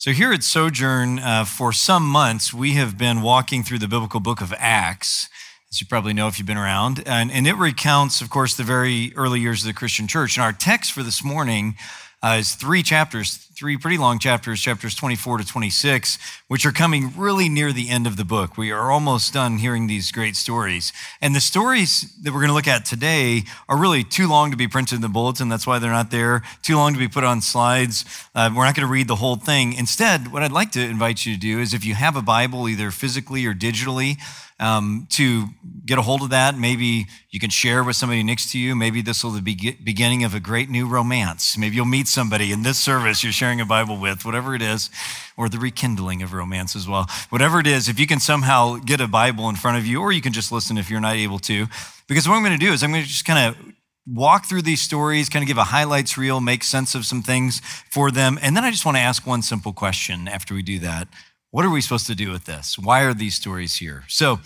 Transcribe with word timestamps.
So, 0.00 0.12
here 0.12 0.32
at 0.32 0.44
Sojourn, 0.44 1.18
uh, 1.18 1.44
for 1.44 1.72
some 1.72 2.04
months, 2.04 2.54
we 2.54 2.74
have 2.74 2.96
been 2.96 3.20
walking 3.20 3.64
through 3.64 3.80
the 3.80 3.88
biblical 3.88 4.20
book 4.20 4.40
of 4.40 4.54
Acts, 4.56 5.28
as 5.72 5.80
you 5.80 5.88
probably 5.88 6.12
know 6.12 6.28
if 6.28 6.38
you've 6.38 6.46
been 6.46 6.56
around. 6.56 7.02
And, 7.04 7.32
and 7.32 7.48
it 7.48 7.56
recounts, 7.56 8.20
of 8.20 8.30
course, 8.30 8.54
the 8.54 8.62
very 8.62 9.12
early 9.16 9.40
years 9.40 9.62
of 9.62 9.66
the 9.66 9.72
Christian 9.72 10.06
church. 10.06 10.36
And 10.36 10.44
our 10.44 10.52
text 10.52 10.92
for 10.92 11.02
this 11.02 11.24
morning 11.24 11.74
uh, 12.22 12.36
is 12.40 12.56
three 12.56 12.82
chapters, 12.82 13.36
three 13.36 13.76
pretty 13.76 13.96
long 13.96 14.18
chapters, 14.18 14.60
chapters 14.60 14.94
24 14.94 15.38
to 15.38 15.46
26, 15.46 16.18
which 16.48 16.66
are 16.66 16.72
coming 16.72 17.12
really 17.16 17.48
near 17.48 17.72
the 17.72 17.88
end 17.88 18.08
of 18.08 18.16
the 18.16 18.24
book. 18.24 18.56
We 18.56 18.72
are 18.72 18.90
almost 18.90 19.32
done 19.32 19.58
hearing 19.58 19.86
these 19.86 20.10
great 20.10 20.34
stories. 20.34 20.92
And 21.20 21.34
the 21.34 21.40
stories 21.40 22.12
that 22.22 22.32
we're 22.32 22.40
going 22.40 22.48
to 22.48 22.54
look 22.54 22.66
at 22.66 22.84
today 22.84 23.44
are 23.68 23.76
really 23.76 24.02
too 24.02 24.28
long 24.28 24.50
to 24.50 24.56
be 24.56 24.66
printed 24.66 24.96
in 24.96 25.02
the 25.02 25.08
bulletin. 25.08 25.48
That's 25.48 25.66
why 25.66 25.78
they're 25.78 25.92
not 25.92 26.10
there. 26.10 26.42
Too 26.62 26.76
long 26.76 26.92
to 26.92 26.98
be 26.98 27.08
put 27.08 27.22
on 27.22 27.40
slides. 27.40 28.04
Uh, 28.34 28.50
we're 28.54 28.64
not 28.64 28.74
going 28.74 28.86
to 28.86 28.92
read 28.92 29.06
the 29.06 29.16
whole 29.16 29.36
thing. 29.36 29.72
Instead, 29.72 30.32
what 30.32 30.42
I'd 30.42 30.52
like 30.52 30.72
to 30.72 30.84
invite 30.84 31.24
you 31.24 31.34
to 31.34 31.40
do 31.40 31.60
is 31.60 31.72
if 31.72 31.84
you 31.84 31.94
have 31.94 32.16
a 32.16 32.22
Bible, 32.22 32.68
either 32.68 32.90
physically 32.90 33.46
or 33.46 33.54
digitally, 33.54 34.16
um, 34.60 35.06
to 35.10 35.46
get 35.84 35.98
a 35.98 36.02
hold 36.02 36.22
of 36.22 36.30
that. 36.30 36.56
Maybe 36.58 37.06
you 37.30 37.40
can 37.40 37.50
share 37.50 37.84
with 37.84 37.96
somebody 37.96 38.22
next 38.22 38.52
to 38.52 38.58
you. 38.58 38.74
Maybe 38.74 39.02
this 39.02 39.22
will 39.22 39.40
be 39.40 39.54
the 39.54 39.76
beginning 39.82 40.24
of 40.24 40.34
a 40.34 40.40
great 40.40 40.68
new 40.68 40.86
romance. 40.86 41.56
Maybe 41.56 41.76
you'll 41.76 41.86
meet 41.86 42.08
somebody 42.08 42.52
in 42.52 42.62
this 42.62 42.78
service 42.78 43.22
you're 43.22 43.32
sharing 43.32 43.60
a 43.60 43.64
Bible 43.64 43.98
with, 43.98 44.24
whatever 44.24 44.54
it 44.54 44.62
is, 44.62 44.90
or 45.36 45.48
the 45.48 45.58
rekindling 45.58 46.22
of 46.22 46.32
romance 46.32 46.74
as 46.74 46.88
well. 46.88 47.06
Whatever 47.30 47.60
it 47.60 47.66
is, 47.66 47.88
if 47.88 47.98
you 47.98 48.06
can 48.06 48.20
somehow 48.20 48.76
get 48.76 49.00
a 49.00 49.08
Bible 49.08 49.48
in 49.48 49.56
front 49.56 49.78
of 49.78 49.86
you, 49.86 50.00
or 50.00 50.12
you 50.12 50.20
can 50.20 50.32
just 50.32 50.50
listen 50.50 50.76
if 50.76 50.90
you're 50.90 51.00
not 51.00 51.16
able 51.16 51.38
to. 51.40 51.66
Because 52.06 52.28
what 52.28 52.34
I'm 52.34 52.42
going 52.42 52.58
to 52.58 52.64
do 52.64 52.72
is 52.72 52.82
I'm 52.82 52.90
going 52.90 53.02
to 53.02 53.08
just 53.08 53.24
kind 53.24 53.48
of 53.48 53.74
walk 54.06 54.46
through 54.46 54.62
these 54.62 54.80
stories, 54.80 55.28
kind 55.28 55.42
of 55.42 55.46
give 55.46 55.58
a 55.58 55.64
highlights 55.64 56.16
reel, 56.16 56.40
make 56.40 56.64
sense 56.64 56.94
of 56.94 57.04
some 57.04 57.22
things 57.22 57.60
for 57.90 58.10
them. 58.10 58.38
And 58.40 58.56
then 58.56 58.64
I 58.64 58.70
just 58.70 58.84
want 58.86 58.96
to 58.96 59.02
ask 59.02 59.26
one 59.26 59.42
simple 59.42 59.72
question 59.72 60.28
after 60.28 60.54
we 60.54 60.62
do 60.62 60.78
that. 60.80 61.08
What 61.50 61.64
are 61.64 61.70
we 61.70 61.80
supposed 61.80 62.06
to 62.08 62.14
do 62.14 62.30
with 62.30 62.44
this? 62.44 62.78
Why 62.78 63.04
are 63.04 63.14
these 63.14 63.34
stories 63.34 63.76
here? 63.76 64.04
So, 64.06 64.40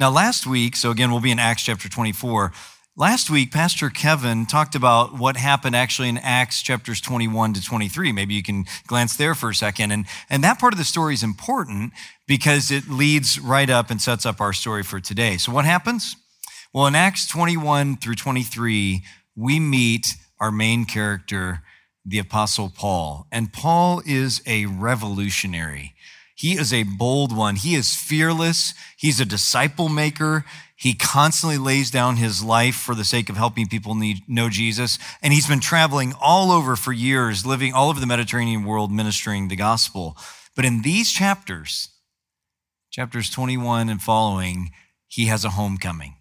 now 0.00 0.10
last 0.10 0.46
week, 0.46 0.74
so 0.74 0.90
again, 0.90 1.10
we'll 1.10 1.20
be 1.20 1.30
in 1.30 1.38
Acts 1.38 1.64
chapter 1.64 1.86
24. 1.86 2.50
Last 2.96 3.28
week, 3.28 3.52
Pastor 3.52 3.90
Kevin 3.90 4.46
talked 4.46 4.74
about 4.74 5.18
what 5.18 5.36
happened 5.36 5.76
actually 5.76 6.08
in 6.08 6.16
Acts 6.16 6.62
chapters 6.62 6.98
21 7.02 7.52
to 7.54 7.62
23. 7.62 8.10
Maybe 8.10 8.32
you 8.32 8.42
can 8.42 8.64
glance 8.86 9.16
there 9.16 9.34
for 9.34 9.50
a 9.50 9.54
second. 9.54 9.90
And, 9.90 10.06
and 10.30 10.42
that 10.44 10.58
part 10.58 10.72
of 10.72 10.78
the 10.78 10.84
story 10.84 11.12
is 11.12 11.22
important 11.22 11.92
because 12.26 12.70
it 12.70 12.88
leads 12.88 13.38
right 13.38 13.68
up 13.68 13.90
and 13.90 14.00
sets 14.00 14.24
up 14.24 14.40
our 14.40 14.54
story 14.54 14.82
for 14.82 14.98
today. 14.98 15.36
So, 15.36 15.52
what 15.52 15.66
happens? 15.66 16.16
Well, 16.72 16.86
in 16.86 16.94
Acts 16.94 17.28
21 17.28 17.98
through 17.98 18.14
23, 18.14 19.02
we 19.34 19.60
meet 19.60 20.14
our 20.40 20.50
main 20.50 20.86
character, 20.86 21.60
the 22.02 22.18
Apostle 22.18 22.72
Paul. 22.74 23.26
And 23.30 23.52
Paul 23.52 24.00
is 24.06 24.40
a 24.46 24.64
revolutionary. 24.64 25.92
He 26.36 26.52
is 26.52 26.70
a 26.70 26.82
bold 26.82 27.34
one. 27.34 27.56
He 27.56 27.74
is 27.74 27.96
fearless. 27.96 28.74
He's 28.96 29.20
a 29.20 29.24
disciple 29.24 29.88
maker. 29.88 30.44
He 30.76 30.92
constantly 30.92 31.56
lays 31.56 31.90
down 31.90 32.16
his 32.16 32.44
life 32.44 32.76
for 32.76 32.94
the 32.94 33.04
sake 33.04 33.30
of 33.30 33.38
helping 33.38 33.66
people 33.66 33.94
need, 33.94 34.28
know 34.28 34.50
Jesus. 34.50 34.98
And 35.22 35.32
he's 35.32 35.48
been 35.48 35.60
traveling 35.60 36.12
all 36.20 36.52
over 36.52 36.76
for 36.76 36.92
years, 36.92 37.46
living 37.46 37.72
all 37.72 37.88
over 37.88 37.98
the 37.98 38.06
Mediterranean 38.06 38.64
world, 38.64 38.92
ministering 38.92 39.48
the 39.48 39.56
gospel. 39.56 40.18
But 40.54 40.66
in 40.66 40.82
these 40.82 41.10
chapters, 41.10 41.88
chapters 42.90 43.30
21 43.30 43.88
and 43.88 44.02
following, 44.02 44.72
he 45.08 45.26
has 45.26 45.42
a 45.42 45.50
homecoming. 45.50 46.16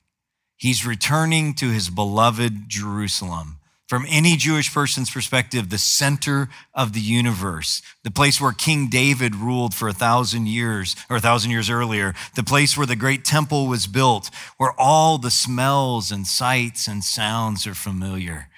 He's 0.56 0.86
returning 0.86 1.54
to 1.56 1.72
his 1.72 1.90
beloved 1.90 2.70
Jerusalem 2.70 3.55
from 3.88 4.06
any 4.10 4.36
Jewish 4.36 4.74
person's 4.74 5.12
perspective, 5.12 5.70
the 5.70 5.78
center 5.78 6.50
of 6.74 6.94
the 6.94 7.02
universe, 7.02 7.82
the 8.04 8.12
place 8.12 8.42
where 8.42 8.52
King 8.52 8.90
David 8.90 9.36
ruled 9.36 9.76
for 9.76 9.88
a 9.88 9.94
thousand 9.94 10.48
years 10.48 10.96
or 11.10 11.18
a 11.18 11.22
thousand 11.22 11.52
years 11.52 11.70
earlier, 11.70 12.16
the 12.36 12.44
place 12.44 12.76
where 12.76 12.88
the 12.88 12.96
great 12.96 13.24
temple 13.24 13.68
was 13.68 13.86
built, 13.86 14.32
where 14.58 14.74
all 14.80 15.18
the 15.18 15.32
smells 15.32 16.12
and 16.12 16.26
sights 16.26 16.88
and 16.88 17.04
sounds 17.04 17.68
are 17.68 17.76
familiar. 17.76 18.50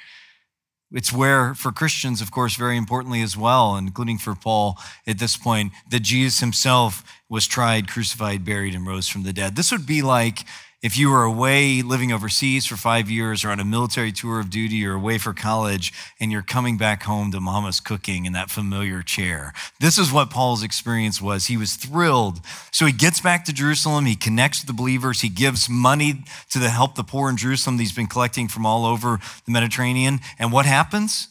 It's 0.94 1.12
where, 1.12 1.54
for 1.54 1.74
Christians, 1.74 2.22
of 2.22 2.32
course, 2.32 2.56
very 2.56 2.78
importantly 2.78 3.22
as 3.22 3.36
well, 3.36 3.76
including 3.76 4.20
for 4.20 4.36
Paul 4.36 4.80
at 5.06 5.20
this 5.20 5.36
point, 5.36 5.74
that 5.92 6.02
Jesus 6.02 6.40
himself 6.40 7.04
was 7.28 7.46
tried, 7.46 7.90
crucified, 7.90 8.46
buried, 8.46 8.74
and 8.74 8.88
rose 8.88 9.10
from 9.10 9.24
the 9.24 9.34
dead. 9.34 9.58
This 9.58 9.74
would 9.74 9.86
be 9.86 10.02
like 10.02 10.46
if 10.84 10.96
you 10.96 11.10
were 11.10 11.24
away 11.24 11.82
living 11.82 12.12
overseas 12.12 12.68
for 12.68 12.76
five 12.76 13.10
years 13.10 13.44
or 13.44 13.50
on 13.50 13.60
a 13.60 13.66
military 13.66 14.12
tour 14.12 14.40
of 14.40 14.52
duty 14.52 14.86
or 14.86 14.94
away 14.94 15.18
for 15.18 15.34
college 15.34 15.92
and 16.20 16.32
you're 16.32 16.44
coming 16.44 16.78
back 16.78 17.04
home 17.04 17.32
to 17.32 17.40
mama's 17.40 17.80
cooking 17.80 18.26
in 18.26 18.34
that 18.34 18.52
familiar 18.52 19.02
chair. 19.02 19.54
This 19.80 19.98
is 19.98 20.12
what 20.12 20.30
Paul's 20.30 20.62
experience 20.62 21.20
was. 21.20 21.48
He 21.48 21.58
was 21.58 21.74
thrilled. 21.74 22.42
So 22.72 22.86
he 22.86 22.92
gets 22.92 23.20
back 23.20 23.44
to 23.46 23.54
Jerusalem. 23.54 24.06
He 24.06 24.16
connects 24.16 24.62
with 24.62 24.68
the 24.68 24.74
believers. 24.74 25.22
He 25.22 25.30
gives 25.30 25.68
money 25.68 26.24
to 26.52 26.60
the 26.60 26.70
help 26.70 26.96
the 26.96 27.04
poor 27.04 27.30
in 27.30 27.38
Jerusalem 27.38 27.78
that 27.78 27.84
he's 27.84 27.92
been 27.92 28.08
collecting 28.08 28.48
from 28.48 28.66
all 28.66 28.86
over 28.86 29.20
the 29.46 29.52
Mediterranean. 29.52 30.20
And 30.38 30.52
what 30.52 30.68
happens? 30.68 31.28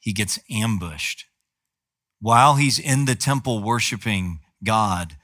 He 0.00 0.12
gets 0.12 0.40
ambushed. 0.50 1.26
While 2.20 2.56
he's 2.56 2.80
in 2.80 3.04
the 3.04 3.14
temple 3.14 3.62
worshiping 3.62 4.40
God, 4.64 5.16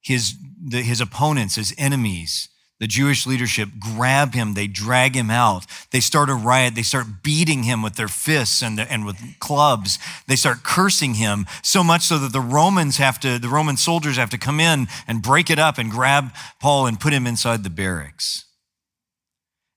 his, 0.00 0.34
the, 0.62 0.82
his 0.82 1.00
opponents, 1.00 1.56
his 1.56 1.74
enemies, 1.76 2.48
the 2.80 2.86
Jewish 2.86 3.26
leadership 3.26 3.68
grab 3.78 4.32
him, 4.32 4.54
they 4.54 4.66
drag 4.66 5.14
him 5.14 5.30
out. 5.30 5.66
They 5.90 6.00
start 6.00 6.30
a 6.30 6.34
riot. 6.34 6.74
They 6.74 6.82
start 6.82 7.22
beating 7.22 7.64
him 7.64 7.82
with 7.82 7.96
their 7.96 8.08
fists 8.08 8.62
and, 8.62 8.78
the, 8.78 8.90
and 8.90 9.04
with 9.04 9.18
clubs. 9.38 9.98
They 10.26 10.36
start 10.36 10.62
cursing 10.62 11.14
him 11.14 11.44
so 11.62 11.84
much 11.84 12.04
so 12.04 12.18
that 12.18 12.32
the 12.32 12.40
Romans 12.40 12.96
have 12.96 13.20
to, 13.20 13.38
the 13.38 13.50
Roman 13.50 13.76
soldiers 13.76 14.16
have 14.16 14.30
to 14.30 14.38
come 14.38 14.60
in 14.60 14.88
and 15.06 15.22
break 15.22 15.50
it 15.50 15.58
up 15.58 15.76
and 15.76 15.90
grab 15.90 16.30
Paul 16.58 16.86
and 16.86 16.98
put 16.98 17.12
him 17.12 17.26
inside 17.26 17.64
the 17.64 17.70
barracks. 17.70 18.46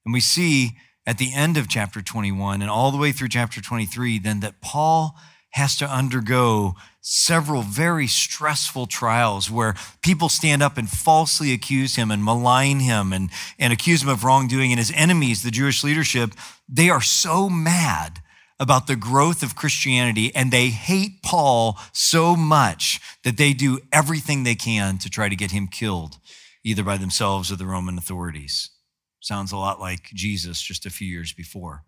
And 0.06 0.14
we 0.14 0.22
see 0.22 0.78
at 1.06 1.18
the 1.18 1.34
end 1.34 1.58
of 1.58 1.68
chapter 1.68 2.02
21 2.02 2.62
and 2.62 2.72
all 2.72 2.90
the 2.92 2.98
way 2.98 3.12
through 3.12 3.28
chapter 3.30 3.60
23 3.62 4.20
then 4.20 4.40
that 4.40 4.62
Paul 4.62 5.18
has 5.54 5.76
to 5.76 5.86
undergo 5.86 6.76
several 7.00 7.62
very 7.62 8.08
stressful 8.08 8.88
trials 8.88 9.52
where 9.52 9.76
people 10.02 10.28
stand 10.28 10.64
up 10.64 10.78
and 10.78 10.90
falsely 10.90 11.54
accuse 11.54 11.96
him 11.96 12.10
and 12.10 12.24
malign 12.24 12.80
him 12.80 13.14
and, 13.14 13.30
and 13.60 13.72
accuse 13.72 14.02
him 14.02 14.10
of 14.10 14.24
wrongdoing. 14.24 14.72
And 14.72 14.80
his 14.80 14.92
enemies, 14.96 15.44
the 15.44 15.52
Jewish 15.52 15.84
leadership, 15.84 16.32
they 16.68 16.90
are 16.90 17.02
so 17.02 17.50
mad 17.50 18.22
about 18.60 18.88
the 18.88 18.96
growth 18.96 19.44
of 19.44 19.56
Christianity 19.56 20.34
and 20.34 20.50
they 20.50 20.70
hate 20.70 21.22
Paul 21.22 21.78
so 21.92 22.36
much 22.36 23.00
that 23.24 23.38
they 23.38 23.54
do 23.54 23.80
everything 23.92 24.44
they 24.44 24.56
can 24.56 24.98
to 25.00 25.10
try 25.10 25.30
to 25.30 25.36
get 25.36 25.52
him 25.52 25.68
killed, 25.68 26.18
either 26.64 26.84
by 26.84 26.98
themselves 26.98 27.52
or 27.52 27.58
the 27.58 27.68
Roman 27.68 28.00
authorities. 28.00 28.72
Sounds 29.20 29.52
a 29.52 29.58
lot 29.58 29.80
like 29.80 30.06
Jesus 30.14 30.62
just 30.62 30.88
a 30.88 30.90
few 30.90 31.08
years 31.08 31.32
before. 31.32 31.84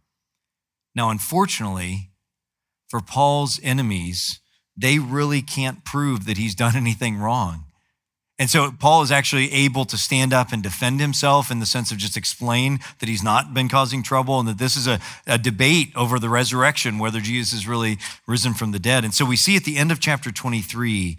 Now, 0.94 1.10
unfortunately, 1.10 2.12
for 2.90 3.02
Paul's 3.02 3.60
enemies, 3.64 4.40
they 4.78 5.00
really 5.00 5.42
can't 5.42 5.86
prove 5.86 6.26
that 6.26 6.38
he's 6.38 6.56
done 6.56 6.76
anything 6.76 7.18
wrong. 7.18 7.66
And 8.38 8.50
so 8.50 8.70
Paul 8.72 9.02
is 9.02 9.12
actually 9.12 9.52
able 9.54 9.86
to 9.86 9.98
stand 9.98 10.34
up 10.34 10.52
and 10.52 10.62
defend 10.62 11.00
himself 11.00 11.50
in 11.50 11.60
the 11.60 11.66
sense 11.66 11.92
of 11.92 11.98
just 11.98 12.18
explain 12.18 12.80
that 13.00 13.08
he's 13.08 13.24
not 13.24 13.54
been 13.54 13.70
causing 13.70 14.04
trouble 14.04 14.40
and 14.40 14.50
that 14.50 14.58
this 14.58 14.76
is 14.76 14.88
a, 14.88 15.00
a, 15.26 15.38
debate 15.38 15.94
over 15.96 16.20
the 16.20 16.28
resurrection, 16.28 17.00
whether 17.00 17.22
Jesus 17.22 17.54
is 17.54 17.68
really 17.68 17.98
risen 18.28 18.54
from 18.54 18.72
the 18.72 18.80
dead. 18.80 19.06
And 19.06 19.14
so 19.14 19.24
we 19.24 19.38
see 19.38 19.56
at 19.56 19.64
the 19.64 19.78
end 19.78 19.90
of 19.90 20.02
chapter 20.02 20.32
23 20.32 21.18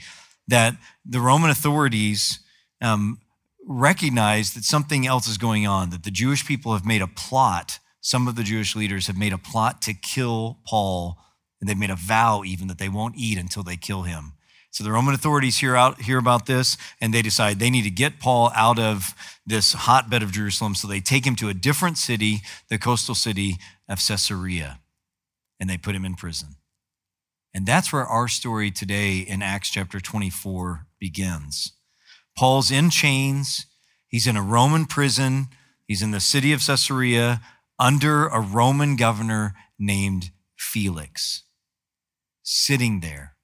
that 0.48 0.77
the 1.06 1.21
Roman 1.21 1.48
authorities 1.48 2.41
um, 2.83 3.19
recognize 3.66 4.53
that 4.53 4.65
something 4.65 5.06
else 5.06 5.27
is 5.27 5.38
going 5.38 5.66
on, 5.66 5.88
that 5.91 6.04
the 6.04 6.10
Jewish 6.10 6.47
people 6.47 6.75
have 6.75 6.84
made 6.84 7.00
a 7.00 7.06
plot, 7.06 7.78
some 8.03 8.28
of 8.28 8.37
the 8.37 8.43
Jewish 8.43 8.77
leaders 8.77 9.06
have 9.06 9.16
made 9.16 9.33
a 9.33 9.38
plot 9.38 9.81
to 9.83 9.94
kill 9.94 10.59
Paul 10.66 11.16
and 11.60 11.68
they've 11.68 11.78
made 11.78 11.90
a 11.90 11.96
vow 11.96 12.42
even 12.44 12.68
that 12.68 12.78
they 12.78 12.88
won't 12.88 13.16
eat 13.16 13.38
until 13.38 13.62
they 13.62 13.76
kill 13.76 14.02
him. 14.02 14.32
So 14.76 14.84
the 14.84 14.92
Roman 14.92 15.14
authorities 15.14 15.56
hear 15.56 15.74
out 15.74 16.03
hear 16.03 16.18
about 16.18 16.44
this, 16.44 16.76
and 17.00 17.14
they 17.14 17.22
decide 17.22 17.58
they 17.58 17.70
need 17.70 17.84
to 17.84 17.91
get 17.91 18.20
Paul 18.20 18.53
out 18.54 18.78
of 18.78 19.14
this 19.47 19.72
hotbed 19.72 20.22
of 20.22 20.32
Jerusalem. 20.32 20.74
So 20.74 20.86
they 20.86 21.00
take 21.00 21.26
him 21.26 21.34
to 21.36 21.48
a 21.48 21.54
different 21.54 21.97
city, 21.97 22.42
the 22.68 22.76
coastal 22.76 23.14
city 23.14 23.56
of 23.88 24.06
Caesarea, 24.06 24.80
and 25.58 25.70
they 25.70 25.78
put 25.78 25.94
him 25.94 26.04
in 26.04 26.14
prison. 26.14 26.56
And 27.54 27.64
that's 27.64 27.91
where 27.91 28.04
our 28.04 28.28
story 28.28 28.70
today 28.70 29.16
in 29.16 29.41
Acts 29.41 29.70
chapter 29.70 29.98
24 29.98 30.86
begins. 31.00 31.72
Paul's 32.36 32.70
in 32.70 32.91
chains. 32.91 33.64
He's 34.09 34.26
in 34.26 34.36
a 34.36 34.42
Roman 34.42 34.84
prison. 34.84 35.47
He's 35.88 36.02
in 36.02 36.10
the 36.10 36.20
city 36.20 36.52
of 36.52 36.60
Caesarea 36.60 37.41
under 37.78 38.26
a 38.26 38.41
Roman 38.41 38.97
governor 38.97 39.54
named 39.78 40.32
Felix 40.54 41.44
sitting 42.48 43.01
there, 43.01 43.34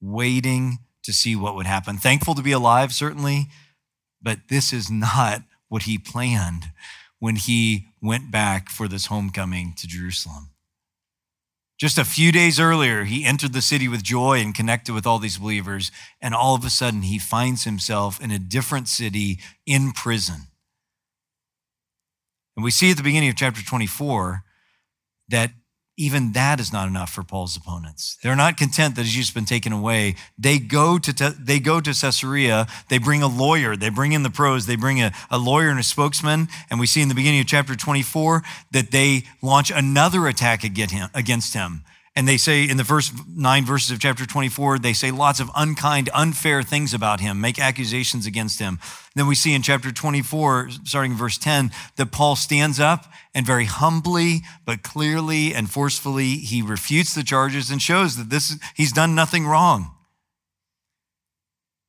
waiting 0.00 0.78
to 1.02 1.12
see 1.12 1.34
what 1.34 1.56
would 1.56 1.66
happen. 1.66 1.98
Thankful 1.98 2.36
to 2.36 2.42
be 2.42 2.52
alive, 2.52 2.92
certainly, 2.92 3.48
but 4.22 4.38
this 4.48 4.72
is 4.72 4.88
not 4.88 5.42
what 5.68 5.82
he 5.82 5.98
planned 5.98 6.66
when 7.18 7.34
he 7.34 7.88
went 8.00 8.30
back 8.30 8.68
for 8.68 8.86
this 8.86 9.06
homecoming 9.06 9.74
to 9.76 9.88
Jerusalem. 9.88 10.50
Just 11.76 11.98
a 11.98 12.04
few 12.04 12.30
days 12.30 12.60
earlier, 12.60 13.04
he 13.04 13.24
entered 13.24 13.52
the 13.52 13.62
city 13.62 13.88
with 13.88 14.04
joy 14.04 14.38
and 14.38 14.54
connected 14.54 14.94
with 14.94 15.06
all 15.06 15.18
these 15.18 15.38
believers. 15.38 15.90
And 16.20 16.34
all 16.34 16.54
of 16.54 16.64
a 16.64 16.70
sudden, 16.70 17.02
he 17.02 17.18
finds 17.18 17.64
himself 17.64 18.20
in 18.20 18.30
a 18.30 18.38
different 18.38 18.86
city 18.86 19.40
in 19.66 19.92
prison. 19.92 20.48
And 22.54 22.62
we 22.62 22.70
see 22.70 22.90
at 22.90 22.96
the 22.96 23.02
beginning 23.02 23.30
of 23.30 23.36
chapter 23.36 23.64
24 23.64 24.42
that 25.30 25.52
even 26.00 26.32
that 26.32 26.60
is 26.60 26.72
not 26.72 26.88
enough 26.88 27.12
for 27.12 27.22
Paul's 27.22 27.58
opponents. 27.58 28.16
They're 28.22 28.34
not 28.34 28.56
content 28.56 28.96
that 28.96 29.02
he's 29.02 29.14
just 29.14 29.34
been 29.34 29.44
taken 29.44 29.70
away. 29.70 30.16
They 30.38 30.58
go 30.58 30.98
to, 30.98 31.12
they 31.38 31.60
go 31.60 31.78
to 31.78 31.92
Caesarea. 31.92 32.66
They 32.88 32.96
bring 32.96 33.22
a 33.22 33.28
lawyer. 33.28 33.76
They 33.76 33.90
bring 33.90 34.12
in 34.12 34.22
the 34.22 34.30
pros. 34.30 34.64
They 34.64 34.76
bring 34.76 35.02
a, 35.02 35.12
a 35.30 35.36
lawyer 35.36 35.68
and 35.68 35.78
a 35.78 35.82
spokesman. 35.82 36.48
And 36.70 36.80
we 36.80 36.86
see 36.86 37.02
in 37.02 37.08
the 37.08 37.14
beginning 37.14 37.40
of 37.40 37.46
chapter 37.46 37.76
24 37.76 38.42
that 38.70 38.90
they 38.92 39.24
launch 39.42 39.70
another 39.70 40.26
attack 40.26 40.64
against 40.64 41.52
him. 41.52 41.82
And 42.16 42.26
they 42.26 42.38
say 42.38 42.68
in 42.68 42.76
the 42.76 42.84
first 42.84 43.14
nine 43.28 43.64
verses 43.64 43.92
of 43.92 44.00
chapter 44.00 44.26
24, 44.26 44.80
they 44.80 44.92
say 44.92 45.12
lots 45.12 45.38
of 45.38 45.48
unkind, 45.54 46.10
unfair 46.12 46.62
things 46.62 46.92
about 46.92 47.20
him, 47.20 47.40
make 47.40 47.58
accusations 47.58 48.26
against 48.26 48.58
him. 48.58 48.80
Then 49.14 49.28
we 49.28 49.36
see 49.36 49.54
in 49.54 49.62
chapter 49.62 49.92
24, 49.92 50.70
starting 50.84 51.12
in 51.12 51.16
verse 51.16 51.38
10, 51.38 51.70
that 51.96 52.10
Paul 52.10 52.34
stands 52.34 52.80
up 52.80 53.06
and 53.32 53.46
very 53.46 53.64
humbly, 53.64 54.40
but 54.66 54.82
clearly 54.82 55.54
and 55.54 55.70
forcefully, 55.70 56.36
he 56.38 56.62
refutes 56.62 57.14
the 57.14 57.22
charges 57.22 57.70
and 57.70 57.80
shows 57.80 58.16
that 58.16 58.28
this 58.28 58.58
he's 58.74 58.92
done 58.92 59.14
nothing 59.14 59.46
wrong. 59.46 59.94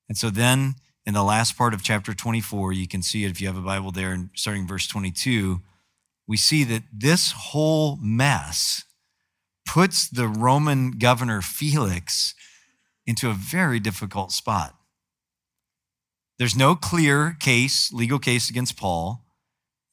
And 0.07 0.17
so 0.17 0.29
then 0.29 0.75
in 1.05 1.15
the 1.15 1.23
last 1.23 1.57
part 1.57 1.73
of 1.73 1.81
chapter 1.81 2.13
24, 2.13 2.73
you 2.73 2.87
can 2.87 3.01
see 3.01 3.25
it 3.25 3.31
if 3.31 3.41
you 3.41 3.47
have 3.47 3.57
a 3.57 3.61
Bible 3.61 3.91
there, 3.91 4.11
and 4.11 4.29
starting 4.35 4.67
verse 4.67 4.85
22, 4.85 5.61
we 6.27 6.37
see 6.37 6.63
that 6.65 6.83
this 6.93 7.31
whole 7.31 7.97
mess 7.97 8.83
puts 9.65 10.07
the 10.07 10.27
Roman 10.27 10.91
governor 10.91 11.41
Felix 11.41 12.33
into 13.05 13.29
a 13.29 13.33
very 13.33 13.79
difficult 13.79 14.31
spot. 14.31 14.75
There's 16.37 16.55
no 16.55 16.75
clear 16.75 17.37
case, 17.39 17.93
legal 17.93 18.19
case 18.19 18.49
against 18.49 18.77
Paul. 18.77 19.23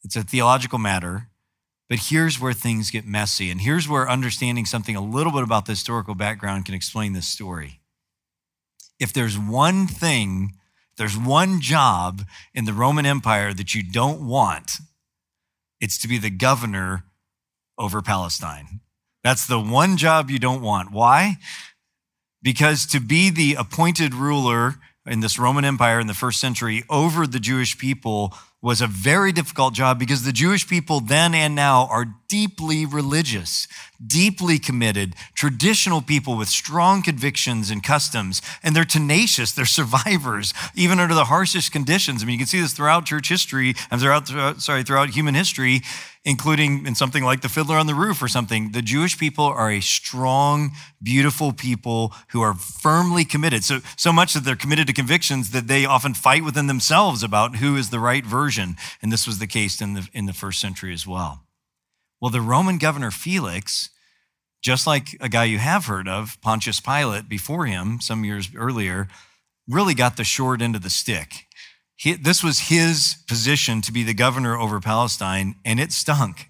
It's 0.03 0.15
a 0.15 0.23
theological 0.23 0.79
matter. 0.79 1.27
But 1.89 1.99
here's 2.09 2.39
where 2.39 2.53
things 2.53 2.91
get 2.91 3.05
messy. 3.05 3.49
And 3.49 3.61
here's 3.61 3.87
where 3.87 4.09
understanding 4.09 4.65
something 4.65 4.95
a 4.95 5.03
little 5.03 5.31
bit 5.31 5.43
about 5.43 5.65
the 5.65 5.71
historical 5.71 6.15
background 6.15 6.65
can 6.65 6.75
explain 6.75 7.13
this 7.13 7.27
story. 7.27 7.79
If 8.99 9.11
there's 9.11 9.39
one 9.39 9.87
thing, 9.87 10.53
there's 10.97 11.17
one 11.17 11.61
job 11.61 12.23
in 12.53 12.65
the 12.65 12.73
Roman 12.73 13.05
Empire 13.05 13.53
that 13.53 13.73
you 13.73 13.81
don't 13.81 14.27
want, 14.27 14.77
it's 15.79 15.97
to 15.99 16.07
be 16.07 16.17
the 16.17 16.29
governor 16.29 17.05
over 17.77 18.01
Palestine. 18.01 18.81
That's 19.29 19.45
the 19.45 19.59
one 19.59 19.95
job 19.95 20.31
you 20.31 20.39
don't 20.39 20.63
want. 20.63 20.91
Why? 20.91 21.37
Because 22.41 22.87
to 22.87 22.99
be 22.99 23.29
the 23.29 23.53
appointed 23.59 24.15
ruler 24.15 24.77
in 25.05 25.19
this 25.19 25.37
Roman 25.37 25.63
Empire 25.63 25.99
in 25.99 26.07
the 26.07 26.15
first 26.15 26.41
century 26.41 26.83
over 26.89 27.27
the 27.27 27.39
Jewish 27.39 27.77
people 27.77 28.33
was 28.59 28.81
a 28.81 28.87
very 28.87 29.31
difficult 29.31 29.75
job 29.75 29.99
because 29.99 30.23
the 30.23 30.31
Jewish 30.31 30.67
people 30.67 30.99
then 30.99 31.35
and 31.35 31.53
now 31.53 31.87
are 31.91 32.15
deeply 32.27 32.87
religious, 32.87 33.67
deeply 34.03 34.57
committed, 34.57 35.13
traditional 35.35 36.01
people 36.01 36.35
with 36.35 36.49
strong 36.49 37.03
convictions 37.03 37.69
and 37.69 37.83
customs, 37.83 38.41
and 38.63 38.75
they're 38.75 38.83
tenacious, 38.83 39.51
they're 39.51 39.65
survivors, 39.81 40.55
even 40.73 40.99
under 40.99 41.13
the 41.13 41.25
harshest 41.25 41.71
conditions. 41.71 42.23
I 42.23 42.25
mean, 42.25 42.33
you 42.33 42.39
can 42.39 42.47
see 42.47 42.61
this 42.61 42.73
throughout 42.73 43.05
church 43.05 43.29
history, 43.29 43.75
and 43.91 44.01
throughout, 44.01 44.27
sorry, 44.59 44.81
throughout 44.81 45.09
human 45.11 45.35
history 45.35 45.81
including 46.25 46.85
in 46.85 46.95
something 46.95 47.23
like 47.23 47.41
the 47.41 47.49
Fiddler 47.49 47.77
on 47.77 47.87
the 47.87 47.95
Roof 47.95 48.21
or 48.21 48.27
something. 48.27 48.71
The 48.71 48.81
Jewish 48.81 49.17
people 49.17 49.45
are 49.45 49.71
a 49.71 49.79
strong, 49.79 50.71
beautiful 51.01 51.53
people 51.53 52.13
who 52.29 52.41
are 52.41 52.53
firmly 52.53 53.23
committed. 53.23 53.63
So, 53.63 53.79
so 53.95 54.11
much 54.11 54.33
that 54.33 54.43
they're 54.43 54.55
committed 54.55 54.87
to 54.87 54.93
convictions 54.93 55.51
that 55.51 55.67
they 55.67 55.85
often 55.85 56.13
fight 56.13 56.43
within 56.43 56.67
themselves 56.67 57.23
about 57.23 57.57
who 57.57 57.77
is 57.77 57.89
the 57.89 57.99
right 57.99 58.25
version. 58.25 58.75
And 59.01 59.11
this 59.11 59.25
was 59.25 59.39
the 59.39 59.47
case 59.47 59.81
in 59.81 59.93
the, 59.93 60.07
in 60.13 60.25
the 60.25 60.33
first 60.33 60.59
century 60.59 60.93
as 60.93 61.07
well. 61.07 61.45
Well, 62.21 62.31
the 62.31 62.41
Roman 62.41 62.77
governor 62.77 63.11
Felix, 63.11 63.89
just 64.61 64.85
like 64.85 65.15
a 65.21 65.29
guy 65.29 65.45
you 65.45 65.57
have 65.57 65.85
heard 65.85 66.09
of, 66.09 66.37
Pontius 66.41 66.81
Pilate, 66.81 67.29
before 67.29 67.65
him, 67.65 68.01
some 68.01 68.25
years 68.25 68.49
earlier, 68.55 69.07
really 69.69 69.93
got 69.93 70.17
the 70.17 70.25
short 70.25 70.61
end 70.61 70.75
of 70.75 70.81
the 70.81 70.89
stick. 70.89 71.45
He, 71.99 72.13
this 72.13 72.41
was 72.41 72.69
his 72.69 73.17
position 73.27 73.81
to 73.81 73.91
be 73.91 74.03
the 74.03 74.13
governor 74.13 74.57
over 74.57 74.79
Palestine, 74.79 75.55
and 75.65 75.81
it 75.81 75.91
stunk. 75.91 76.49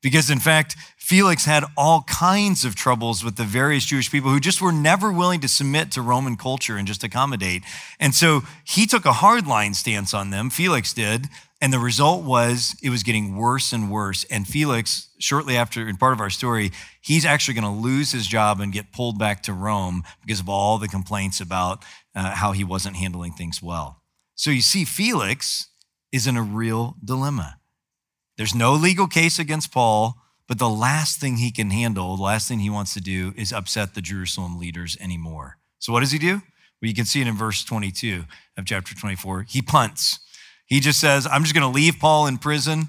Because 0.00 0.30
in 0.30 0.38
fact, 0.38 0.76
Felix 0.96 1.44
had 1.44 1.64
all 1.76 2.02
kinds 2.02 2.64
of 2.64 2.76
troubles 2.76 3.24
with 3.24 3.34
the 3.34 3.42
various 3.42 3.84
Jewish 3.84 4.12
people 4.12 4.30
who 4.30 4.38
just 4.38 4.62
were 4.62 4.70
never 4.70 5.10
willing 5.10 5.40
to 5.40 5.48
submit 5.48 5.90
to 5.92 6.02
Roman 6.02 6.36
culture 6.36 6.76
and 6.76 6.86
just 6.86 7.02
accommodate. 7.02 7.64
And 7.98 8.14
so 8.14 8.42
he 8.64 8.86
took 8.86 9.04
a 9.04 9.10
hardline 9.10 9.74
stance 9.74 10.14
on 10.14 10.30
them, 10.30 10.50
Felix 10.50 10.92
did, 10.92 11.26
and 11.60 11.72
the 11.72 11.80
result 11.80 12.22
was 12.22 12.76
it 12.80 12.90
was 12.90 13.02
getting 13.02 13.36
worse 13.36 13.72
and 13.72 13.90
worse. 13.90 14.22
And 14.30 14.46
Felix, 14.46 15.08
shortly 15.18 15.56
after, 15.56 15.88
in 15.88 15.96
part 15.96 16.12
of 16.12 16.20
our 16.20 16.30
story, 16.30 16.70
he's 17.00 17.24
actually 17.24 17.54
going 17.54 17.74
to 17.74 17.82
lose 17.82 18.12
his 18.12 18.28
job 18.28 18.60
and 18.60 18.72
get 18.72 18.92
pulled 18.92 19.18
back 19.18 19.42
to 19.44 19.52
Rome 19.52 20.04
because 20.20 20.38
of 20.38 20.48
all 20.48 20.78
the 20.78 20.86
complaints 20.86 21.40
about 21.40 21.84
uh, 22.14 22.36
how 22.36 22.52
he 22.52 22.62
wasn't 22.62 22.94
handling 22.94 23.32
things 23.32 23.60
well. 23.60 24.04
So 24.36 24.50
you 24.50 24.60
see, 24.60 24.84
Felix 24.84 25.68
is 26.12 26.26
in 26.26 26.36
a 26.36 26.42
real 26.42 26.96
dilemma. 27.02 27.58
There's 28.36 28.54
no 28.54 28.74
legal 28.74 29.06
case 29.06 29.38
against 29.38 29.72
Paul, 29.72 30.16
but 30.46 30.58
the 30.58 30.68
last 30.68 31.18
thing 31.18 31.38
he 31.38 31.50
can 31.50 31.70
handle, 31.70 32.16
the 32.16 32.22
last 32.22 32.46
thing 32.46 32.60
he 32.60 32.70
wants 32.70 32.94
to 32.94 33.00
do 33.00 33.32
is 33.36 33.52
upset 33.52 33.94
the 33.94 34.02
Jerusalem 34.02 34.58
leaders 34.58 34.96
anymore. 35.00 35.56
So 35.78 35.92
what 35.92 36.00
does 36.00 36.12
he 36.12 36.18
do? 36.18 36.34
Well, 36.34 36.88
you 36.88 36.94
can 36.94 37.06
see 37.06 37.22
it 37.22 37.26
in 37.26 37.34
verse 37.34 37.64
22 37.64 38.24
of 38.58 38.66
chapter 38.66 38.94
24. 38.94 39.46
He 39.48 39.62
punts. 39.62 40.20
He 40.66 40.80
just 40.80 41.00
says, 41.00 41.26
I'm 41.26 41.42
just 41.42 41.54
going 41.54 41.70
to 41.70 41.74
leave 41.74 41.98
Paul 41.98 42.26
in 42.26 42.36
prison 42.36 42.88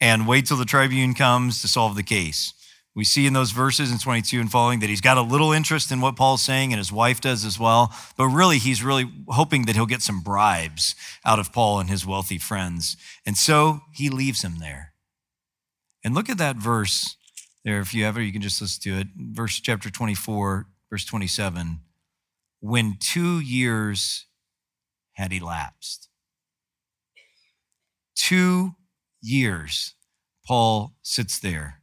and 0.00 0.28
wait 0.28 0.46
till 0.46 0.58
the 0.58 0.64
tribune 0.66 1.14
comes 1.14 1.62
to 1.62 1.68
solve 1.68 1.96
the 1.96 2.02
case. 2.02 2.52
We 2.94 3.04
see 3.04 3.26
in 3.26 3.32
those 3.32 3.52
verses 3.52 3.90
in 3.90 3.98
22 3.98 4.38
and 4.38 4.50
following 4.50 4.80
that 4.80 4.90
he's 4.90 5.00
got 5.00 5.16
a 5.16 5.22
little 5.22 5.50
interest 5.50 5.90
in 5.90 6.02
what 6.02 6.14
Paul's 6.14 6.42
saying, 6.42 6.72
and 6.72 6.78
his 6.78 6.92
wife 6.92 7.22
does 7.22 7.44
as 7.44 7.58
well. 7.58 7.94
But 8.18 8.26
really, 8.26 8.58
he's 8.58 8.82
really 8.84 9.10
hoping 9.28 9.64
that 9.64 9.74
he'll 9.74 9.86
get 9.86 10.02
some 10.02 10.20
bribes 10.20 10.94
out 11.24 11.38
of 11.38 11.52
Paul 11.52 11.80
and 11.80 11.88
his 11.88 12.06
wealthy 12.06 12.36
friends. 12.36 12.98
And 13.24 13.36
so 13.38 13.80
he 13.94 14.10
leaves 14.10 14.42
him 14.42 14.58
there. 14.58 14.92
And 16.04 16.14
look 16.14 16.28
at 16.28 16.36
that 16.38 16.56
verse 16.56 17.16
there. 17.64 17.80
If 17.80 17.94
you 17.94 18.04
ever, 18.04 18.20
you 18.20 18.32
can 18.32 18.42
just 18.42 18.60
listen 18.60 18.82
to 18.82 19.00
it. 19.00 19.06
Verse 19.16 19.58
chapter 19.58 19.88
24, 19.88 20.66
verse 20.90 21.04
27. 21.06 21.80
When 22.60 22.98
two 23.00 23.40
years 23.40 24.26
had 25.12 25.32
elapsed, 25.32 26.08
two 28.14 28.74
years, 29.22 29.94
Paul 30.46 30.94
sits 31.02 31.38
there 31.38 31.81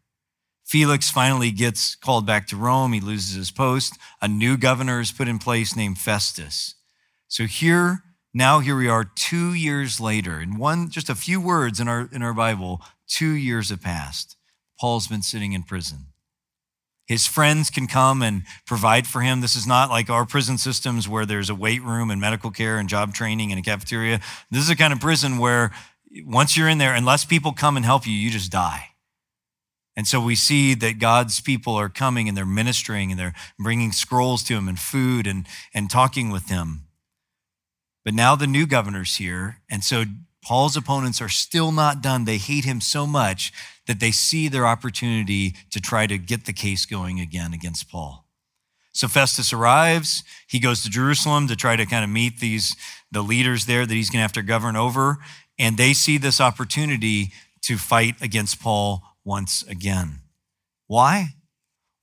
Felix 0.70 1.10
finally 1.10 1.50
gets 1.50 1.96
called 1.96 2.28
back 2.28 2.46
to 2.46 2.56
Rome. 2.56 2.94
He 2.94 3.00
loses 3.00 3.34
his 3.34 3.50
post. 3.50 3.98
A 4.22 4.28
new 4.28 4.56
governor 4.56 5.00
is 5.00 5.12
put 5.12 5.28
in 5.28 5.40
place 5.40 5.76
named 5.76 5.98
Festus. 5.98 6.76
So 7.28 7.46
here, 7.46 8.04
now 8.36 8.60
here 8.60 8.78
we 8.78 8.88
are 8.88 9.04
two 9.04 9.56
years 9.56 10.00
later. 10.00 10.40
In 10.40 10.60
one, 10.60 10.92
just 10.92 11.10
a 11.10 11.16
few 11.16 11.42
words 11.42 11.80
in 11.80 11.88
our, 11.88 12.08
in 12.12 12.22
our 12.22 12.36
Bible, 12.36 12.84
two 13.08 13.32
years 13.32 13.72
have 13.72 13.82
passed. 13.82 14.36
Paul's 14.80 15.08
been 15.08 15.24
sitting 15.24 15.54
in 15.54 15.64
prison. 15.64 16.06
His 17.08 17.26
friends 17.26 17.72
can 17.72 17.88
come 17.88 18.22
and 18.22 18.44
provide 18.68 19.08
for 19.08 19.22
him. 19.22 19.42
This 19.42 19.56
is 19.56 19.66
not 19.66 19.90
like 19.90 20.08
our 20.12 20.24
prison 20.24 20.60
systems 20.60 21.10
where 21.10 21.26
there's 21.26 21.50
a 21.50 21.56
weight 21.56 21.82
room 21.82 22.12
and 22.12 22.22
medical 22.22 22.52
care 22.52 22.78
and 22.78 22.88
job 22.88 23.16
training 23.16 23.52
and 23.52 23.60
a 23.60 23.64
cafeteria. 23.64 24.20
This 24.52 24.62
is 24.62 24.70
a 24.70 24.76
kind 24.76 24.94
of 24.94 25.00
prison 25.00 25.40
where 25.40 25.72
once 26.28 26.56
you're 26.56 26.70
in 26.70 26.78
there, 26.78 26.94
unless 26.94 27.26
people 27.26 27.54
come 27.54 27.76
and 27.76 27.88
help 27.88 28.06
you, 28.06 28.14
you 28.14 28.30
just 28.30 28.52
die. 28.52 28.90
And 30.00 30.08
so 30.08 30.22
we 30.22 30.36
see 30.36 30.76
that 30.76 30.98
God's 30.98 31.42
people 31.42 31.76
are 31.76 31.90
coming 31.90 32.30
and 32.30 32.38
they're 32.38 32.46
ministering 32.46 33.12
and 33.12 33.20
they're 33.20 33.34
bringing 33.60 33.92
scrolls 33.92 34.44
to 34.44 34.54
him 34.54 34.70
and 34.70 34.80
food 34.80 35.28
and, 35.28 35.46
and 35.74 35.92
talking 35.92 36.30
with 36.30 36.48
him. 36.48 36.84
But 38.06 38.14
now 38.14 38.38
the 38.38 38.48
new 38.48 38.66
governor's 38.66 39.18
here. 39.18 39.58
And 39.70 39.84
so 39.84 40.06
Paul's 40.42 40.78
opponents 40.78 41.22
are 41.22 41.28
still 41.28 41.74
not 41.74 42.02
done. 42.02 42.24
They 42.24 42.38
hate 42.38 42.64
him 42.64 42.80
so 42.80 43.06
much 43.06 43.52
that 43.88 44.00
they 44.00 44.12
see 44.12 44.48
their 44.48 44.66
opportunity 44.66 45.54
to 45.70 45.82
try 45.82 46.08
to 46.08 46.18
get 46.18 46.46
the 46.46 46.54
case 46.54 46.86
going 46.86 47.20
again 47.20 47.54
against 47.54 47.92
Paul. 47.92 48.26
So 48.94 49.10
Festus 49.10 49.52
arrives. 49.52 50.24
He 50.48 50.60
goes 50.60 50.82
to 50.84 50.90
Jerusalem 50.90 51.50
to 51.50 51.58
try 51.58 51.76
to 51.76 51.86
kind 51.86 52.06
of 52.06 52.10
meet 52.10 52.40
these, 52.40 52.78
the 53.12 53.22
leaders 53.22 53.66
there 53.66 53.86
that 53.86 53.94
he's 53.94 54.10
going 54.10 54.20
to 54.20 54.24
have 54.24 54.32
to 54.32 54.44
govern 54.44 54.78
over. 54.78 55.18
And 55.60 55.76
they 55.76 55.92
see 55.92 56.18
this 56.18 56.40
opportunity 56.40 57.34
to 57.64 57.78
fight 57.78 58.16
against 58.22 58.62
Paul 58.62 59.04
once 59.30 59.64
again. 59.68 60.22
Why? 60.88 61.36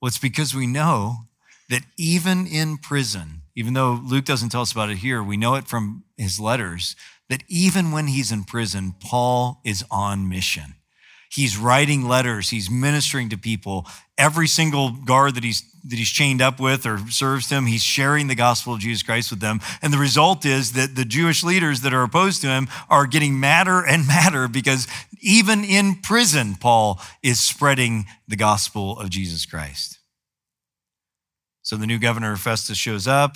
Well, 0.01 0.07
it's 0.07 0.17
because 0.17 0.55
we 0.55 0.65
know 0.65 1.27
that 1.69 1.83
even 1.97 2.47
in 2.47 2.77
prison, 2.77 3.41
even 3.53 3.73
though 3.73 3.99
Luke 4.01 4.23
doesn't 4.23 4.47
tell 4.47 4.61
us 4.61 4.71
about 4.71 4.89
it 4.89 4.99
here, 4.99 5.21
we 5.21 5.35
know 5.35 5.55
it 5.55 5.67
from 5.67 6.05
his 6.15 6.39
letters 6.39 6.95
that 7.27 7.43
even 7.49 7.91
when 7.91 8.07
he's 8.07 8.31
in 8.31 8.45
prison, 8.45 8.95
Paul 9.01 9.59
is 9.65 9.83
on 9.91 10.29
mission. 10.29 10.75
He's 11.29 11.57
writing 11.57 12.07
letters. 12.07 12.49
He's 12.49 12.69
ministering 12.69 13.29
to 13.29 13.37
people. 13.37 13.85
Every 14.17 14.47
single 14.47 14.91
guard 14.91 15.35
that 15.35 15.43
he's 15.43 15.63
that 15.87 15.95
he's 15.95 16.09
chained 16.09 16.41
up 16.41 16.59
with 16.59 16.85
or 16.85 16.99
serves 17.09 17.49
him, 17.49 17.65
he's 17.65 17.83
sharing 17.83 18.27
the 18.27 18.35
gospel 18.35 18.73
of 18.73 18.79
Jesus 18.81 19.03
Christ 19.03 19.29
with 19.29 19.39
them. 19.39 19.61
And 19.81 19.93
the 19.93 19.97
result 19.97 20.45
is 20.45 20.73
that 20.73 20.95
the 20.95 21.05
Jewish 21.05 21.45
leaders 21.45 21.79
that 21.81 21.93
are 21.93 22.03
opposed 22.03 22.41
to 22.41 22.47
him 22.47 22.67
are 22.89 23.07
getting 23.07 23.39
madder 23.39 23.85
and 23.85 24.05
madder 24.07 24.49
because 24.49 24.87
even 25.21 25.63
in 25.63 25.95
prison, 25.95 26.55
Paul 26.55 27.01
is 27.23 27.39
spreading 27.39 28.05
the 28.27 28.35
gospel 28.35 28.99
of 28.99 29.09
Jesus 29.09 29.45
Christ. 29.45 29.99
So 31.61 31.77
the 31.77 31.87
new 31.87 31.99
governor 31.99 32.35
Festus 32.35 32.77
shows 32.77 33.07
up. 33.07 33.35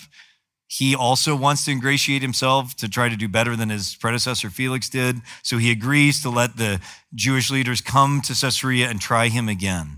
He 0.71 0.95
also 0.95 1.35
wants 1.35 1.65
to 1.65 1.71
ingratiate 1.71 2.21
himself 2.21 2.77
to 2.77 2.87
try 2.87 3.09
to 3.09 3.17
do 3.17 3.27
better 3.27 3.57
than 3.57 3.67
his 3.67 3.93
predecessor 3.93 4.49
Felix 4.49 4.87
did. 4.87 5.17
So 5.43 5.57
he 5.57 5.69
agrees 5.69 6.21
to 6.21 6.29
let 6.29 6.55
the 6.55 6.79
Jewish 7.13 7.51
leaders 7.51 7.81
come 7.81 8.21
to 8.21 8.33
Caesarea 8.33 8.87
and 8.89 9.01
try 9.01 9.27
him 9.27 9.49
again. 9.49 9.97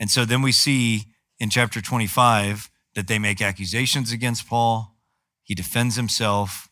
And 0.00 0.10
so 0.10 0.24
then 0.24 0.42
we 0.42 0.50
see 0.50 1.04
in 1.38 1.48
chapter 1.48 1.80
25 1.80 2.72
that 2.96 3.06
they 3.06 3.20
make 3.20 3.40
accusations 3.40 4.10
against 4.10 4.48
Paul. 4.48 4.96
He 5.44 5.54
defends 5.54 5.94
himself. 5.94 6.68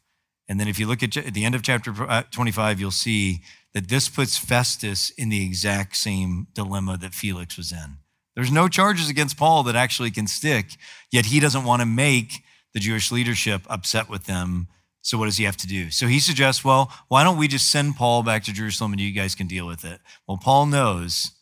And 0.49 0.59
then 0.59 0.67
if 0.67 0.81
you 0.81 0.89
look 0.89 1.05
at 1.05 1.13
the 1.13 1.45
end 1.45 1.55
of 1.55 1.63
chapter 1.63 1.95
uh, 2.09 2.25
25, 2.33 2.81
you'll 2.81 2.91
see 2.91 3.43
that 3.73 3.89
this 3.89 4.09
puts 4.09 4.37
Festus 4.37 5.11
in 5.11 5.29
the 5.29 5.47
exact 5.47 5.97
same 5.97 6.49
dilemma 6.55 6.97
that 6.97 7.15
Felix 7.15 7.57
was 7.57 7.71
in. 7.71 8.00
There's 8.35 8.53
no 8.53 8.69
charges 8.69 9.09
against 9.09 9.37
Paul 9.37 9.63
that 9.65 9.77
actually 9.77 10.11
can 10.11 10.27
stick, 10.27 10.77
yet 11.11 11.27
he 11.27 11.41
doesn't 11.41 11.65
want 11.65 11.81
to 11.81 11.87
make 11.87 12.43
the 12.73 12.81
Jewish 12.81 13.11
leadership 13.11 13.63
upset 13.69 14.09
with 14.09 14.27
them. 14.27 14.69
So 15.03 15.19
what 15.19 15.25
does 15.27 15.39
he 15.39 15.45
have 15.45 15.57
to 15.59 15.67
do? 15.67 15.91
So 15.91 16.07
he 16.07 16.21
suggests, 16.21 16.65
well, 16.65 16.93
why 17.09 17.25
don't 17.25 17.39
we 17.39 17.49
just 17.49 17.71
send 17.71 17.97
Paul 17.97 18.23
back 18.23 18.45
to 18.45 18.53
Jerusalem 18.53 18.93
and 18.93 19.01
you 19.01 19.13
guys 19.13 19.35
can 19.35 19.47
deal 19.47 19.67
with 19.67 19.85
it? 19.85 20.01
Well, 20.29 20.39
Paul 20.43 20.67
knows 20.67 21.33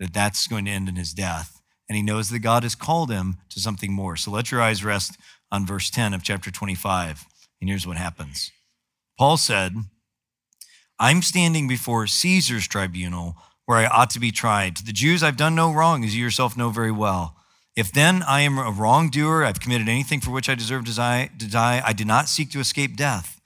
that 0.00 0.12
that's 0.12 0.48
going 0.48 0.64
to 0.64 0.70
end 0.70 0.88
in 0.88 0.96
his 0.96 1.12
death, 1.12 1.60
and 1.88 1.96
he 1.96 2.02
knows 2.02 2.30
that 2.30 2.40
God 2.40 2.62
has 2.62 2.74
called 2.74 3.10
him 3.10 3.36
to 3.50 3.60
something 3.60 3.92
more. 3.92 4.16
So 4.16 4.30
let 4.30 4.50
your 4.50 4.62
eyes 4.62 4.84
rest 4.84 5.16
on 5.52 5.66
verse 5.66 5.90
10 5.90 6.14
of 6.14 6.22
chapter 6.22 6.50
25. 6.50 7.26
And 7.60 7.70
here's 7.70 7.86
what 7.86 7.98
happens. 7.98 8.50
Paul 9.18 9.36
said, 9.36 9.74
I'm 10.98 11.22
standing 11.22 11.68
before 11.68 12.06
Caesar's 12.06 12.66
tribunal 12.66 13.36
where 13.66 13.78
I 13.78 13.86
ought 13.86 14.10
to 14.10 14.20
be 14.20 14.30
tried. 14.30 14.76
To 14.76 14.84
the 14.84 14.92
Jews, 14.92 15.22
I've 15.22 15.36
done 15.36 15.54
no 15.54 15.72
wrong, 15.72 16.04
as 16.04 16.16
you 16.16 16.22
yourself 16.22 16.56
know 16.56 16.70
very 16.70 16.92
well. 16.92 17.36
If 17.74 17.90
then 17.90 18.22
I 18.24 18.42
am 18.42 18.58
a 18.58 18.70
wrongdoer, 18.70 19.44
I've 19.44 19.60
committed 19.60 19.88
anything 19.88 20.20
for 20.20 20.30
which 20.30 20.48
I 20.48 20.54
deserve 20.54 20.84
to 20.84 20.94
die, 20.94 21.82
I 21.84 21.92
did 21.92 22.06
not 22.06 22.28
seek 22.28 22.50
to 22.50 22.60
escape 22.60 22.96
death. 22.96 23.40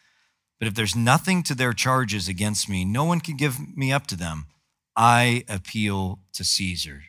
But 0.58 0.68
if 0.68 0.74
there's 0.74 0.96
nothing 0.96 1.42
to 1.44 1.54
their 1.54 1.72
charges 1.72 2.28
against 2.28 2.68
me, 2.68 2.84
no 2.84 3.04
one 3.04 3.20
can 3.20 3.36
give 3.36 3.76
me 3.76 3.92
up 3.92 4.06
to 4.08 4.16
them. 4.16 4.46
I 4.96 5.44
appeal 5.48 6.20
to 6.32 6.44
Caesar. 6.44 7.02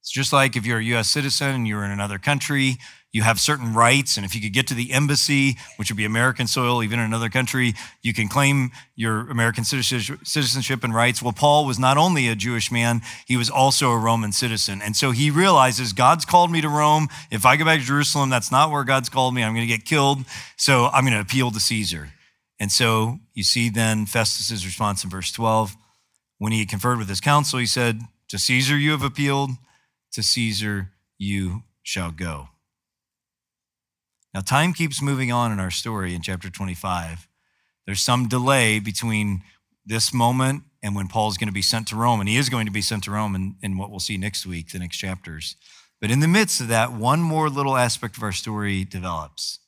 It's 0.00 0.10
just 0.10 0.32
like 0.32 0.56
if 0.56 0.66
you're 0.66 0.80
a 0.80 0.84
US 0.96 1.08
citizen 1.08 1.54
and 1.54 1.68
you're 1.68 1.84
in 1.84 1.90
another 1.90 2.18
country, 2.18 2.76
you 3.10 3.22
have 3.22 3.40
certain 3.40 3.72
rights. 3.72 4.16
And 4.16 4.26
if 4.26 4.34
you 4.34 4.40
could 4.40 4.52
get 4.52 4.66
to 4.66 4.74
the 4.74 4.92
embassy, 4.92 5.56
which 5.76 5.90
would 5.90 5.96
be 5.96 6.04
American 6.04 6.46
soil, 6.46 6.82
even 6.82 6.98
in 6.98 7.06
another 7.06 7.30
country, 7.30 7.74
you 8.02 8.12
can 8.12 8.28
claim 8.28 8.70
your 8.96 9.30
American 9.30 9.64
citizenship 9.64 10.84
and 10.84 10.94
rights. 10.94 11.22
Well, 11.22 11.32
Paul 11.32 11.64
was 11.64 11.78
not 11.78 11.96
only 11.96 12.28
a 12.28 12.34
Jewish 12.34 12.70
man, 12.70 13.00
he 13.26 13.36
was 13.36 13.48
also 13.48 13.90
a 13.90 13.98
Roman 13.98 14.32
citizen. 14.32 14.82
And 14.82 14.94
so 14.94 15.12
he 15.12 15.30
realizes 15.30 15.92
God's 15.92 16.26
called 16.26 16.50
me 16.50 16.60
to 16.60 16.68
Rome. 16.68 17.08
If 17.30 17.46
I 17.46 17.56
go 17.56 17.64
back 17.64 17.80
to 17.80 17.86
Jerusalem, 17.86 18.28
that's 18.28 18.52
not 18.52 18.70
where 18.70 18.84
God's 18.84 19.08
called 19.08 19.34
me. 19.34 19.42
I'm 19.42 19.54
going 19.54 19.66
to 19.66 19.74
get 19.74 19.86
killed. 19.86 20.24
So 20.56 20.86
I'm 20.86 21.04
going 21.04 21.14
to 21.14 21.20
appeal 21.20 21.50
to 21.50 21.60
Caesar. 21.60 22.10
And 22.60 22.70
so 22.70 23.20
you 23.32 23.42
see 23.44 23.70
then 23.70 24.04
Festus's 24.04 24.66
response 24.66 25.02
in 25.02 25.10
verse 25.10 25.32
12. 25.32 25.76
When 26.38 26.52
he 26.52 26.60
had 26.60 26.68
conferred 26.68 26.98
with 26.98 27.08
his 27.08 27.20
council, 27.20 27.58
he 27.58 27.66
said, 27.66 28.00
To 28.28 28.38
Caesar 28.38 28.76
you 28.76 28.90
have 28.92 29.02
appealed, 29.02 29.50
to 30.12 30.22
Caesar 30.22 30.90
you 31.16 31.62
shall 31.82 32.10
go. 32.10 32.48
Now, 34.34 34.40
time 34.40 34.72
keeps 34.72 35.00
moving 35.00 35.32
on 35.32 35.52
in 35.52 35.60
our 35.60 35.70
story 35.70 36.14
in 36.14 36.22
chapter 36.22 36.50
25. 36.50 37.26
There's 37.86 38.00
some 38.00 38.28
delay 38.28 38.78
between 38.78 39.42
this 39.86 40.12
moment 40.12 40.64
and 40.82 40.94
when 40.94 41.08
Paul's 41.08 41.38
going 41.38 41.48
to 41.48 41.52
be 41.52 41.62
sent 41.62 41.88
to 41.88 41.96
Rome, 41.96 42.20
and 42.20 42.28
he 42.28 42.36
is 42.36 42.48
going 42.48 42.66
to 42.66 42.72
be 42.72 42.82
sent 42.82 43.04
to 43.04 43.10
Rome 43.10 43.34
in, 43.34 43.56
in 43.62 43.78
what 43.78 43.90
we'll 43.90 43.98
see 43.98 44.16
next 44.16 44.46
week, 44.46 44.70
the 44.70 44.78
next 44.78 44.98
chapters. 44.98 45.56
But 46.00 46.10
in 46.10 46.20
the 46.20 46.28
midst 46.28 46.60
of 46.60 46.68
that, 46.68 46.92
one 46.92 47.20
more 47.20 47.48
little 47.48 47.76
aspect 47.76 48.16
of 48.16 48.22
our 48.22 48.32
story 48.32 48.84
develops. 48.84 49.58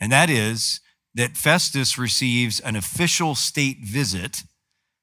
And 0.00 0.10
that 0.10 0.28
is 0.28 0.80
that 1.14 1.36
Festus 1.36 1.96
receives 1.96 2.58
an 2.58 2.74
official 2.74 3.34
state 3.34 3.78
visit 3.84 4.42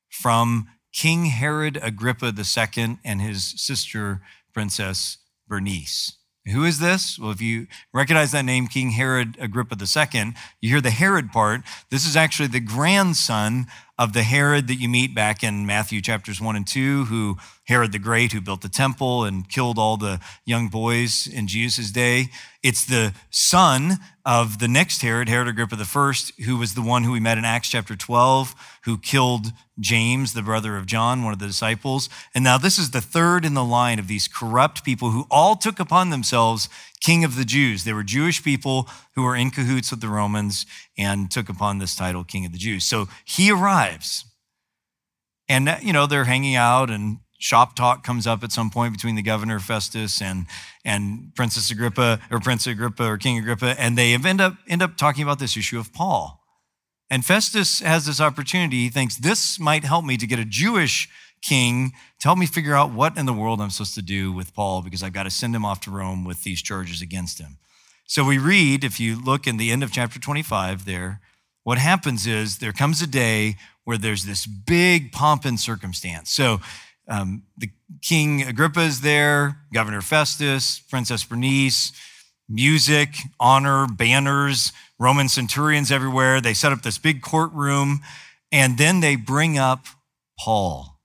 from 0.09 0.67
King 0.91 1.25
Herod 1.25 1.79
Agrippa 1.81 2.33
II 2.35 2.97
and 3.05 3.21
his 3.21 3.53
sister, 3.61 4.21
Princess 4.53 5.17
Bernice. 5.47 6.18
Who 6.45 6.63
is 6.63 6.79
this? 6.79 7.19
Well, 7.19 7.31
if 7.31 7.41
you 7.41 7.67
recognize 7.93 8.31
that 8.31 8.45
name, 8.45 8.67
King 8.67 8.91
Herod 8.91 9.37
Agrippa 9.39 9.75
II, 9.75 10.33
you 10.61 10.69
hear 10.69 10.81
the 10.81 10.89
Herod 10.89 11.31
part. 11.31 11.61
This 11.89 12.07
is 12.07 12.15
actually 12.15 12.47
the 12.47 12.59
grandson 12.59 13.67
of 13.97 14.13
the 14.13 14.23
Herod 14.23 14.67
that 14.67 14.75
you 14.75 14.89
meet 14.89 15.13
back 15.13 15.43
in 15.43 15.65
Matthew 15.65 16.01
chapters 16.01 16.39
1 16.39 16.55
and 16.55 16.65
2, 16.65 17.05
who 17.05 17.37
Herod 17.69 17.91
the 17.91 17.99
Great, 17.99 18.31
who 18.31 18.41
built 18.41 18.61
the 18.61 18.67
temple 18.67 19.23
and 19.23 19.47
killed 19.47 19.77
all 19.77 19.95
the 19.95 20.19
young 20.43 20.69
boys 20.69 21.27
in 21.27 21.47
Jesus' 21.47 21.91
day. 21.91 22.29
It's 22.63 22.83
the 22.83 23.13
son 23.29 23.99
of 24.25 24.57
the 24.57 24.67
next 24.67 25.03
Herod, 25.03 25.29
Herod 25.29 25.47
Agrippa 25.47 25.77
I, 25.79 26.13
who 26.45 26.57
was 26.57 26.73
the 26.73 26.81
one 26.81 27.03
who 27.03 27.11
we 27.11 27.19
met 27.19 27.37
in 27.37 27.45
Acts 27.45 27.69
chapter 27.69 27.95
12, 27.95 28.55
who 28.85 28.97
killed 28.97 29.53
James, 29.79 30.33
the 30.33 30.41
brother 30.41 30.77
of 30.77 30.87
John, 30.87 31.23
one 31.23 31.31
of 31.31 31.37
the 31.37 31.45
disciples. 31.45 32.09
And 32.33 32.43
now 32.43 32.57
this 32.57 32.79
is 32.79 32.89
the 32.89 33.01
third 33.01 33.45
in 33.45 33.53
the 33.53 33.63
line 33.63 33.99
of 33.99 34.07
these 34.07 34.27
corrupt 34.27 34.83
people 34.83 35.11
who 35.11 35.27
all 35.29 35.55
took 35.55 35.79
upon 35.79 36.09
themselves 36.09 36.69
king 37.01 37.23
of 37.23 37.35
the 37.35 37.45
Jews. 37.45 37.83
They 37.83 37.93
were 37.93 38.01
Jewish 38.01 38.43
people 38.43 38.89
who 39.13 39.21
were 39.21 39.35
in 39.35 39.51
cahoots 39.51 39.91
with 39.91 40.01
the 40.01 40.09
Romans 40.09 40.65
and 40.97 41.29
took 41.29 41.49
upon 41.49 41.77
this 41.77 41.95
title, 41.95 42.23
king 42.23 42.47
of 42.47 42.51
the 42.51 42.57
Jews. 42.57 42.83
So 42.83 43.09
he 43.25 43.51
arrives. 43.51 44.25
And, 45.47 45.69
uh, 45.69 45.77
you 45.83 45.93
know, 45.93 46.07
they're 46.07 46.25
hanging 46.25 46.55
out 46.55 46.89
and 46.89 47.19
shop 47.39 47.75
talk 47.75 48.03
comes 48.03 48.27
up 48.27 48.43
at 48.43 48.51
some 48.51 48.69
point 48.69 48.93
between 48.93 49.15
the 49.15 49.21
governor 49.23 49.59
Festus 49.59 50.21
and, 50.21 50.45
and 50.85 51.33
Princess 51.35 51.71
Agrippa 51.71 52.19
or 52.29 52.39
Prince 52.39 52.67
Agrippa 52.67 53.03
or 53.03 53.17
King 53.17 53.39
Agrippa. 53.39 53.79
And 53.79 53.97
they 53.97 54.13
end 54.13 54.41
up, 54.41 54.55
end 54.67 54.83
up 54.83 54.97
talking 54.97 55.23
about 55.23 55.39
this 55.39 55.57
issue 55.57 55.79
of 55.79 55.91
Paul. 55.93 56.43
And 57.09 57.25
Festus 57.25 57.79
has 57.79 58.05
this 58.05 58.21
opportunity. 58.21 58.83
He 58.83 58.89
thinks 58.89 59.15
this 59.15 59.59
might 59.59 59.83
help 59.83 60.05
me 60.05 60.17
to 60.17 60.27
get 60.27 60.37
a 60.37 60.45
Jewish 60.45 61.09
king 61.41 61.93
to 62.19 62.27
help 62.27 62.37
me 62.37 62.45
figure 62.45 62.75
out 62.75 62.91
what 62.91 63.17
in 63.17 63.25
the 63.25 63.33
world 63.33 63.61
I'm 63.61 63.69
supposed 63.69 63.95
to 63.95 64.01
do 64.01 64.31
with 64.31 64.53
Paul 64.53 64.81
because 64.81 65.01
I've 65.01 65.13
got 65.13 65.23
to 65.23 65.29
send 65.29 65.55
him 65.55 65.63
off 65.63 65.79
to 65.81 65.91
Rome 65.91 66.25
with 66.25 66.43
these 66.43 66.61
charges 66.61 67.01
against 67.01 67.39
him. 67.39 67.57
So 68.05 68.25
we 68.25 68.37
read, 68.37 68.83
if 68.83 68.99
you 68.99 69.23
look 69.23 69.47
in 69.47 69.57
the 69.57 69.71
end 69.71 69.81
of 69.81 69.91
chapter 69.91 70.19
25 70.19 70.83
there, 70.83 71.21
what 71.63 71.77
happens 71.77 72.27
is 72.27 72.57
there 72.57 72.73
comes 72.73 73.01
a 73.01 73.07
day 73.07 73.55
where 73.85 73.97
there's 73.97 74.25
this 74.25 74.45
big 74.45 75.11
pomp 75.11 75.45
and 75.45 75.59
circumstance. 75.59 76.29
So 76.29 76.59
um, 77.09 77.43
the 77.57 77.69
King 78.01 78.43
Agrippa 78.43 78.81
is 78.81 79.01
there, 79.01 79.57
Governor 79.73 80.01
Festus, 80.01 80.79
Princess 80.79 81.23
Bernice, 81.23 81.91
music, 82.47 83.15
honor, 83.39 83.87
banners, 83.87 84.71
Roman 84.99 85.27
centurions 85.27 85.91
everywhere. 85.91 86.39
They 86.39 86.53
set 86.53 86.71
up 86.71 86.83
this 86.83 86.97
big 86.97 87.21
courtroom, 87.21 88.01
and 88.51 88.77
then 88.77 88.99
they 88.99 89.15
bring 89.15 89.57
up 89.57 89.85
Paul 90.39 90.99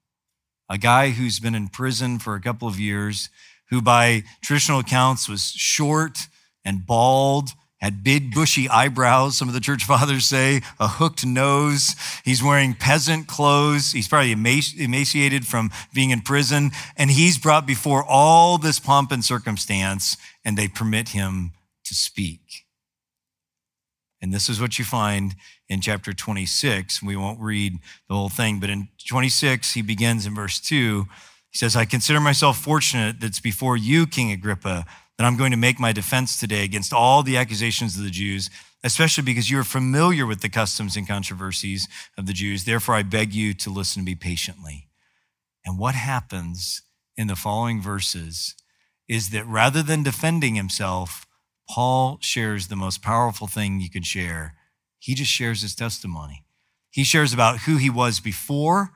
a 0.69 0.79
guy 0.79 1.11
who's 1.11 1.41
been 1.41 1.55
in 1.55 1.69
prison 1.69 2.19
for 2.19 2.35
a 2.35 2.41
couple 2.41 2.67
of 2.69 2.81
years, 2.81 3.29
who 3.71 3.83
by 3.83 4.25
traditional 4.43 4.81
accounts 4.81 5.29
was 5.29 5.51
short 5.51 6.19
and 6.65 6.87
bald, 6.87 7.51
had 7.85 8.03
big 8.03 8.35
bushy 8.35 8.69
eyebrows, 8.69 9.37
some 9.37 9.49
of 9.49 9.55
the 9.55 9.61
church 9.61 9.85
fathers 9.87 10.27
say, 10.27 10.63
a 10.81 10.89
hooked 10.89 11.25
nose. 11.25 11.95
He's 12.25 12.43
wearing 12.43 12.75
peasant 12.75 13.27
clothes. 13.27 13.93
He's 13.93 14.09
probably 14.09 14.33
emaciated 14.33 15.47
from 15.47 15.71
being 15.93 16.11
in 16.11 16.23
prison. 16.23 16.71
And 16.97 17.11
he's 17.11 17.39
brought 17.39 17.67
before 17.67 18.05
all 18.05 18.59
this 18.59 18.81
pomp 18.81 19.13
and 19.13 19.25
circumstance, 19.25 20.17
and 20.45 20.57
they 20.57 20.69
permit 20.69 21.11
him 21.11 21.53
to 21.85 21.95
speak. 21.95 22.41
And 24.23 24.33
this 24.33 24.49
is 24.49 24.59
what 24.59 24.79
you 24.79 24.87
find 24.87 25.35
in 25.69 25.83
chapter 25.83 26.15
26. 26.15 27.03
We 27.03 27.17
won't 27.17 27.41
read 27.41 27.75
the 28.09 28.15
whole 28.15 28.31
thing, 28.31 28.59
but 28.59 28.71
in 28.71 28.89
26, 29.07 29.75
he 29.75 29.83
begins 29.83 30.25
in 30.25 30.35
verse 30.35 30.59
2. 30.61 31.05
He 31.51 31.59
says, 31.59 31.77
I 31.77 31.85
consider 31.85 32.21
myself 32.21 32.59
fortunate 32.59 33.21
that 33.21 33.27
it's 33.27 33.41
before 33.41 33.77
you, 33.77 34.07
King 34.07 34.33
Agrippa, 34.33 34.87
that 35.17 35.25
I'm 35.25 35.37
going 35.37 35.51
to 35.53 35.57
make 35.57 35.79
my 35.79 35.93
defense 35.93 36.39
today 36.39 36.65
against 36.65 36.93
all 36.93 37.23
the 37.23 37.37
accusations 37.37 37.97
of 37.97 38.05
the 38.05 38.11
Jews, 38.11 38.51
especially 38.83 39.25
because 39.25 39.51
you 39.51 39.59
are 39.59 39.65
familiar 39.65 40.27
with 40.27 40.41
the 40.41 40.49
customs 40.49 40.97
and 40.97 41.07
controversies 41.07 41.89
of 42.19 42.27
the 42.27 42.33
Jews. 42.33 42.65
Therefore, 42.65 42.97
I 42.97 43.03
beg 43.03 43.33
you 43.33 43.55
to 43.55 43.71
listen 43.71 44.03
to 44.03 44.07
me 44.07 44.15
patiently. 44.15 44.89
And 45.65 45.79
what 45.79 45.95
happens 45.95 46.83
in 47.17 47.29
the 47.29 47.37
following 47.37 47.81
verses 47.81 48.55
is 49.09 49.31
that 49.31 49.47
rather 49.47 49.83
than 49.83 50.03
defending 50.03 50.57
himself, 50.57 51.27
Paul 51.69 52.19
shares 52.21 52.67
the 52.67 52.77
most 52.77 53.03
powerful 53.03 53.47
thing 53.47 53.81
you 53.81 53.91
can 53.91 54.03
share. 54.03 54.55
He 54.99 55.15
just 55.15 55.31
shares 55.31 55.63
his 55.63 55.75
testimony. 55.75 56.45
He 56.91 57.05
shares 57.05 57.33
about 57.33 57.61
who 57.61 57.77
he 57.77 57.91
was 57.91 58.21
before 58.21 58.93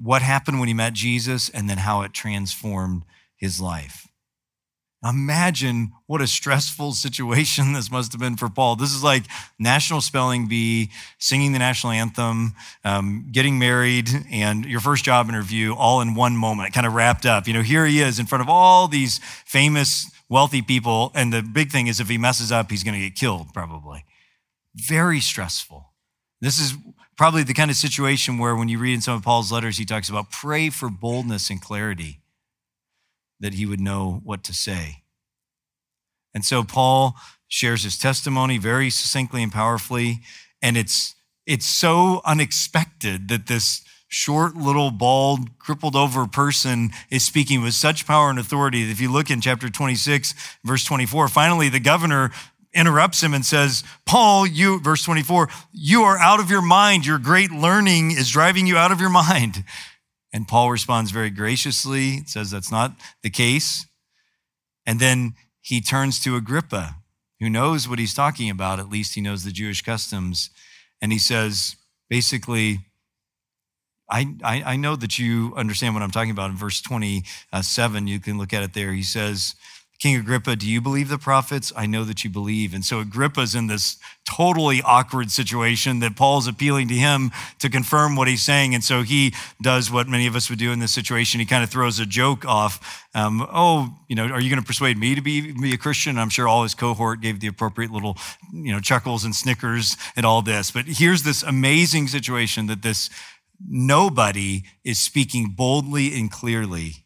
what 0.00 0.22
happened 0.22 0.60
when 0.60 0.68
he 0.68 0.74
met 0.74 0.92
Jesus 0.92 1.48
and 1.48 1.68
then 1.68 1.78
how 1.78 2.02
it 2.02 2.12
transformed 2.12 3.04
his 3.36 3.60
life. 3.60 4.07
Imagine 5.04 5.92
what 6.06 6.20
a 6.20 6.26
stressful 6.26 6.92
situation 6.92 7.72
this 7.72 7.90
must 7.90 8.12
have 8.12 8.20
been 8.20 8.36
for 8.36 8.48
Paul. 8.48 8.76
This 8.76 8.92
is 8.92 9.04
like 9.04 9.24
National 9.58 10.00
Spelling 10.00 10.48
Bee, 10.48 10.90
singing 11.18 11.52
the 11.52 11.58
national 11.58 11.92
anthem, 11.92 12.54
um, 12.84 13.28
getting 13.30 13.58
married, 13.58 14.08
and 14.30 14.64
your 14.64 14.80
first 14.80 15.04
job 15.04 15.28
interview 15.28 15.74
all 15.74 16.00
in 16.00 16.14
one 16.14 16.36
moment, 16.36 16.74
kind 16.74 16.86
of 16.86 16.94
wrapped 16.94 17.26
up. 17.26 17.46
You 17.46 17.54
know, 17.54 17.62
here 17.62 17.86
he 17.86 18.00
is 18.00 18.18
in 18.18 18.26
front 18.26 18.42
of 18.42 18.48
all 18.48 18.88
these 18.88 19.20
famous, 19.46 20.10
wealthy 20.28 20.62
people. 20.62 21.12
And 21.14 21.32
the 21.32 21.42
big 21.42 21.70
thing 21.70 21.86
is, 21.86 22.00
if 22.00 22.08
he 22.08 22.18
messes 22.18 22.50
up, 22.50 22.70
he's 22.70 22.82
going 22.82 22.94
to 22.94 23.00
get 23.00 23.14
killed, 23.14 23.54
probably. 23.54 24.04
Very 24.74 25.20
stressful. 25.20 25.92
This 26.40 26.58
is 26.58 26.74
probably 27.16 27.42
the 27.42 27.54
kind 27.54 27.70
of 27.70 27.76
situation 27.76 28.38
where, 28.38 28.56
when 28.56 28.68
you 28.68 28.78
read 28.78 28.94
in 28.94 29.00
some 29.00 29.16
of 29.16 29.22
Paul's 29.22 29.50
letters, 29.50 29.78
he 29.78 29.84
talks 29.84 30.08
about 30.08 30.30
pray 30.30 30.70
for 30.70 30.88
boldness 30.88 31.50
and 31.50 31.60
clarity 31.60 32.20
that 33.40 33.54
he 33.54 33.66
would 33.66 33.80
know 33.80 34.20
what 34.24 34.42
to 34.44 34.52
say. 34.52 35.02
And 36.34 36.44
so 36.44 36.62
Paul 36.62 37.16
shares 37.48 37.82
his 37.82 37.98
testimony 37.98 38.58
very 38.58 38.90
succinctly 38.90 39.42
and 39.42 39.52
powerfully. 39.52 40.20
And 40.60 40.76
it's, 40.76 41.14
it's 41.46 41.66
so 41.66 42.20
unexpected 42.24 43.28
that 43.28 43.46
this 43.46 43.82
short, 44.08 44.56
little, 44.56 44.90
bald, 44.90 45.58
crippled 45.58 45.96
over 45.96 46.26
person 46.26 46.90
is 47.10 47.24
speaking 47.24 47.62
with 47.62 47.74
such 47.74 48.06
power 48.06 48.30
and 48.30 48.38
authority 48.38 48.90
if 48.90 49.00
you 49.00 49.10
look 49.10 49.30
in 49.30 49.40
chapter 49.40 49.68
26, 49.68 50.34
verse 50.64 50.84
24, 50.84 51.28
finally 51.28 51.68
the 51.68 51.80
governor 51.80 52.30
interrupts 52.72 53.22
him 53.22 53.34
and 53.34 53.44
says, 53.44 53.82
Paul, 54.06 54.46
you, 54.46 54.80
verse 54.80 55.02
24, 55.04 55.48
you 55.72 56.02
are 56.02 56.18
out 56.18 56.40
of 56.40 56.50
your 56.50 56.62
mind. 56.62 57.06
Your 57.06 57.18
great 57.18 57.50
learning 57.50 58.12
is 58.12 58.30
driving 58.30 58.66
you 58.66 58.76
out 58.76 58.92
of 58.92 59.00
your 59.00 59.10
mind. 59.10 59.64
And 60.32 60.46
Paul 60.46 60.70
responds 60.70 61.10
very 61.10 61.30
graciously, 61.30 62.24
says 62.26 62.50
that's 62.50 62.70
not 62.70 62.92
the 63.22 63.30
case. 63.30 63.86
And 64.86 65.00
then 65.00 65.34
he 65.60 65.80
turns 65.80 66.20
to 66.24 66.36
Agrippa, 66.36 66.96
who 67.40 67.48
knows 67.48 67.88
what 67.88 67.98
he's 67.98 68.14
talking 68.14 68.50
about. 68.50 68.78
At 68.78 68.90
least 68.90 69.14
he 69.14 69.20
knows 69.20 69.44
the 69.44 69.50
Jewish 69.52 69.82
customs. 69.82 70.50
And 71.00 71.12
he 71.12 71.18
says, 71.18 71.76
basically, 72.08 72.80
I, 74.10 74.34
I, 74.42 74.62
I 74.62 74.76
know 74.76 74.96
that 74.96 75.18
you 75.18 75.52
understand 75.56 75.94
what 75.94 76.02
I'm 76.02 76.10
talking 76.10 76.30
about. 76.30 76.50
In 76.50 76.56
verse 76.56 76.80
27, 76.80 78.06
you 78.06 78.20
can 78.20 78.38
look 78.38 78.52
at 78.52 78.62
it 78.62 78.72
there. 78.74 78.92
He 78.92 79.02
says, 79.02 79.54
King 79.98 80.14
Agrippa, 80.14 80.54
do 80.54 80.68
you 80.68 80.80
believe 80.80 81.08
the 81.08 81.18
prophets? 81.18 81.72
I 81.74 81.86
know 81.86 82.04
that 82.04 82.22
you 82.22 82.30
believe. 82.30 82.72
And 82.72 82.84
so 82.84 83.00
Agrippa's 83.00 83.56
in 83.56 83.66
this 83.66 83.98
totally 84.24 84.80
awkward 84.82 85.32
situation 85.32 85.98
that 85.98 86.14
Paul's 86.14 86.46
appealing 86.46 86.86
to 86.88 86.94
him 86.94 87.32
to 87.58 87.68
confirm 87.68 88.14
what 88.14 88.28
he's 88.28 88.42
saying. 88.42 88.76
And 88.76 88.84
so 88.84 89.02
he 89.02 89.34
does 89.60 89.90
what 89.90 90.06
many 90.06 90.28
of 90.28 90.36
us 90.36 90.48
would 90.50 90.60
do 90.60 90.70
in 90.70 90.78
this 90.78 90.92
situation. 90.92 91.40
He 91.40 91.46
kind 91.46 91.64
of 91.64 91.70
throws 91.70 91.98
a 91.98 92.06
joke 92.06 92.44
off. 92.44 93.08
Um, 93.12 93.44
oh, 93.52 93.92
you 94.08 94.14
know, 94.14 94.28
are 94.28 94.40
you 94.40 94.48
going 94.48 94.62
to 94.62 94.66
persuade 94.66 94.98
me 94.98 95.16
to 95.16 95.20
be, 95.20 95.50
be 95.50 95.74
a 95.74 95.78
Christian? 95.78 96.16
I'm 96.16 96.30
sure 96.30 96.46
all 96.46 96.62
his 96.62 96.76
cohort 96.76 97.20
gave 97.20 97.40
the 97.40 97.48
appropriate 97.48 97.90
little, 97.90 98.16
you 98.52 98.72
know, 98.72 98.78
chuckles 98.78 99.24
and 99.24 99.34
snickers 99.34 99.96
at 100.16 100.24
all 100.24 100.42
this. 100.42 100.70
But 100.70 100.84
here's 100.86 101.24
this 101.24 101.42
amazing 101.42 102.06
situation 102.06 102.68
that 102.68 102.82
this 102.82 103.10
nobody 103.68 104.62
is 104.84 105.00
speaking 105.00 105.54
boldly 105.56 106.16
and 106.16 106.30
clearly 106.30 107.04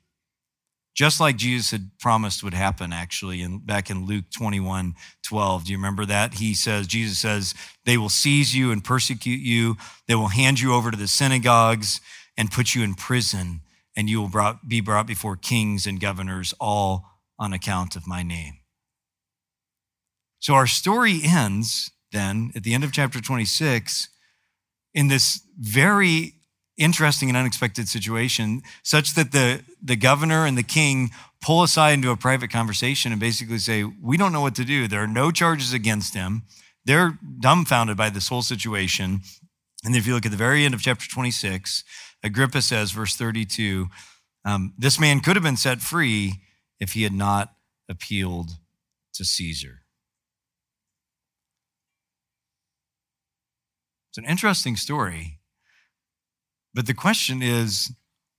just 0.95 1.21
like 1.21 1.37
Jesus 1.37 1.71
had 1.71 1.91
promised 1.99 2.45
would 2.45 2.55
happen, 2.55 2.93
actually, 2.93 3.41
in, 3.41 3.59
back 3.59 3.91
in 3.91 4.07
Luke 4.07 4.27
21 4.31 4.95
12. 5.23 5.65
Do 5.65 5.73
you 5.73 5.79
remember 5.79 6.05
that? 6.07 6.35
He 6.35 6.55
says, 6.55 6.87
Jesus 6.87 7.19
says, 7.19 7.55
they 7.85 7.97
will 7.97 8.09
seize 8.09 8.55
you 8.55 8.71
and 8.71 8.85
persecute 8.85 9.41
you. 9.41 9.77
They 10.07 10.15
will 10.15 10.29
hand 10.29 10.61
you 10.61 10.75
over 10.75 10.91
to 10.91 10.97
the 10.97 11.09
synagogues 11.09 12.01
and 12.37 12.51
put 12.51 12.75
you 12.75 12.83
in 12.83 12.95
prison, 12.95 13.61
and 13.97 14.09
you 14.09 14.21
will 14.21 14.29
brought, 14.29 14.69
be 14.69 14.81
brought 14.81 15.07
before 15.07 15.37
kings 15.37 15.87
and 15.87 16.01
governors, 16.01 16.55
all 16.61 17.07
on 17.39 17.53
account 17.53 17.97
of 17.97 18.07
my 18.07 18.23
name. 18.23 18.59
So 20.39 20.55
our 20.55 20.67
story 20.67 21.21
ends 21.25 21.91
then 22.11 22.53
at 22.55 22.63
the 22.63 22.75
end 22.75 22.85
of 22.85 22.93
chapter 22.93 23.21
26 23.21 24.09
in 24.95 25.09
this 25.09 25.43
very 25.59 26.35
interesting 26.77 27.29
and 27.29 27.37
unexpected 27.37 27.89
situation, 27.89 28.63
such 28.83 29.15
that 29.15 29.33
the, 29.33 29.63
the 29.83 29.97
governor 29.97 30.47
and 30.47 30.57
the 30.57 30.63
king 30.63 31.11
pull 31.41 31.63
aside 31.63 31.93
into 31.93 32.11
a 32.11 32.17
private 32.17 32.51
conversation 32.51 33.13
and 33.13 33.21
basically 33.21 33.59
say, 33.59 33.85
We 33.85 34.17
don't 34.17 34.33
know 34.33 34.41
what 34.41 34.55
to 34.57 34.65
do. 34.65 34.89
There 34.89 35.03
are 35.03 35.09
no 35.09 35.31
charges 35.31 35.73
against 35.73 36.15
him. 36.15 36.43
They're 36.85 37.19
dumbfounded 37.41 37.97
by 37.97 38.11
this 38.11 38.29
whole 38.29 38.43
situation. 38.43 39.21
And 39.85 39.97
if 39.97 40.07
you 40.07 40.15
look 40.15 40.27
at 40.27 40.31
the 40.31 40.39
very 40.39 40.65
end 40.65 40.75
of 40.75 40.83
chapter 40.83 41.09
26, 41.09 41.85
Agrippa 42.23 42.63
says, 42.63 42.93
verse 42.93 43.17
32, 43.17 43.89
um, 44.45 44.75
this 44.79 44.99
man 44.99 45.21
could 45.21 45.37
have 45.37 45.43
been 45.43 45.57
set 45.57 45.81
free 45.81 46.35
if 46.81 46.93
he 46.93 47.03
had 47.03 47.13
not 47.13 47.55
appealed 47.89 48.51
to 49.15 49.25
Caesar. 49.25 49.83
It's 54.11 54.19
an 54.19 54.25
interesting 54.25 54.77
story. 54.77 55.39
But 56.75 56.87
the 56.87 56.95
question 56.95 57.43
is, 57.43 57.93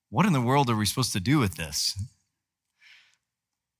what 0.10 0.26
in 0.26 0.34
the 0.34 0.42
world 0.42 0.70
are 0.70 0.76
we 0.76 0.86
supposed 0.86 1.14
to 1.14 1.20
do 1.20 1.40
with 1.40 1.56
this? 1.56 1.98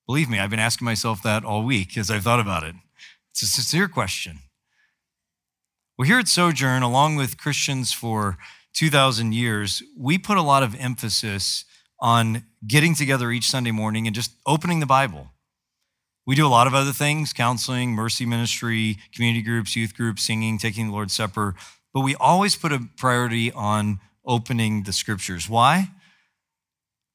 Believe 0.06 0.30
me, 0.30 0.40
I've 0.40 0.50
been 0.50 0.60
asking 0.60 0.86
myself 0.86 1.24
that 1.24 1.46
all 1.46 1.64
week 1.64 1.98
as 1.98 2.12
I've 2.12 2.24
thought 2.24 2.40
about 2.40 2.64
it. 2.64 2.76
It's 3.32 3.42
a 3.42 3.48
sincere 3.48 3.88
question. 3.88 4.40
Well, 5.98 6.08
here 6.08 6.20
at 6.20 6.28
Sojourn, 6.28 6.84
along 6.84 7.16
with 7.16 7.38
Christians 7.38 7.94
for 7.94 8.38
2,000 8.74 9.34
years, 9.34 9.82
we 9.98 10.18
put 10.18 10.38
a 10.38 10.42
lot 10.42 10.64
of 10.64 10.76
emphasis 10.76 11.66
on 12.00 12.44
getting 12.68 12.96
together 12.96 13.32
each 13.32 13.50
Sunday 13.50 13.72
morning 13.72 14.08
and 14.08 14.16
just 14.16 14.32
opening 14.46 14.80
the 14.80 14.86
Bible. 14.86 15.30
We 16.26 16.36
do 16.36 16.46
a 16.46 16.50
lot 16.50 16.68
of 16.68 16.74
other 16.74 16.92
things 16.92 17.32
counseling, 17.34 17.92
mercy 17.92 18.26
ministry, 18.26 18.98
community 19.14 19.42
groups, 19.42 19.76
youth 19.76 19.96
groups, 19.96 20.24
singing, 20.24 20.58
taking 20.58 20.88
the 20.88 20.94
Lord's 20.94 21.14
Supper, 21.14 21.56
but 21.94 22.02
we 22.02 22.16
always 22.16 22.56
put 22.56 22.74
a 22.74 22.88
priority 22.98 23.52
on 23.52 24.00
opening 24.26 24.84
the 24.84 24.94
scriptures. 24.94 25.50
Why? 25.50 25.90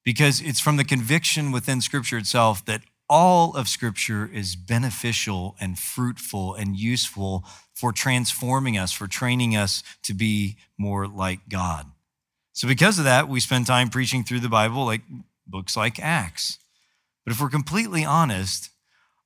Because 0.05 0.40
it's 0.40 0.61
from 0.61 0.77
the 0.77 0.85
conviction 0.85 1.53
within 1.53 1.81
scripture 1.81 2.18
itself 2.18 2.64
that 2.66 2.83
all 3.09 3.57
of 3.57 3.68
scripture 3.68 4.29
is 4.33 4.55
beneficial 4.55 5.57
and 5.61 5.79
fruitful 5.79 6.55
and 6.55 6.77
useful 6.77 7.44
for 7.75 7.92
transforming 7.92 8.77
us, 8.77 8.92
for 8.92 9.07
training 9.07 9.57
us 9.57 9.83
to 10.03 10.12
be 10.12 10.57
more 10.77 11.07
like 11.07 11.49
God. 11.49 11.87
So, 12.53 12.66
because 12.66 12.99
of 12.99 13.05
that, 13.05 13.29
we 13.29 13.40
spend 13.40 13.66
time 13.66 13.88
preaching 13.88 14.25
through 14.25 14.40
the 14.40 14.49
Bible, 14.49 14.85
like 14.85 15.03
books 15.47 15.77
like 15.77 16.01
Acts. 16.01 16.59
But 17.25 17.33
if 17.33 17.40
we're 17.40 17.51
completely 17.51 18.05
honest, 18.05 18.71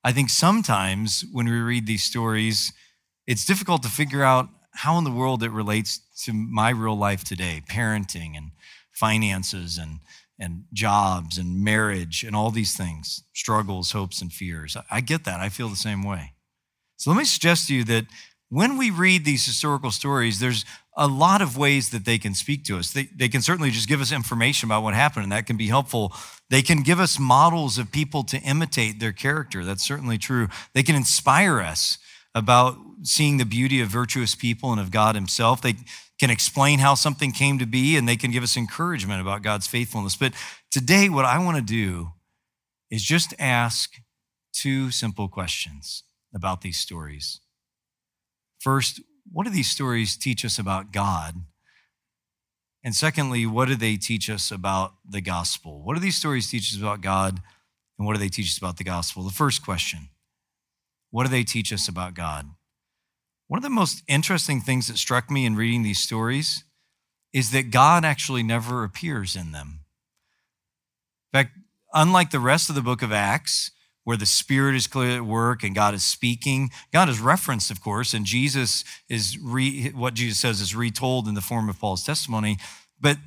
I 0.03 0.11
think 0.11 0.29
sometimes 0.29 1.25
when 1.31 1.45
we 1.45 1.59
read 1.59 1.87
these 1.87 2.03
stories, 2.03 2.73
it's 3.25 3.45
difficult 3.45 3.81
to 3.83 3.89
figure 3.89 4.23
out 4.23 4.49
how 4.71 4.97
in 4.97 5.03
the 5.03 5.11
world 5.11 5.43
it 5.43 5.51
relates 5.51 6.01
to 6.21 6.33
my 6.33 6.69
real 6.69 6.97
life 6.97 7.23
today 7.23 7.63
parenting 7.69 8.37
and 8.37 8.51
finances 8.91 9.77
and, 9.77 9.99
and 10.39 10.65
jobs 10.73 11.37
and 11.37 11.63
marriage 11.63 12.23
and 12.23 12.35
all 12.35 12.51
these 12.51 12.75
things 12.75 13.23
struggles, 13.33 13.91
hopes, 13.91 14.21
and 14.21 14.31
fears. 14.31 14.77
I 14.89 15.01
get 15.01 15.25
that. 15.25 15.39
I 15.39 15.49
feel 15.49 15.69
the 15.69 15.75
same 15.75 16.03
way. 16.03 16.33
So 16.97 17.11
let 17.11 17.17
me 17.17 17.25
suggest 17.25 17.67
to 17.67 17.75
you 17.75 17.83
that 17.85 18.05
when 18.49 18.77
we 18.77 18.91
read 18.91 19.25
these 19.25 19.45
historical 19.45 19.89
stories, 19.89 20.39
there's 20.39 20.63
a 20.95 21.07
lot 21.07 21.41
of 21.41 21.57
ways 21.57 21.89
that 21.89 22.05
they 22.05 22.19
can 22.19 22.35
speak 22.35 22.63
to 22.65 22.77
us. 22.77 22.91
They, 22.91 23.09
they 23.15 23.27
can 23.27 23.41
certainly 23.41 23.71
just 23.71 23.87
give 23.87 23.99
us 23.99 24.11
information 24.11 24.69
about 24.69 24.83
what 24.83 24.93
happened, 24.93 25.23
and 25.23 25.31
that 25.31 25.47
can 25.47 25.57
be 25.57 25.67
helpful. 25.67 26.13
They 26.51 26.61
can 26.61 26.83
give 26.83 26.99
us 26.99 27.17
models 27.17 27.79
of 27.79 27.91
people 27.91 28.23
to 28.25 28.39
imitate 28.41 28.99
their 28.99 29.11
character. 29.11 29.65
That's 29.65 29.83
certainly 29.83 30.19
true. 30.19 30.49
They 30.73 30.83
can 30.83 30.95
inspire 30.95 31.61
us 31.61 31.97
about 32.35 32.77
seeing 33.03 33.37
the 33.37 33.45
beauty 33.45 33.81
of 33.81 33.89
virtuous 33.89 34.35
people 34.35 34.71
and 34.71 34.79
of 34.79 34.91
God 34.91 35.15
Himself. 35.15 35.61
They 35.61 35.75
can 36.19 36.29
explain 36.29 36.79
how 36.79 36.95
something 36.95 37.31
came 37.31 37.59
to 37.59 37.65
be 37.65 37.97
and 37.97 38.07
they 38.07 38.15
can 38.15 38.31
give 38.31 38.43
us 38.43 38.57
encouragement 38.57 39.21
about 39.21 39.41
God's 39.41 39.67
faithfulness. 39.67 40.15
But 40.15 40.33
today, 40.71 41.09
what 41.09 41.25
I 41.25 41.37
want 41.39 41.57
to 41.57 41.63
do 41.63 42.11
is 42.89 43.03
just 43.03 43.33
ask 43.39 43.95
two 44.53 44.91
simple 44.91 45.27
questions 45.27 46.03
about 46.33 46.61
these 46.61 46.77
stories. 46.77 47.39
First, 48.59 49.01
what 49.31 49.45
do 49.45 49.49
these 49.49 49.69
stories 49.69 50.15
teach 50.15 50.45
us 50.45 50.59
about 50.59 50.91
God? 50.91 51.35
And 52.83 52.95
secondly, 52.95 53.45
what 53.45 53.67
do 53.67 53.75
they 53.75 53.95
teach 53.95 54.29
us 54.29 54.51
about 54.51 54.93
the 55.07 55.21
gospel? 55.21 55.81
What 55.83 55.95
do 55.95 56.01
these 56.01 56.17
stories 56.17 56.49
teach 56.49 56.73
us 56.73 56.79
about 56.79 57.01
God? 57.01 57.41
And 57.97 58.05
what 58.05 58.13
do 58.13 58.19
they 58.19 58.29
teach 58.29 58.47
us 58.47 58.57
about 58.57 58.77
the 58.77 58.83
gospel? 58.83 59.23
The 59.23 59.31
first 59.31 59.63
question 59.63 60.09
what 61.11 61.25
do 61.25 61.29
they 61.29 61.43
teach 61.43 61.71
us 61.71 61.87
about 61.87 62.15
God? 62.15 62.47
One 63.53 63.59
of 63.59 63.63
the 63.63 63.69
most 63.69 64.01
interesting 64.07 64.61
things 64.61 64.87
that 64.87 64.97
struck 64.97 65.29
me 65.29 65.45
in 65.45 65.55
reading 65.55 65.83
these 65.83 65.99
stories 65.99 66.63
is 67.31 67.51
that 67.51 67.69
God 67.69 68.03
actually 68.03 68.41
never 68.41 68.83
appears 68.83 69.35
in 69.35 69.51
them. 69.51 69.81
In 71.31 71.37
fact, 71.37 71.59
unlike 71.93 72.31
the 72.31 72.39
rest 72.39 72.69
of 72.69 72.73
the 72.73 72.81
book 72.81 73.03
of 73.03 73.11
Acts, 73.11 73.69
where 74.05 74.17
the 74.17 74.25
Spirit 74.25 74.73
is 74.73 74.87
clearly 74.87 75.17
at 75.17 75.25
work 75.25 75.61
and 75.61 75.75
God 75.75 75.93
is 75.93 76.03
speaking. 76.03 76.71
God 76.91 77.09
is 77.09 77.19
referenced, 77.19 77.69
of 77.69 77.79
course, 77.79 78.15
and 78.15 78.25
Jesus 78.25 78.83
is 79.07 79.37
re, 79.39 79.91
what 79.91 80.15
Jesus 80.15 80.39
says 80.39 80.59
is 80.59 80.75
retold 80.75 81.27
in 81.27 81.35
the 81.35 81.39
form 81.39 81.69
of 81.69 81.79
Paul's 81.79 82.03
testimony. 82.03 82.57
But 82.99 83.19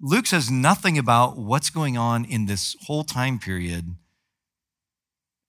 Luke 0.00 0.28
says 0.28 0.52
nothing 0.52 0.98
about 0.98 1.36
what's 1.36 1.70
going 1.70 1.98
on 1.98 2.24
in 2.24 2.46
this 2.46 2.76
whole 2.82 3.02
time 3.02 3.40
period 3.40 3.96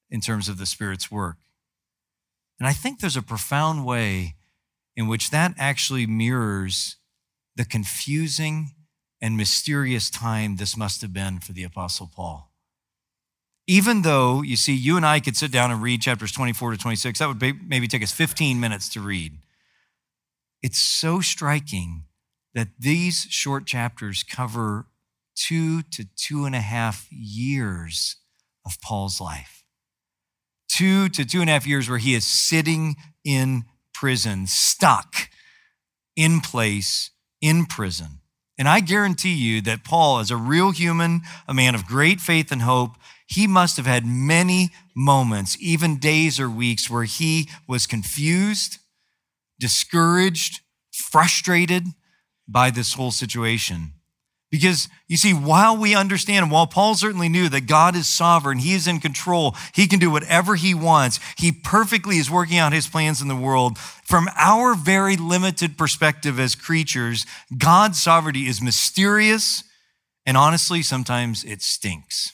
in 0.09 0.19
terms 0.19 0.49
of 0.49 0.57
the 0.57 0.65
Spirit's 0.65 1.11
work. 1.11 1.38
And 2.59 2.67
I 2.67 2.73
think 2.73 2.99
there's 2.99 3.17
a 3.17 3.21
profound 3.21 3.85
way 3.85 4.35
in 4.95 5.07
which 5.07 5.29
that 5.29 5.53
actually 5.57 6.05
mirrors 6.07 6.97
the 7.55 7.65
confusing 7.65 8.71
and 9.21 9.37
mysterious 9.37 10.09
time 10.09 10.55
this 10.55 10.77
must 10.77 11.01
have 11.01 11.13
been 11.13 11.39
for 11.39 11.51
the 11.51 11.63
Apostle 11.63 12.09
Paul. 12.13 12.51
Even 13.67 14.03
though, 14.03 14.43
you 14.43 14.55
see, 14.55 14.75
you 14.75 14.95
and 14.95 15.05
I 15.05 15.19
could 15.19 15.35
sit 15.35 15.51
down 15.51 15.71
and 15.71 15.81
read 15.81 16.01
chapters 16.01 16.31
24 16.31 16.71
to 16.71 16.77
26, 16.77 17.19
that 17.19 17.27
would 17.27 17.67
maybe 17.67 17.87
take 17.87 18.03
us 18.03 18.11
15 18.11 18.59
minutes 18.59 18.89
to 18.89 19.01
read. 19.01 19.39
It's 20.61 20.77
so 20.77 21.19
striking 21.19 22.03
that 22.53 22.69
these 22.79 23.27
short 23.29 23.65
chapters 23.65 24.23
cover 24.23 24.87
two 25.35 25.81
to 25.81 26.05
two 26.15 26.45
and 26.45 26.55
a 26.55 26.61
half 26.61 27.07
years 27.11 28.17
of 28.65 28.79
Paul's 28.81 29.19
life. 29.19 29.64
Two 30.75 31.07
to 31.07 31.23
two 31.23 31.39
and 31.39 31.49
a 31.49 31.53
half 31.53 31.65
years 31.65 31.88
where 31.88 31.99
he 31.99 32.13
is 32.15 32.27
sitting 32.27 32.97
in 33.23 33.63
prison, 33.93 34.45
stuck 34.45 35.29
in 36.17 36.41
place 36.41 37.11
in 37.39 37.65
prison. 37.65 38.19
And 38.57 38.67
I 38.67 38.81
guarantee 38.81 39.35
you 39.35 39.61
that 39.61 39.85
Paul, 39.85 40.19
as 40.19 40.31
a 40.31 40.35
real 40.35 40.71
human, 40.71 41.21
a 41.47 41.53
man 41.53 41.75
of 41.75 41.85
great 41.85 42.19
faith 42.19 42.51
and 42.51 42.61
hope, 42.61 42.97
he 43.25 43.47
must 43.47 43.77
have 43.77 43.85
had 43.85 44.05
many 44.05 44.69
moments, 44.93 45.55
even 45.61 45.97
days 45.97 46.41
or 46.41 46.49
weeks, 46.49 46.89
where 46.89 47.05
he 47.05 47.49
was 47.69 47.88
confused, 47.88 48.79
discouraged, 49.57 50.59
frustrated 50.91 51.85
by 52.49 52.69
this 52.69 52.95
whole 52.95 53.11
situation. 53.11 53.93
Because 54.51 54.88
you 55.08 55.17
see, 55.17 55.34
while 55.34 55.75
we 55.75 55.95
understand, 55.95 56.43
and 56.43 56.51
while 56.51 56.67
Paul 56.67 56.95
certainly 56.95 57.29
knew 57.29 57.49
that 57.49 57.67
God 57.67 57.95
is 57.95 58.08
sovereign, 58.08 58.60
he 58.60 58.73
is 58.73 58.88
in 58.88 58.99
control, 58.99 59.55
he 59.73 59.88
can 59.88 59.99
do 59.99 60.12
whatever 60.12 60.55
he 60.55 60.73
wants, 60.73 61.19
he 61.38 61.51
perfectly 61.51 62.17
is 62.17 62.29
working 62.29 62.58
out 62.58 62.71
his 62.71 62.88
plans 62.88 63.21
in 63.21 63.27
the 63.27 63.36
world. 63.36 63.77
From 63.77 64.29
our 64.38 64.75
very 64.75 65.17
limited 65.17 65.77
perspective 65.77 66.39
as 66.39 66.55
creatures, 66.55 67.25
God's 67.58 68.01
sovereignty 68.01 68.47
is 68.47 68.62
mysterious, 68.62 69.63
and 70.25 70.38
honestly, 70.38 70.81
sometimes 70.81 71.43
it 71.43 71.62
stinks. 71.62 72.34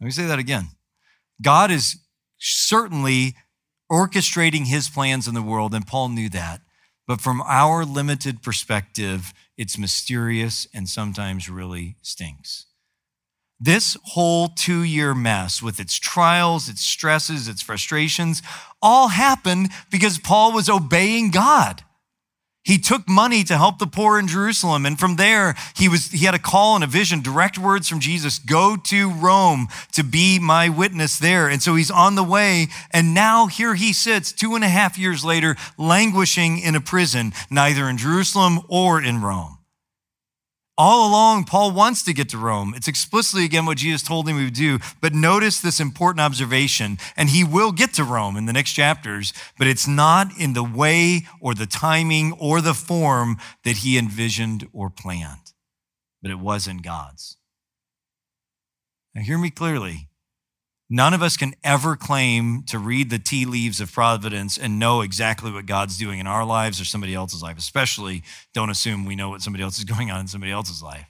Let 0.00 0.06
me 0.06 0.10
say 0.12 0.26
that 0.26 0.38
again. 0.38 0.68
God 1.42 1.70
is 1.70 1.96
certainly 2.38 3.34
orchestrating 3.90 4.66
his 4.66 4.88
plans 4.88 5.28
in 5.28 5.34
the 5.34 5.42
world, 5.42 5.74
and 5.74 5.86
Paul 5.86 6.08
knew 6.08 6.28
that. 6.30 6.60
But 7.10 7.20
from 7.20 7.42
our 7.42 7.84
limited 7.84 8.40
perspective, 8.40 9.34
it's 9.58 9.76
mysterious 9.76 10.68
and 10.72 10.88
sometimes 10.88 11.50
really 11.50 11.96
stinks. 12.02 12.66
This 13.58 13.96
whole 14.04 14.46
two 14.46 14.84
year 14.84 15.12
mess 15.12 15.60
with 15.60 15.80
its 15.80 15.98
trials, 15.98 16.68
its 16.68 16.82
stresses, 16.82 17.48
its 17.48 17.62
frustrations, 17.62 18.42
all 18.80 19.08
happened 19.08 19.70
because 19.90 20.18
Paul 20.18 20.52
was 20.52 20.70
obeying 20.70 21.32
God. 21.32 21.82
He 22.62 22.76
took 22.76 23.08
money 23.08 23.42
to 23.44 23.56
help 23.56 23.78
the 23.78 23.86
poor 23.86 24.18
in 24.18 24.28
Jerusalem. 24.28 24.84
And 24.84 24.98
from 24.98 25.16
there, 25.16 25.54
he, 25.76 25.88
was, 25.88 26.10
he 26.10 26.26
had 26.26 26.34
a 26.34 26.38
call 26.38 26.74
and 26.74 26.84
a 26.84 26.86
vision, 26.86 27.22
direct 27.22 27.58
words 27.58 27.88
from 27.88 28.00
Jesus 28.00 28.38
go 28.38 28.76
to 28.76 29.10
Rome 29.10 29.68
to 29.92 30.04
be 30.04 30.38
my 30.38 30.68
witness 30.68 31.18
there. 31.18 31.48
And 31.48 31.62
so 31.62 31.74
he's 31.74 31.90
on 31.90 32.16
the 32.16 32.24
way. 32.24 32.68
And 32.90 33.14
now 33.14 33.46
here 33.46 33.74
he 33.74 33.94
sits, 33.94 34.30
two 34.30 34.54
and 34.54 34.64
a 34.64 34.68
half 34.68 34.98
years 34.98 35.24
later, 35.24 35.56
languishing 35.78 36.58
in 36.58 36.74
a 36.74 36.80
prison, 36.82 37.32
neither 37.50 37.88
in 37.88 37.96
Jerusalem 37.96 38.60
or 38.68 39.02
in 39.02 39.22
Rome. 39.22 39.59
All 40.82 41.10
along, 41.10 41.44
Paul 41.44 41.72
wants 41.72 42.02
to 42.04 42.14
get 42.14 42.30
to 42.30 42.38
Rome. 42.38 42.72
It's 42.74 42.88
explicitly 42.88 43.44
again 43.44 43.66
what 43.66 43.76
Jesus 43.76 44.02
told 44.02 44.26
him 44.26 44.38
he 44.38 44.44
would 44.44 44.54
do. 44.54 44.78
But 45.02 45.12
notice 45.12 45.60
this 45.60 45.78
important 45.78 46.22
observation, 46.22 46.96
and 47.18 47.28
he 47.28 47.44
will 47.44 47.70
get 47.70 47.92
to 47.94 48.02
Rome 48.02 48.34
in 48.34 48.46
the 48.46 48.52
next 48.54 48.72
chapters, 48.72 49.34
but 49.58 49.66
it's 49.66 49.86
not 49.86 50.28
in 50.38 50.54
the 50.54 50.64
way 50.64 51.26
or 51.38 51.54
the 51.54 51.66
timing 51.66 52.32
or 52.32 52.62
the 52.62 52.72
form 52.72 53.36
that 53.62 53.76
he 53.76 53.98
envisioned 53.98 54.68
or 54.72 54.88
planned, 54.88 55.52
but 56.22 56.30
it 56.30 56.38
was 56.38 56.66
in 56.66 56.78
God's. 56.78 57.36
Now, 59.14 59.20
hear 59.20 59.36
me 59.36 59.50
clearly. 59.50 60.08
None 60.92 61.14
of 61.14 61.22
us 61.22 61.36
can 61.36 61.54
ever 61.62 61.94
claim 61.94 62.64
to 62.64 62.76
read 62.76 63.10
the 63.10 63.20
tea 63.20 63.44
leaves 63.44 63.80
of 63.80 63.92
providence 63.92 64.58
and 64.58 64.80
know 64.80 65.02
exactly 65.02 65.52
what 65.52 65.64
God's 65.64 65.96
doing 65.96 66.18
in 66.18 66.26
our 66.26 66.44
lives 66.44 66.80
or 66.80 66.84
somebody 66.84 67.14
else's 67.14 67.42
life. 67.42 67.56
Especially, 67.56 68.24
don't 68.52 68.70
assume 68.70 69.04
we 69.04 69.14
know 69.14 69.30
what 69.30 69.40
somebody 69.40 69.62
else 69.62 69.78
is 69.78 69.84
going 69.96 70.10
on 70.10 70.18
in 70.18 70.26
somebody 70.26 70.50
else's 70.50 70.82
life. 70.82 71.06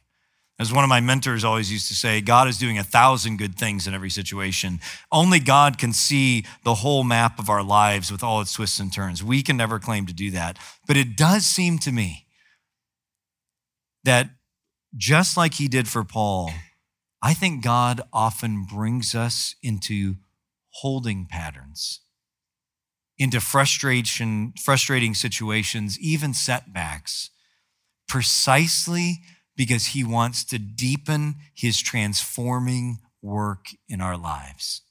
As 0.58 0.70
one 0.70 0.84
of 0.84 0.90
my 0.90 1.00
mentors 1.00 1.42
always 1.42 1.72
used 1.72 1.88
to 1.88 1.94
say, 1.94 2.20
God 2.20 2.46
is 2.46 2.58
doing 2.58 2.76
a 2.76 2.84
thousand 2.84 3.38
good 3.38 3.54
things 3.54 3.86
in 3.86 3.94
every 3.94 4.10
situation. 4.10 4.80
Only 5.10 5.40
God 5.40 5.78
can 5.78 5.94
see 5.94 6.44
the 6.64 6.74
whole 6.74 7.02
map 7.02 7.38
of 7.38 7.48
our 7.48 7.62
lives 7.62 8.12
with 8.12 8.22
all 8.22 8.42
its 8.42 8.52
twists 8.52 8.78
and 8.78 8.92
turns. 8.92 9.24
We 9.24 9.42
can 9.42 9.56
never 9.56 9.78
claim 9.78 10.04
to 10.04 10.12
do 10.12 10.30
that. 10.32 10.58
But 10.86 10.98
it 10.98 11.16
does 11.16 11.46
seem 11.46 11.78
to 11.78 11.92
me 11.92 12.26
that 14.04 14.28
just 14.94 15.38
like 15.38 15.54
he 15.54 15.66
did 15.66 15.88
for 15.88 16.04
Paul, 16.04 16.52
I 17.22 17.34
think 17.34 17.62
God 17.62 18.00
often 18.12 18.64
brings 18.64 19.14
us 19.14 19.54
into 19.62 20.16
holding 20.70 21.26
patterns, 21.26 22.00
into 23.18 23.40
frustration, 23.40 24.54
frustrating 24.62 25.14
situations, 25.14 25.98
even 26.00 26.32
setbacks, 26.32 27.30
precisely 28.08 29.20
because 29.56 29.88
he 29.88 30.02
wants 30.02 30.44
to 30.44 30.58
deepen 30.58 31.34
his 31.54 31.80
transforming 31.80 32.98
work 33.20 33.66
in 33.88 34.00
our 34.00 34.16
lives. 34.16 34.82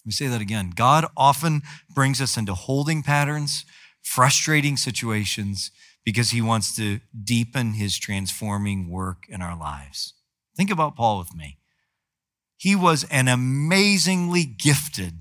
Let 0.00 0.06
me 0.06 0.12
say 0.12 0.26
that 0.26 0.40
again. 0.40 0.72
God 0.74 1.06
often 1.16 1.62
brings 1.94 2.20
us 2.20 2.36
into 2.36 2.54
holding 2.54 3.02
patterns, 3.02 3.64
frustrating 4.02 4.76
situations, 4.76 5.70
because 6.04 6.30
he 6.30 6.42
wants 6.42 6.76
to 6.76 7.00
deepen 7.24 7.74
his 7.74 7.98
transforming 7.98 8.90
work 8.90 9.24
in 9.28 9.40
our 9.40 9.56
lives. 9.56 10.14
Think 10.56 10.70
about 10.70 10.96
Paul 10.96 11.18
with 11.18 11.34
me. 11.34 11.58
He 12.56 12.76
was 12.76 13.04
an 13.04 13.28
amazingly 13.28 14.44
gifted 14.44 15.14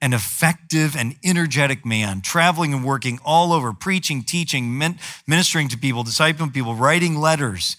and 0.00 0.12
effective 0.12 0.94
and 0.94 1.16
energetic 1.24 1.84
man, 1.84 2.20
traveling 2.20 2.74
and 2.74 2.84
working 2.84 3.18
all 3.24 3.52
over, 3.52 3.72
preaching, 3.72 4.22
teaching, 4.22 4.78
ministering 5.26 5.68
to 5.68 5.78
people, 5.78 6.04
discipling 6.04 6.52
people, 6.52 6.74
writing 6.74 7.16
letters. 7.16 7.76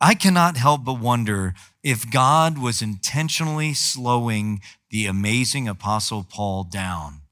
I 0.00 0.14
cannot 0.14 0.56
help 0.56 0.84
but 0.84 1.00
wonder 1.00 1.54
if 1.82 2.10
God 2.10 2.58
was 2.58 2.82
intentionally 2.82 3.72
slowing 3.72 4.60
the 4.90 5.06
amazing 5.06 5.68
Apostle 5.68 6.26
Paul 6.28 6.64
down 6.64 7.22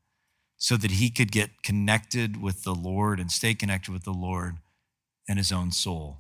so 0.57 0.77
that 0.77 0.93
he 0.93 1.11
could 1.11 1.31
get 1.31 1.63
connected 1.63 2.41
with 2.41 2.63
the 2.63 2.75
Lord 2.75 3.21
and 3.21 3.31
stay 3.31 3.55
connected 3.55 3.93
with 3.93 4.05
the 4.05 4.13
Lord 4.13 4.57
and 5.29 5.39
his 5.39 5.53
own 5.53 5.73
soul 5.73 6.19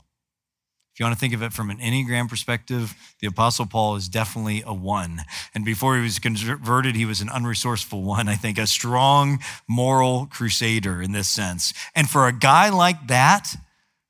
you 0.99 1.05
want 1.05 1.15
to 1.15 1.21
think 1.21 1.35
of 1.35 1.43
it 1.43 1.53
from 1.53 1.71
an 1.71 1.79
Enneagram 1.79 2.29
perspective, 2.29 2.95
the 3.21 3.27
Apostle 3.29 3.67
Paul 3.67 3.97
is 3.97 4.09
definitely 4.09 4.63
a 4.67 4.75
one. 4.75 5.21
And 5.55 5.65
before 5.65 5.97
he 5.97 6.03
was 6.03 6.19
converted, 6.19 6.97
he 6.97 7.05
was 7.05 7.21
an 7.21 7.29
unresourceful 7.29 8.03
one, 8.03 8.29
I 8.29 8.35
think, 8.35 8.59
a 8.59 8.67
strong 8.67 9.39
moral 9.69 10.27
crusader 10.27 11.01
in 11.01 11.13
this 11.13 11.29
sense. 11.29 11.73
And 11.95 12.11
for 12.11 12.27
a 12.27 12.33
guy 12.33 12.71
like 12.71 13.07
that, 13.07 13.55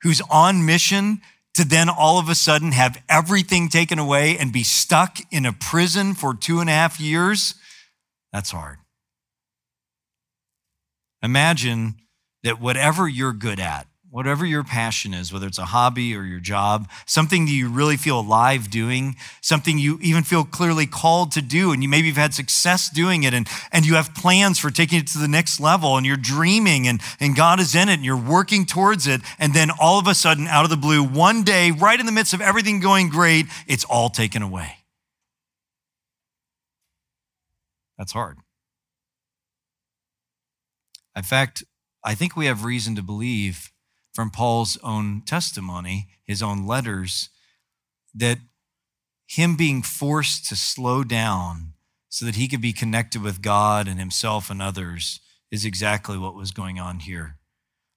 who's 0.01 0.21
on 0.29 0.65
mission 0.65 1.21
to 1.53 1.65
then 1.65 1.89
all 1.89 2.17
of 2.17 2.29
a 2.29 2.35
sudden 2.35 2.71
have 2.71 3.01
everything 3.09 3.69
taken 3.69 3.99
away 3.99 4.37
and 4.37 4.53
be 4.53 4.63
stuck 4.63 5.17
in 5.31 5.45
a 5.45 5.53
prison 5.53 6.13
for 6.13 6.33
two 6.33 6.59
and 6.59 6.69
a 6.69 6.73
half 6.73 6.99
years, 6.99 7.55
that's 8.31 8.51
hard. 8.51 8.77
Imagine 11.21 11.95
that 12.43 12.59
whatever 12.59 13.07
you're 13.07 13.33
good 13.33 13.59
at, 13.59 13.87
whatever 14.11 14.45
your 14.45 14.63
passion 14.63 15.13
is, 15.13 15.31
whether 15.31 15.47
it's 15.47 15.57
a 15.57 15.65
hobby 15.65 16.13
or 16.13 16.23
your 16.23 16.41
job, 16.41 16.89
something 17.05 17.45
that 17.45 17.51
you 17.51 17.69
really 17.69 17.95
feel 17.95 18.19
alive 18.19 18.69
doing, 18.69 19.15
something 19.39 19.79
you 19.79 19.97
even 20.01 20.21
feel 20.21 20.43
clearly 20.43 20.85
called 20.85 21.31
to 21.31 21.41
do, 21.41 21.71
and 21.71 21.81
you 21.81 21.87
maybe 21.87 22.09
have 22.09 22.17
had 22.17 22.33
success 22.33 22.89
doing 22.89 23.23
it, 23.23 23.33
and, 23.33 23.47
and 23.71 23.85
you 23.85 23.95
have 23.95 24.13
plans 24.13 24.59
for 24.59 24.69
taking 24.69 24.99
it 24.99 25.07
to 25.07 25.17
the 25.17 25.29
next 25.29 25.61
level, 25.61 25.95
and 25.95 26.05
you're 26.05 26.17
dreaming, 26.17 26.89
and, 26.89 26.99
and 27.21 27.37
God 27.37 27.61
is 27.61 27.73
in 27.73 27.87
it, 27.87 27.93
and 27.93 28.05
you're 28.05 28.17
working 28.17 28.65
towards 28.65 29.07
it, 29.07 29.21
and 29.39 29.53
then 29.53 29.69
all 29.79 29.97
of 29.97 30.07
a 30.07 30.13
sudden, 30.13 30.45
out 30.45 30.65
of 30.65 30.69
the 30.69 30.77
blue, 30.77 31.01
one 31.01 31.43
day, 31.43 31.71
right 31.71 31.97
in 31.97 32.05
the 32.05 32.11
midst 32.11 32.33
of 32.33 32.41
everything 32.41 32.81
going 32.81 33.07
great, 33.07 33.45
it's 33.65 33.85
all 33.85 34.09
taken 34.09 34.41
away. 34.41 34.75
That's 37.97 38.11
hard. 38.11 38.39
In 41.15 41.23
fact, 41.23 41.63
I 42.03 42.13
think 42.13 42.35
we 42.35 42.47
have 42.47 42.65
reason 42.65 42.95
to 42.95 43.01
believe 43.01 43.71
from 44.13 44.29
Paul's 44.29 44.77
own 44.83 45.21
testimony, 45.25 46.07
his 46.25 46.41
own 46.41 46.65
letters, 46.65 47.29
that 48.13 48.39
him 49.27 49.55
being 49.55 49.81
forced 49.81 50.47
to 50.49 50.55
slow 50.55 51.03
down 51.03 51.73
so 52.09 52.25
that 52.25 52.35
he 52.35 52.47
could 52.47 52.61
be 52.61 52.73
connected 52.73 53.21
with 53.21 53.41
God 53.41 53.87
and 53.87 53.99
himself 53.99 54.49
and 54.49 54.61
others 54.61 55.21
is 55.49 55.63
exactly 55.63 56.17
what 56.17 56.35
was 56.35 56.51
going 56.51 56.79
on 56.79 56.99
here. 56.99 57.37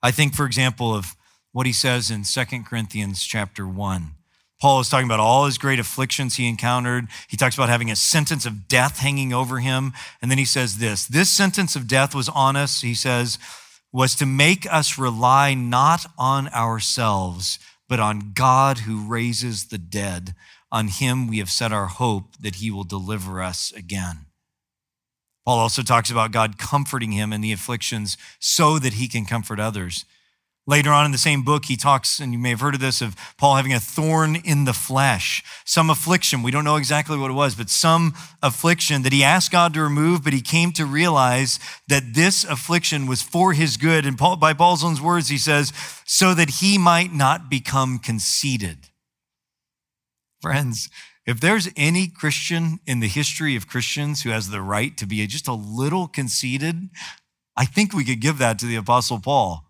I 0.02 0.10
think, 0.10 0.34
for 0.34 0.46
example, 0.46 0.94
of 0.94 1.16
what 1.52 1.66
he 1.66 1.72
says 1.72 2.10
in 2.10 2.24
2 2.24 2.44
Corinthians 2.64 3.24
chapter 3.24 3.66
1. 3.66 4.12
Paul 4.60 4.80
is 4.80 4.88
talking 4.88 5.06
about 5.06 5.20
all 5.20 5.46
his 5.46 5.58
great 5.58 5.78
afflictions 5.78 6.36
he 6.36 6.48
encountered. 6.48 7.08
He 7.28 7.36
talks 7.36 7.56
about 7.56 7.68
having 7.68 7.90
a 7.90 7.96
sentence 7.96 8.46
of 8.46 8.68
death 8.68 8.98
hanging 8.98 9.32
over 9.32 9.58
him. 9.58 9.92
And 10.22 10.30
then 10.30 10.38
he 10.38 10.44
says 10.44 10.78
this 10.78 11.06
this 11.06 11.30
sentence 11.30 11.76
of 11.76 11.88
death 11.88 12.14
was 12.14 12.28
on 12.28 12.56
us, 12.56 12.80
he 12.80 12.94
says, 12.94 13.38
was 13.94 14.16
to 14.16 14.26
make 14.26 14.66
us 14.72 14.98
rely 14.98 15.54
not 15.54 16.04
on 16.18 16.48
ourselves, 16.48 17.60
but 17.88 18.00
on 18.00 18.32
God 18.34 18.78
who 18.78 19.06
raises 19.06 19.66
the 19.66 19.78
dead. 19.78 20.34
On 20.72 20.88
him 20.88 21.28
we 21.28 21.38
have 21.38 21.48
set 21.48 21.72
our 21.72 21.86
hope 21.86 22.36
that 22.40 22.56
he 22.56 22.72
will 22.72 22.82
deliver 22.82 23.40
us 23.40 23.72
again. 23.72 24.26
Paul 25.46 25.60
also 25.60 25.82
talks 25.82 26.10
about 26.10 26.32
God 26.32 26.58
comforting 26.58 27.12
him 27.12 27.32
in 27.32 27.40
the 27.40 27.52
afflictions 27.52 28.16
so 28.40 28.80
that 28.80 28.94
he 28.94 29.06
can 29.06 29.26
comfort 29.26 29.60
others. 29.60 30.04
Later 30.66 30.92
on 30.92 31.04
in 31.04 31.12
the 31.12 31.18
same 31.18 31.42
book, 31.42 31.66
he 31.66 31.76
talks, 31.76 32.18
and 32.18 32.32
you 32.32 32.38
may 32.38 32.48
have 32.48 32.60
heard 32.60 32.74
of 32.74 32.80
this, 32.80 33.02
of 33.02 33.14
Paul 33.36 33.56
having 33.56 33.74
a 33.74 33.80
thorn 33.80 34.36
in 34.36 34.64
the 34.64 34.72
flesh, 34.72 35.42
some 35.66 35.90
affliction. 35.90 36.42
We 36.42 36.50
don't 36.50 36.64
know 36.64 36.76
exactly 36.76 37.18
what 37.18 37.30
it 37.30 37.34
was, 37.34 37.54
but 37.54 37.68
some 37.68 38.14
affliction 38.42 39.02
that 39.02 39.12
he 39.12 39.22
asked 39.22 39.52
God 39.52 39.74
to 39.74 39.82
remove, 39.82 40.24
but 40.24 40.32
he 40.32 40.40
came 40.40 40.72
to 40.72 40.86
realize 40.86 41.60
that 41.88 42.14
this 42.14 42.44
affliction 42.44 43.06
was 43.06 43.20
for 43.20 43.52
his 43.52 43.76
good. 43.76 44.06
And 44.06 44.16
Paul, 44.16 44.36
by 44.36 44.54
Paul's 44.54 44.82
own 44.82 45.02
words, 45.02 45.28
he 45.28 45.36
says, 45.36 45.70
so 46.06 46.32
that 46.32 46.48
he 46.48 46.78
might 46.78 47.12
not 47.12 47.50
become 47.50 47.98
conceited. 47.98 48.88
Friends, 50.40 50.88
if 51.26 51.40
there's 51.40 51.68
any 51.76 52.08
Christian 52.08 52.80
in 52.86 53.00
the 53.00 53.08
history 53.08 53.54
of 53.54 53.68
Christians 53.68 54.22
who 54.22 54.30
has 54.30 54.48
the 54.48 54.62
right 54.62 54.96
to 54.96 55.06
be 55.06 55.26
just 55.26 55.46
a 55.46 55.52
little 55.52 56.06
conceited, 56.06 56.88
I 57.54 57.66
think 57.66 57.92
we 57.92 58.04
could 58.04 58.20
give 58.20 58.38
that 58.38 58.58
to 58.60 58.66
the 58.66 58.76
Apostle 58.76 59.20
Paul. 59.20 59.66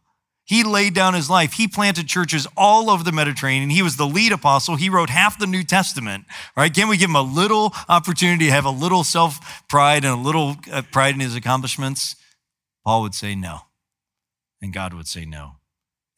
He 0.46 0.62
laid 0.62 0.94
down 0.94 1.14
his 1.14 1.30
life. 1.30 1.54
He 1.54 1.66
planted 1.66 2.06
churches 2.06 2.46
all 2.54 2.90
over 2.90 3.02
the 3.02 3.12
Mediterranean. 3.12 3.70
He 3.70 3.82
was 3.82 3.96
the 3.96 4.06
lead 4.06 4.30
apostle. 4.30 4.76
He 4.76 4.90
wrote 4.90 5.08
half 5.08 5.38
the 5.38 5.46
New 5.46 5.64
Testament. 5.64 6.26
Right? 6.54 6.72
Can 6.72 6.88
we 6.88 6.98
give 6.98 7.08
him 7.08 7.16
a 7.16 7.22
little 7.22 7.72
opportunity 7.88 8.46
to 8.46 8.50
have 8.50 8.66
a 8.66 8.70
little 8.70 9.04
self 9.04 9.66
pride 9.68 10.04
and 10.04 10.12
a 10.12 10.22
little 10.22 10.56
uh, 10.70 10.82
pride 10.92 11.14
in 11.14 11.20
his 11.20 11.34
accomplishments? 11.34 12.16
Paul 12.84 13.00
would 13.02 13.14
say 13.14 13.34
no. 13.34 13.60
And 14.60 14.72
God 14.72 14.92
would 14.92 15.08
say 15.08 15.24
no. 15.24 15.52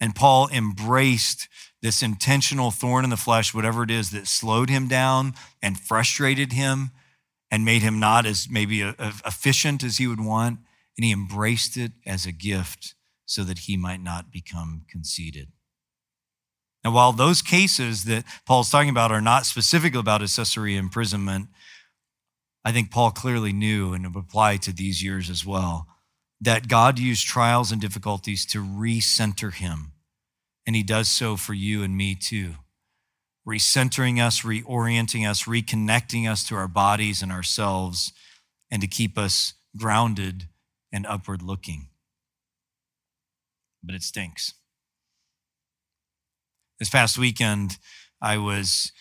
And 0.01 0.15
Paul 0.15 0.49
embraced 0.53 1.49
this 1.81 2.03
intentional 2.03 2.73
thorn 2.73 3.05
in 3.05 3.11
the 3.11 3.17
flesh, 3.17 3.55
whatever 3.55 3.85
it 3.85 3.93
is 3.93 4.11
that 4.11 4.27
slowed 4.27 4.69
him 4.69 4.89
down 4.89 5.35
and 5.62 5.79
frustrated 5.79 6.53
him 6.53 6.91
and 7.49 7.65
made 7.65 7.83
him 7.83 8.01
not 8.01 8.27
as 8.27 8.49
maybe 8.51 8.83
efficient 8.83 9.85
as 9.85 9.99
he 9.99 10.09
would 10.09 10.21
want. 10.21 10.59
And 10.99 11.05
he 11.05 11.12
embraced 11.12 11.77
it 11.77 11.93
as 12.05 12.27
a 12.27 12.33
gift 12.33 12.96
so 13.27 13.43
that 13.45 13.61
he 13.61 13.77
might 13.77 14.03
not 14.03 14.31
become 14.31 14.83
conceited. 14.89 15.49
Now, 16.85 16.93
while 16.93 17.12
those 17.12 17.43
cases 17.43 18.05
that 18.05 18.25
Paul's 18.47 18.71
talking 18.71 18.89
about 18.89 19.11
are 19.11 19.21
not 19.21 19.45
specific 19.45 19.97
about 19.97 20.21
Caesarea 20.21 20.79
imprisonment, 20.79 21.49
I 22.65 22.71
think 22.71 22.93
Paul 22.93 23.11
clearly 23.11 23.53
knew 23.53 23.93
and 23.93 24.15
would 24.15 24.25
apply 24.25 24.59
to 24.59 24.73
these 24.73 25.03
years 25.03 25.29
as 25.29 25.45
well 25.45 25.89
that 26.41 26.69
God 26.69 26.99
used 26.99 27.27
trials 27.27 27.73
and 27.73 27.81
difficulties 27.81 28.47
to 28.47 28.62
recenter 28.62 29.53
him. 29.53 29.93
And 30.67 30.77
he 30.77 30.83
does 30.83 31.09
so 31.09 31.37
for 31.37 31.55
you 31.55 31.83
and 31.83 31.97
me 31.97 32.15
too. 32.15 32.55
Recentering 33.47 34.21
us, 34.21 34.43
reorienting 34.43 35.29
us, 35.29 35.45
reconnecting 35.45 36.31
us 36.31 36.47
to 36.49 36.55
our 36.55 36.69
bodies 36.69 37.23
and 37.23 37.33
ourselves, 37.33 38.12
and 38.71 38.83
to 38.83 38.89
keep 38.89 39.17
us 39.17 39.55
grounded 39.77 40.45
and 40.93 41.07
upward 41.07 41.43
looking 41.43 41.89
but 43.87 43.94
it 43.94 44.03
stinks. 44.03 44.55
This 46.79 46.90
past 46.90 47.16
weekend, 47.16 47.79
I 48.20 48.37
was 48.37 48.92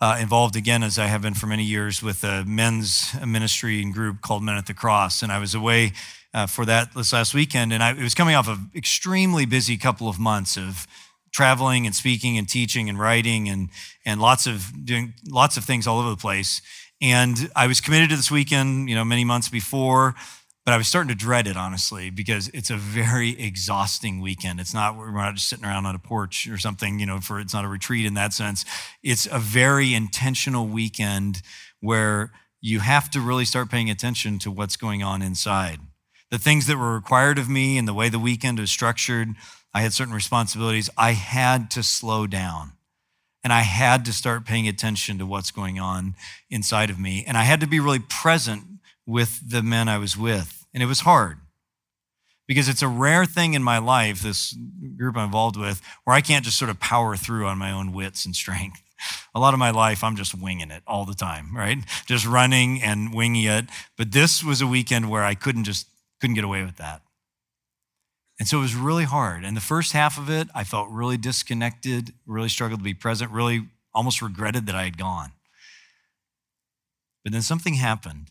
uh, 0.00 0.18
involved 0.20 0.56
again, 0.56 0.82
as 0.82 0.98
I 0.98 1.06
have 1.06 1.22
been 1.22 1.34
for 1.34 1.46
many 1.46 1.64
years, 1.64 2.02
with 2.02 2.24
a 2.24 2.44
men's 2.44 3.14
ministry 3.24 3.80
and 3.80 3.92
group 3.92 4.20
called 4.20 4.42
Men 4.42 4.56
at 4.56 4.66
the 4.66 4.74
Cross. 4.74 5.22
And 5.22 5.30
I 5.30 5.38
was 5.38 5.54
away 5.54 5.92
uh, 6.34 6.46
for 6.46 6.64
that 6.64 6.94
this 6.94 7.12
last 7.12 7.34
weekend. 7.34 7.72
And 7.72 7.82
I, 7.82 7.92
it 7.92 8.02
was 8.02 8.14
coming 8.14 8.34
off 8.34 8.48
an 8.48 8.70
extremely 8.74 9.46
busy 9.46 9.76
couple 9.76 10.08
of 10.08 10.18
months 10.18 10.56
of 10.56 10.86
traveling 11.32 11.86
and 11.86 11.94
speaking 11.94 12.38
and 12.38 12.48
teaching 12.48 12.88
and 12.88 12.98
writing 12.98 13.48
and, 13.48 13.68
and 14.04 14.20
lots 14.20 14.46
of 14.46 14.72
doing 14.84 15.14
lots 15.28 15.56
of 15.56 15.64
things 15.64 15.86
all 15.86 16.00
over 16.00 16.10
the 16.10 16.16
place. 16.16 16.60
And 17.02 17.50
I 17.56 17.66
was 17.66 17.80
committed 17.80 18.10
to 18.10 18.16
this 18.16 18.30
weekend, 18.30 18.88
you 18.90 18.94
know, 18.94 19.04
many 19.04 19.24
months 19.24 19.48
before. 19.48 20.14
But 20.70 20.74
I 20.74 20.78
was 20.78 20.86
starting 20.86 21.08
to 21.08 21.16
dread 21.16 21.48
it, 21.48 21.56
honestly, 21.56 22.10
because 22.10 22.46
it's 22.54 22.70
a 22.70 22.76
very 22.76 23.30
exhausting 23.30 24.20
weekend. 24.20 24.60
It's 24.60 24.72
not, 24.72 24.96
we're 24.96 25.10
not 25.10 25.34
just 25.34 25.48
sitting 25.48 25.64
around 25.64 25.84
on 25.84 25.96
a 25.96 25.98
porch 25.98 26.46
or 26.46 26.58
something, 26.58 27.00
you 27.00 27.06
know, 27.06 27.18
for 27.18 27.40
it's 27.40 27.52
not 27.52 27.64
a 27.64 27.68
retreat 27.68 28.06
in 28.06 28.14
that 28.14 28.32
sense. 28.32 28.64
It's 29.02 29.26
a 29.26 29.40
very 29.40 29.92
intentional 29.94 30.68
weekend 30.68 31.42
where 31.80 32.30
you 32.60 32.78
have 32.78 33.10
to 33.10 33.20
really 33.20 33.44
start 33.44 33.68
paying 33.68 33.90
attention 33.90 34.38
to 34.38 34.50
what's 34.52 34.76
going 34.76 35.02
on 35.02 35.22
inside. 35.22 35.80
The 36.30 36.38
things 36.38 36.68
that 36.68 36.76
were 36.76 36.94
required 36.94 37.38
of 37.38 37.48
me 37.48 37.76
and 37.76 37.88
the 37.88 37.92
way 37.92 38.08
the 38.08 38.20
weekend 38.20 38.60
was 38.60 38.70
structured, 38.70 39.30
I 39.74 39.80
had 39.80 39.92
certain 39.92 40.14
responsibilities. 40.14 40.88
I 40.96 41.14
had 41.14 41.68
to 41.72 41.82
slow 41.82 42.28
down 42.28 42.74
and 43.42 43.52
I 43.52 43.62
had 43.62 44.04
to 44.04 44.12
start 44.12 44.44
paying 44.44 44.68
attention 44.68 45.18
to 45.18 45.26
what's 45.26 45.50
going 45.50 45.80
on 45.80 46.14
inside 46.48 46.90
of 46.90 47.00
me. 47.00 47.24
And 47.26 47.36
I 47.36 47.42
had 47.42 47.58
to 47.58 47.66
be 47.66 47.80
really 47.80 47.98
present 47.98 48.62
with 49.04 49.50
the 49.50 49.64
men 49.64 49.88
I 49.88 49.98
was 49.98 50.16
with. 50.16 50.58
And 50.72 50.82
it 50.82 50.86
was 50.86 51.00
hard 51.00 51.38
because 52.46 52.68
it's 52.68 52.82
a 52.82 52.88
rare 52.88 53.24
thing 53.24 53.54
in 53.54 53.62
my 53.62 53.78
life, 53.78 54.22
this 54.22 54.56
group 54.96 55.16
I'm 55.16 55.26
involved 55.26 55.56
with, 55.56 55.80
where 56.04 56.16
I 56.16 56.20
can't 56.20 56.44
just 56.44 56.58
sort 56.58 56.70
of 56.70 56.80
power 56.80 57.16
through 57.16 57.46
on 57.46 57.58
my 57.58 57.70
own 57.70 57.92
wits 57.92 58.24
and 58.24 58.34
strength. 58.34 58.82
A 59.34 59.40
lot 59.40 59.54
of 59.54 59.60
my 59.60 59.70
life, 59.70 60.02
I'm 60.02 60.16
just 60.16 60.34
winging 60.34 60.70
it 60.70 60.82
all 60.86 61.04
the 61.04 61.14
time, 61.14 61.56
right? 61.56 61.78
Just 62.06 62.26
running 62.26 62.82
and 62.82 63.14
winging 63.14 63.44
it. 63.44 63.66
But 63.96 64.12
this 64.12 64.42
was 64.42 64.60
a 64.60 64.66
weekend 64.66 65.08
where 65.08 65.22
I 65.22 65.34
couldn't 65.34 65.62
just, 65.62 65.86
couldn't 66.20 66.34
get 66.34 66.44
away 66.44 66.64
with 66.64 66.76
that. 66.76 67.02
And 68.40 68.48
so 68.48 68.58
it 68.58 68.62
was 68.62 68.74
really 68.74 69.04
hard. 69.04 69.44
And 69.44 69.56
the 69.56 69.60
first 69.60 69.92
half 69.92 70.18
of 70.18 70.28
it, 70.28 70.48
I 70.54 70.64
felt 70.64 70.88
really 70.90 71.16
disconnected, 71.16 72.14
really 72.26 72.48
struggled 72.48 72.80
to 72.80 72.84
be 72.84 72.94
present, 72.94 73.30
really 73.30 73.68
almost 73.94 74.20
regretted 74.20 74.66
that 74.66 74.74
I 74.74 74.84
had 74.84 74.98
gone. 74.98 75.32
But 77.22 77.32
then 77.32 77.42
something 77.42 77.74
happened. 77.74 78.28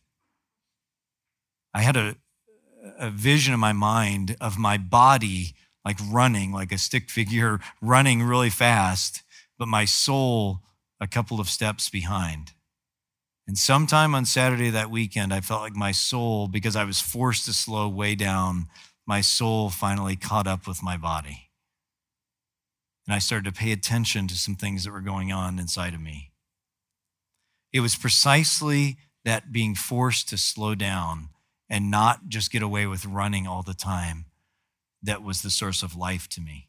I 1.74 1.84
had 1.84 1.96
a, 1.96 2.16
a 3.00 3.10
vision 3.10 3.54
in 3.54 3.60
my 3.60 3.74
mind 3.74 4.36
of 4.40 4.60
my 4.60 4.78
body 4.78 5.56
like 5.86 5.98
running, 6.12 6.52
like 6.52 6.72
a 6.72 6.78
stick 6.78 7.10
figure 7.10 7.60
running 7.82 8.22
really 8.22 8.50
fast, 8.50 9.24
but 9.58 9.68
my 9.68 9.86
soul 9.86 10.62
a 11.00 11.08
couple 11.08 11.40
of 11.40 11.50
steps 11.50 11.90
behind. 11.90 12.52
And 13.48 13.58
sometime 13.58 14.14
on 14.14 14.26
Saturday 14.26 14.70
that 14.70 14.92
weekend, 14.92 15.34
I 15.34 15.42
felt 15.42 15.62
like 15.62 15.76
my 15.76 15.92
soul, 15.92 16.48
because 16.48 16.76
I 16.76 16.84
was 16.84 17.00
forced 17.00 17.46
to 17.46 17.54
slow 17.54 17.88
way 17.88 18.14
down, 18.14 18.68
my 19.08 19.22
soul 19.22 19.70
finally 19.70 20.16
caught 20.16 20.46
up 20.46 20.68
with 20.68 20.84
my 20.84 20.98
body. 20.98 21.50
And 23.08 23.16
I 23.16 23.20
started 23.20 23.46
to 23.46 23.60
pay 23.60 23.72
attention 23.72 24.28
to 24.28 24.36
some 24.36 24.56
things 24.56 24.84
that 24.84 24.92
were 24.92 25.02
going 25.02 25.32
on 25.32 25.58
inside 25.58 25.96
of 25.96 26.02
me. 26.02 26.32
It 27.74 27.80
was 27.80 27.96
precisely 27.96 28.98
that 29.26 29.52
being 29.52 29.74
forced 29.74 30.30
to 30.30 30.38
slow 30.38 30.76
down 30.76 31.30
and 31.70 31.92
not 31.92 32.28
just 32.28 32.52
get 32.52 32.62
away 32.62 32.88
with 32.88 33.06
running 33.06 33.46
all 33.46 33.64
the 33.64 33.74
time 33.74 34.26
that 35.04 35.24
was 35.24 35.42
the 35.42 35.50
source 35.50 35.84
of 35.84 35.96
life 35.96 36.28
to 36.30 36.42
me. 36.42 36.68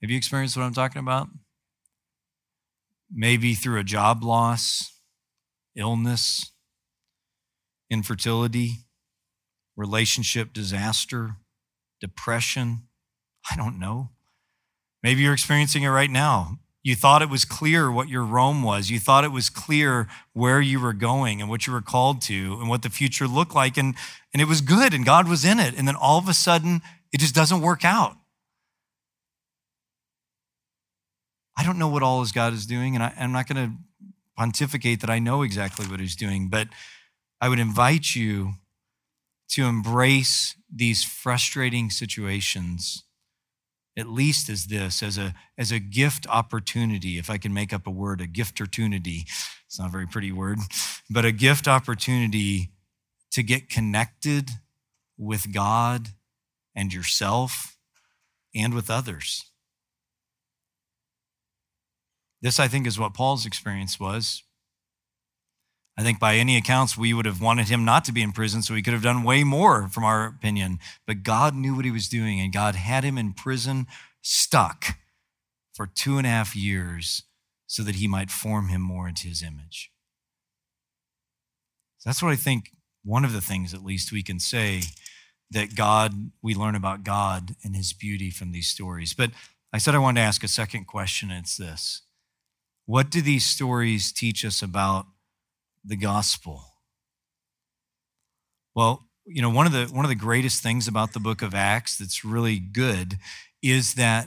Have 0.00 0.10
you 0.10 0.16
experienced 0.16 0.56
what 0.56 0.62
I'm 0.62 0.74
talking 0.74 1.00
about? 1.00 1.28
Maybe 3.10 3.54
through 3.54 3.80
a 3.80 3.84
job 3.84 4.22
loss, 4.22 4.92
illness, 5.74 6.52
infertility, 7.90 8.86
relationship 9.76 10.52
disaster, 10.52 11.32
depression. 12.00 12.84
I 13.50 13.56
don't 13.56 13.78
know. 13.78 14.10
Maybe 15.02 15.22
you're 15.22 15.32
experiencing 15.32 15.82
it 15.82 15.88
right 15.88 16.10
now. 16.10 16.58
You 16.82 16.94
thought 16.94 17.20
it 17.20 17.28
was 17.28 17.44
clear 17.44 17.90
what 17.90 18.08
your 18.08 18.24
Rome 18.24 18.62
was. 18.62 18.90
You 18.90 18.98
thought 18.98 19.24
it 19.24 19.32
was 19.32 19.50
clear 19.50 20.08
where 20.32 20.60
you 20.60 20.80
were 20.80 20.94
going 20.94 21.40
and 21.40 21.50
what 21.50 21.66
you 21.66 21.72
were 21.72 21.82
called 21.82 22.22
to 22.22 22.56
and 22.58 22.68
what 22.70 22.82
the 22.82 22.88
future 22.88 23.28
looked 23.28 23.54
like. 23.54 23.76
And, 23.76 23.94
and 24.32 24.40
it 24.40 24.46
was 24.46 24.62
good 24.62 24.94
and 24.94 25.04
God 25.04 25.28
was 25.28 25.44
in 25.44 25.58
it. 25.58 25.74
And 25.76 25.86
then 25.86 25.94
all 25.94 26.18
of 26.18 26.26
a 26.26 26.32
sudden, 26.32 26.80
it 27.12 27.20
just 27.20 27.34
doesn't 27.34 27.60
work 27.60 27.84
out. 27.84 28.16
I 31.56 31.64
don't 31.64 31.78
know 31.78 31.88
what 31.88 32.02
all 32.02 32.22
is 32.22 32.32
God 32.32 32.54
is 32.54 32.64
doing, 32.64 32.94
and 32.94 33.04
I, 33.04 33.12
I'm 33.18 33.32
not 33.32 33.46
going 33.46 33.68
to 33.68 33.76
pontificate 34.34 35.02
that 35.02 35.10
I 35.10 35.18
know 35.18 35.42
exactly 35.42 35.86
what 35.86 36.00
He's 36.00 36.16
doing, 36.16 36.48
but 36.48 36.68
I 37.38 37.50
would 37.50 37.58
invite 37.58 38.14
you 38.14 38.54
to 39.50 39.66
embrace 39.66 40.54
these 40.74 41.04
frustrating 41.04 41.90
situations 41.90 43.04
at 44.00 44.08
least 44.08 44.48
as 44.48 44.66
this, 44.66 45.02
as 45.02 45.18
a, 45.18 45.34
as 45.56 45.70
a 45.70 45.78
gift 45.78 46.26
opportunity, 46.28 47.18
if 47.18 47.30
I 47.30 47.38
can 47.38 47.52
make 47.52 47.72
up 47.72 47.86
a 47.86 47.90
word, 47.90 48.20
a 48.20 48.26
gift 48.26 48.60
opportunity. 48.60 49.24
It's 49.66 49.78
not 49.78 49.88
a 49.88 49.92
very 49.92 50.06
pretty 50.06 50.32
word, 50.32 50.58
but 51.10 51.24
a 51.24 51.32
gift 51.32 51.68
opportunity 51.68 52.70
to 53.30 53.42
get 53.42 53.68
connected 53.68 54.50
with 55.16 55.52
God 55.52 56.08
and 56.74 56.92
yourself 56.92 57.76
and 58.54 58.74
with 58.74 58.90
others. 58.90 59.44
This, 62.40 62.58
I 62.58 62.68
think, 62.68 62.86
is 62.86 62.98
what 62.98 63.14
Paul's 63.14 63.44
experience 63.44 64.00
was. 64.00 64.42
I 65.96 66.02
think 66.02 66.18
by 66.18 66.36
any 66.36 66.56
accounts, 66.56 66.96
we 66.96 67.12
would 67.12 67.26
have 67.26 67.42
wanted 67.42 67.68
him 67.68 67.84
not 67.84 68.04
to 68.04 68.12
be 68.12 68.22
in 68.22 68.32
prison, 68.32 68.62
so 68.62 68.74
he 68.74 68.82
could 68.82 68.94
have 68.94 69.02
done 69.02 69.22
way 69.22 69.44
more, 69.44 69.88
from 69.88 70.04
our 70.04 70.26
opinion. 70.26 70.78
But 71.06 71.22
God 71.22 71.54
knew 71.54 71.74
what 71.74 71.84
he 71.84 71.90
was 71.90 72.08
doing, 72.08 72.40
and 72.40 72.52
God 72.52 72.74
had 72.74 73.04
him 73.04 73.18
in 73.18 73.34
prison, 73.34 73.86
stuck 74.22 74.96
for 75.74 75.86
two 75.86 76.16
and 76.16 76.26
a 76.26 76.30
half 76.30 76.56
years, 76.56 77.24
so 77.66 77.82
that 77.82 77.96
he 77.96 78.08
might 78.08 78.30
form 78.30 78.68
him 78.68 78.80
more 78.80 79.08
into 79.08 79.28
his 79.28 79.42
image. 79.42 79.90
So 81.98 82.08
that's 82.08 82.22
what 82.22 82.32
I 82.32 82.36
think, 82.36 82.70
one 83.04 83.24
of 83.24 83.32
the 83.32 83.40
things 83.40 83.72
at 83.74 83.84
least 83.84 84.12
we 84.12 84.22
can 84.22 84.38
say 84.38 84.82
that 85.50 85.74
God, 85.74 86.30
we 86.42 86.54
learn 86.54 86.74
about 86.74 87.04
God 87.04 87.56
and 87.64 87.74
his 87.74 87.92
beauty 87.92 88.30
from 88.30 88.52
these 88.52 88.68
stories. 88.68 89.14
But 89.14 89.30
I 89.72 89.78
said 89.78 89.94
I 89.94 89.98
wanted 89.98 90.20
to 90.20 90.26
ask 90.26 90.42
a 90.42 90.48
second 90.48 90.86
question, 90.86 91.30
and 91.30 91.40
it's 91.40 91.56
this 91.56 92.02
What 92.86 93.10
do 93.10 93.20
these 93.20 93.46
stories 93.46 94.12
teach 94.12 94.44
us 94.44 94.62
about 94.62 95.06
the 95.84 95.96
gospel? 95.96 96.62
Well, 98.74 99.06
you 99.26 99.42
know, 99.42 99.50
one 99.50 99.66
of 99.66 99.72
the 99.72 99.86
one 99.86 100.04
of 100.04 100.08
the 100.08 100.14
greatest 100.14 100.62
things 100.62 100.88
about 100.88 101.12
the 101.12 101.20
book 101.20 101.42
of 101.42 101.54
Acts 101.54 101.96
that's 101.96 102.24
really 102.24 102.58
good 102.58 103.18
is 103.62 103.94
that 103.94 104.26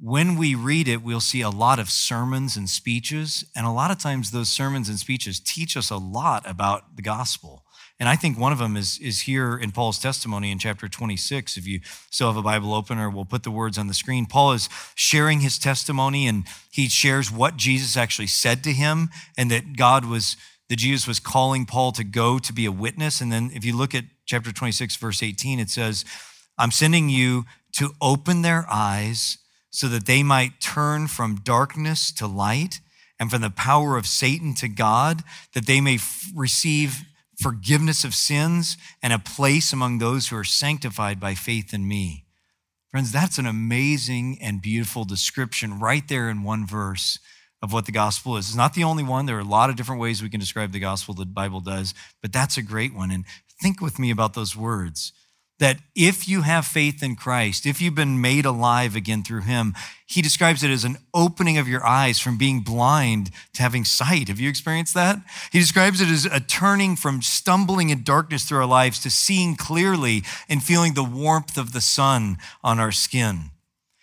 when 0.00 0.36
we 0.36 0.54
read 0.54 0.86
it, 0.86 1.02
we'll 1.02 1.20
see 1.20 1.40
a 1.40 1.50
lot 1.50 1.78
of 1.80 1.90
sermons 1.90 2.56
and 2.56 2.68
speeches, 2.68 3.44
and 3.56 3.66
a 3.66 3.72
lot 3.72 3.90
of 3.90 3.98
times 3.98 4.30
those 4.30 4.48
sermons 4.48 4.88
and 4.88 4.98
speeches 4.98 5.40
teach 5.40 5.76
us 5.76 5.90
a 5.90 5.96
lot 5.96 6.48
about 6.48 6.96
the 6.96 7.02
gospel. 7.02 7.64
And 8.00 8.08
I 8.08 8.14
think 8.14 8.38
one 8.38 8.52
of 8.52 8.58
them 8.58 8.76
is, 8.76 8.98
is 9.00 9.22
here 9.22 9.56
in 9.56 9.72
Paul's 9.72 9.98
testimony 9.98 10.52
in 10.52 10.58
chapter 10.60 10.88
26. 10.88 11.56
If 11.56 11.66
you 11.66 11.80
still 12.10 12.28
have 12.28 12.36
a 12.36 12.42
Bible 12.42 12.72
opener, 12.72 13.10
we'll 13.10 13.24
put 13.24 13.42
the 13.42 13.50
words 13.50 13.76
on 13.76 13.88
the 13.88 13.94
screen. 13.94 14.26
Paul 14.26 14.52
is 14.52 14.68
sharing 14.94 15.40
his 15.40 15.58
testimony 15.58 16.28
and 16.28 16.44
he 16.70 16.88
shares 16.88 17.32
what 17.32 17.56
Jesus 17.56 17.96
actually 17.96 18.28
said 18.28 18.62
to 18.64 18.72
him 18.72 19.10
and 19.36 19.50
that 19.50 19.76
God 19.76 20.04
was, 20.04 20.36
that 20.68 20.76
Jesus 20.76 21.06
was 21.06 21.20
calling 21.20 21.66
Paul 21.66 21.92
to 21.92 22.04
go 22.04 22.38
to 22.38 22.52
be 22.52 22.66
a 22.66 22.72
witness. 22.72 23.20
And 23.20 23.32
then 23.32 23.50
if 23.54 23.64
you 23.64 23.76
look 23.76 23.94
at 23.94 24.04
chapter 24.26 24.52
26, 24.52 24.96
verse 24.96 25.22
18, 25.22 25.58
it 25.58 25.70
says, 25.70 26.04
I'm 26.58 26.70
sending 26.70 27.08
you 27.08 27.44
to 27.76 27.90
open 28.00 28.42
their 28.42 28.66
eyes 28.70 29.38
so 29.70 29.88
that 29.88 30.06
they 30.06 30.22
might 30.22 30.60
turn 30.60 31.06
from 31.06 31.36
darkness 31.36 32.12
to 32.12 32.26
light 32.26 32.80
and 33.20 33.30
from 33.30 33.42
the 33.42 33.50
power 33.50 33.96
of 33.96 34.06
Satan 34.06 34.54
to 34.54 34.68
God, 34.68 35.22
that 35.54 35.66
they 35.66 35.80
may 35.80 35.96
f- 35.96 36.30
receive 36.34 37.04
forgiveness 37.38 38.04
of 38.04 38.14
sins, 38.14 38.76
and 39.02 39.12
a 39.12 39.18
place 39.18 39.72
among 39.72 39.98
those 39.98 40.28
who 40.28 40.36
are 40.36 40.44
sanctified 40.44 41.20
by 41.20 41.34
faith 41.34 41.72
in 41.72 41.86
me. 41.86 42.24
Friends, 42.90 43.12
that's 43.12 43.38
an 43.38 43.46
amazing 43.46 44.38
and 44.42 44.60
beautiful 44.60 45.04
description 45.04 45.78
right 45.78 46.06
there 46.08 46.28
in 46.28 46.42
one 46.42 46.66
verse 46.66 47.18
of 47.62 47.72
what 47.72 47.86
the 47.86 47.92
gospel 47.92 48.36
is. 48.36 48.48
It's 48.48 48.56
not 48.56 48.74
the 48.74 48.84
only 48.84 49.02
one. 49.02 49.26
There 49.26 49.36
are 49.36 49.40
a 49.40 49.44
lot 49.44 49.70
of 49.70 49.76
different 49.76 50.00
ways 50.00 50.22
we 50.22 50.30
can 50.30 50.40
describe 50.40 50.72
the 50.72 50.78
gospel, 50.78 51.14
the 51.14 51.26
Bible 51.26 51.60
does, 51.60 51.94
but 52.22 52.32
that's 52.32 52.56
a 52.56 52.62
great 52.62 52.94
one. 52.94 53.10
And 53.10 53.24
think 53.60 53.80
with 53.80 53.98
me 53.98 54.10
about 54.10 54.34
those 54.34 54.56
words 54.56 55.12
that 55.58 55.78
if 55.96 56.28
you 56.28 56.42
have 56.42 56.64
faith 56.64 57.02
in 57.02 57.16
Christ, 57.16 57.66
if 57.66 57.80
you've 57.80 57.94
been 57.94 58.20
made 58.20 58.44
alive 58.44 58.94
again 58.94 59.24
through 59.24 59.40
him, 59.40 59.74
he 60.06 60.22
describes 60.22 60.62
it 60.62 60.70
as 60.70 60.84
an 60.84 60.98
opening 61.12 61.58
of 61.58 61.66
your 61.66 61.84
eyes 61.84 62.20
from 62.20 62.38
being 62.38 62.60
blind 62.60 63.30
to 63.54 63.62
having 63.62 63.84
sight. 63.84 64.28
Have 64.28 64.38
you 64.38 64.48
experienced 64.48 64.94
that? 64.94 65.18
He 65.50 65.58
describes 65.58 66.00
it 66.00 66.08
as 66.08 66.26
a 66.26 66.40
turning 66.40 66.94
from 66.94 67.22
stumbling 67.22 67.90
in 67.90 68.04
darkness 68.04 68.44
through 68.44 68.58
our 68.58 68.66
lives 68.66 69.00
to 69.00 69.10
seeing 69.10 69.56
clearly 69.56 70.22
and 70.48 70.62
feeling 70.62 70.94
the 70.94 71.02
warmth 71.02 71.58
of 71.58 71.72
the 71.72 71.80
sun 71.80 72.38
on 72.62 72.78
our 72.78 72.92
skin. 72.92 73.50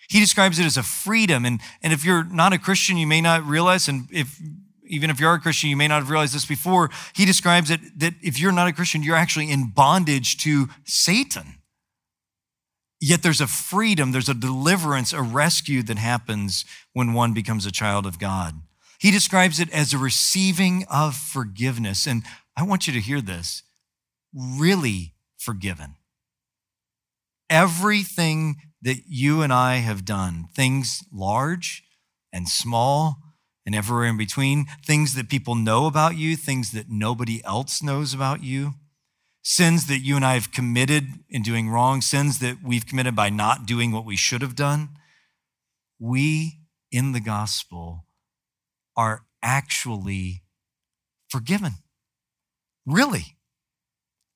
He 0.09 0.19
describes 0.19 0.59
it 0.59 0.65
as 0.65 0.77
a 0.77 0.83
freedom. 0.83 1.45
And, 1.45 1.59
and 1.81 1.91
if 1.91 2.05
you're 2.05 2.23
not 2.23 2.53
a 2.53 2.59
Christian, 2.59 2.97
you 2.97 3.07
may 3.07 3.21
not 3.21 3.43
realize, 3.45 3.87
and 3.87 4.07
if 4.11 4.39
even 4.87 5.09
if 5.09 5.19
you 5.19 5.27
are 5.27 5.35
a 5.35 5.39
Christian, 5.39 5.69
you 5.69 5.77
may 5.77 5.87
not 5.87 6.01
have 6.01 6.09
realized 6.09 6.35
this 6.35 6.45
before. 6.45 6.91
He 7.15 7.25
describes 7.25 7.71
it 7.71 7.79
that 7.97 8.13
if 8.21 8.39
you're 8.39 8.51
not 8.51 8.67
a 8.67 8.73
Christian, 8.73 9.03
you're 9.03 9.15
actually 9.15 9.49
in 9.49 9.71
bondage 9.71 10.37
to 10.43 10.69
Satan. 10.83 11.55
Yet 13.01 13.23
there's 13.23 13.41
a 13.41 13.47
freedom, 13.47 14.11
there's 14.11 14.29
a 14.29 14.33
deliverance, 14.33 15.11
a 15.11 15.21
rescue 15.21 15.83
that 15.83 15.97
happens 15.97 16.65
when 16.93 17.13
one 17.13 17.33
becomes 17.33 17.65
a 17.65 17.71
child 17.71 18.05
of 18.05 18.19
God. 18.19 18.61
He 18.99 19.11
describes 19.11 19.59
it 19.59 19.71
as 19.71 19.93
a 19.93 19.97
receiving 19.97 20.85
of 20.89 21.15
forgiveness. 21.15 22.07
And 22.07 22.23
I 22.55 22.63
want 22.63 22.87
you 22.87 22.93
to 22.93 23.01
hear 23.01 23.21
this 23.21 23.63
really 24.33 25.13
forgiven. 25.37 25.95
Everything 27.55 28.57
that 28.81 29.03
you 29.07 29.41
and 29.41 29.53
I 29.53 29.75
have 29.75 30.03
done, 30.03 30.49
things 30.53 31.05
large 31.09 31.83
and 32.33 32.49
small, 32.49 33.15
and 33.65 33.73
everywhere 33.73 34.07
in 34.07 34.17
between, 34.17 34.65
things 34.85 35.15
that 35.15 35.29
people 35.29 35.55
know 35.55 35.85
about 35.85 36.17
you, 36.17 36.35
things 36.35 36.71
that 36.71 36.89
nobody 36.89 37.41
else 37.45 37.81
knows 37.81 38.13
about 38.13 38.43
you, 38.43 38.73
sins 39.41 39.87
that 39.87 39.99
you 39.99 40.17
and 40.17 40.25
I 40.25 40.33
have 40.33 40.51
committed 40.51 41.07
in 41.29 41.43
doing 41.43 41.69
wrong, 41.69 42.01
sins 42.01 42.39
that 42.39 42.57
we've 42.61 42.85
committed 42.85 43.15
by 43.15 43.29
not 43.29 43.65
doing 43.65 43.93
what 43.93 44.03
we 44.03 44.17
should 44.17 44.41
have 44.41 44.57
done. 44.57 44.89
We 45.97 46.59
in 46.91 47.13
the 47.13 47.21
gospel 47.21 48.05
are 48.97 49.23
actually 49.41 50.43
forgiven. 51.29 51.75
Really, 52.85 53.37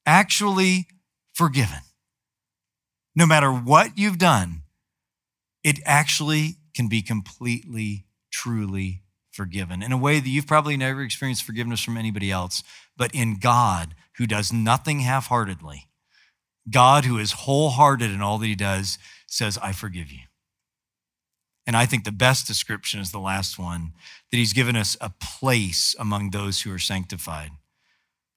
actually 0.05 0.87
forgiven. 1.33 1.81
No 3.15 3.25
matter 3.25 3.51
what 3.51 3.97
you've 3.97 4.17
done, 4.17 4.63
it 5.63 5.79
actually 5.85 6.57
can 6.73 6.87
be 6.87 7.01
completely, 7.01 8.05
truly 8.31 9.03
forgiven 9.31 9.81
in 9.81 9.91
a 9.91 9.97
way 9.97 10.19
that 10.19 10.29
you've 10.29 10.47
probably 10.47 10.77
never 10.77 11.01
experienced 11.01 11.43
forgiveness 11.43 11.81
from 11.81 11.97
anybody 11.97 12.31
else, 12.31 12.63
but 12.97 13.13
in 13.13 13.39
God 13.39 13.95
who 14.17 14.27
does 14.27 14.51
nothing 14.51 14.99
half 14.99 15.27
heartedly. 15.27 15.87
God 16.69 17.05
who 17.05 17.17
is 17.17 17.31
wholehearted 17.31 18.11
in 18.11 18.21
all 18.21 18.37
that 18.37 18.47
he 18.47 18.55
does 18.55 18.97
says, 19.27 19.57
I 19.61 19.71
forgive 19.71 20.11
you. 20.11 20.19
And 21.65 21.77
I 21.77 21.85
think 21.85 22.03
the 22.03 22.11
best 22.11 22.47
description 22.47 22.99
is 22.99 23.11
the 23.11 23.19
last 23.19 23.59
one 23.59 23.93
that 24.31 24.37
he's 24.37 24.53
given 24.53 24.75
us 24.75 24.97
a 24.99 25.11
place 25.11 25.95
among 25.99 26.31
those 26.31 26.61
who 26.61 26.73
are 26.73 26.79
sanctified. 26.79 27.51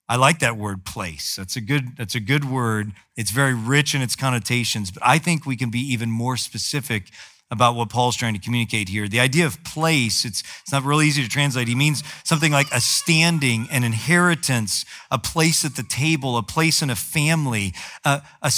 I 0.08 0.16
like 0.16 0.40
that 0.40 0.56
word 0.56 0.84
place. 0.84 1.36
That's 1.36 1.56
a 1.56 1.60
good 1.60 1.96
that's 1.96 2.14
a 2.14 2.20
good 2.20 2.44
word. 2.44 2.92
It's 3.16 3.30
very 3.30 3.54
rich 3.54 3.94
in 3.94 4.02
its 4.02 4.16
connotations, 4.16 4.90
but 4.90 5.02
I 5.04 5.18
think 5.18 5.46
we 5.46 5.56
can 5.56 5.70
be 5.70 5.80
even 5.80 6.10
more 6.10 6.36
specific 6.36 7.10
about 7.52 7.76
what 7.76 7.90
Paul's 7.90 8.16
trying 8.16 8.32
to 8.32 8.40
communicate 8.40 8.88
here. 8.88 9.06
The 9.06 9.20
idea 9.20 9.44
of 9.44 9.62
place, 9.62 10.24
it's, 10.24 10.42
it's 10.62 10.72
not 10.72 10.84
really 10.84 11.06
easy 11.06 11.22
to 11.22 11.28
translate. 11.28 11.68
He 11.68 11.74
means 11.74 12.02
something 12.24 12.50
like 12.50 12.72
a 12.72 12.80
standing, 12.80 13.68
an 13.70 13.84
inheritance, 13.84 14.86
a 15.10 15.18
place 15.18 15.62
at 15.62 15.76
the 15.76 15.82
table, 15.82 16.38
a 16.38 16.42
place 16.42 16.80
in 16.80 16.88
a 16.88 16.96
family, 16.96 17.74
a, 18.06 18.22
a, 18.40 18.50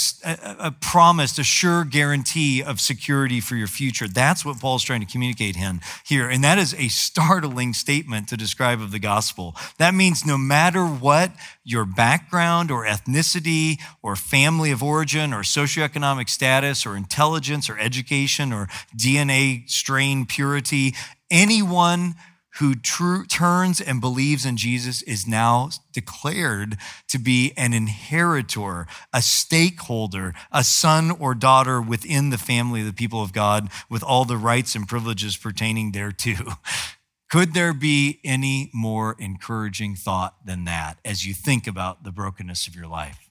a 0.59 0.71
promise, 0.71 1.37
a 1.37 1.43
sure 1.43 1.83
guarantee 1.83 2.63
of 2.63 2.79
security 2.79 3.41
for 3.41 3.57
your 3.57 3.67
future. 3.67 4.07
That's 4.07 4.45
what 4.45 4.61
Paul's 4.61 4.83
trying 4.83 5.01
to 5.01 5.11
communicate 5.11 5.57
here. 6.05 6.29
And 6.29 6.41
that 6.45 6.57
is 6.57 6.73
a 6.73 6.87
startling 6.87 7.73
statement 7.73 8.29
to 8.29 8.37
describe 8.37 8.79
of 8.79 8.91
the 8.91 8.99
gospel. 8.99 9.57
That 9.77 9.93
means 9.93 10.25
no 10.25 10.37
matter 10.37 10.85
what 10.85 11.33
your 11.65 11.83
background 11.83 12.71
or 12.71 12.85
ethnicity 12.85 13.81
or 14.01 14.15
family 14.15 14.71
of 14.71 14.81
origin 14.81 15.33
or 15.33 15.41
socioeconomic 15.41 16.29
status 16.29 16.85
or 16.85 16.95
intelligence 16.95 17.69
or 17.69 17.77
education 17.77 18.53
or 18.53 18.69
DNA 18.97 19.69
strain 19.69 20.25
purity. 20.25 20.93
Anyone 21.31 22.15
who 22.59 22.73
true, 22.73 23.25
turns 23.25 23.81
and 23.81 23.99
believes 23.99 24.45
in 24.45 24.55
Jesus 24.55 25.01
is 25.01 25.27
now 25.27 25.69
declared 25.91 26.77
to 27.09 27.19
be 27.19 27.51
an 27.57 27.73
inheritor, 27.73 28.87
a 29.13 29.21
stakeholder, 29.21 30.33
a 30.51 30.63
son 30.63 31.11
or 31.11 31.35
daughter 31.35 31.81
within 31.81 32.29
the 32.29 32.37
family 32.37 32.79
of 32.79 32.87
the 32.87 32.93
people 32.93 33.21
of 33.21 33.33
God 33.33 33.69
with 33.89 34.03
all 34.03 34.23
the 34.23 34.37
rights 34.37 34.73
and 34.73 34.87
privileges 34.87 35.35
pertaining 35.35 35.91
thereto. 35.91 36.53
Could 37.29 37.53
there 37.53 37.73
be 37.73 38.19
any 38.23 38.69
more 38.73 39.15
encouraging 39.19 39.95
thought 39.95 40.35
than 40.45 40.63
that 40.65 40.99
as 41.03 41.25
you 41.25 41.33
think 41.33 41.67
about 41.67 42.03
the 42.03 42.11
brokenness 42.11 42.67
of 42.67 42.75
your 42.75 42.87
life? 42.87 43.24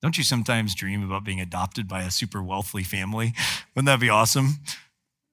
Don't 0.00 0.16
you 0.16 0.22
sometimes 0.22 0.76
dream 0.76 1.02
about 1.02 1.24
being 1.24 1.40
adopted 1.40 1.88
by 1.88 2.02
a 2.02 2.10
super 2.10 2.42
wealthy 2.42 2.84
family? 2.84 3.34
Wouldn't 3.74 3.86
that 3.86 4.00
be 4.00 4.08
awesome? 4.08 4.58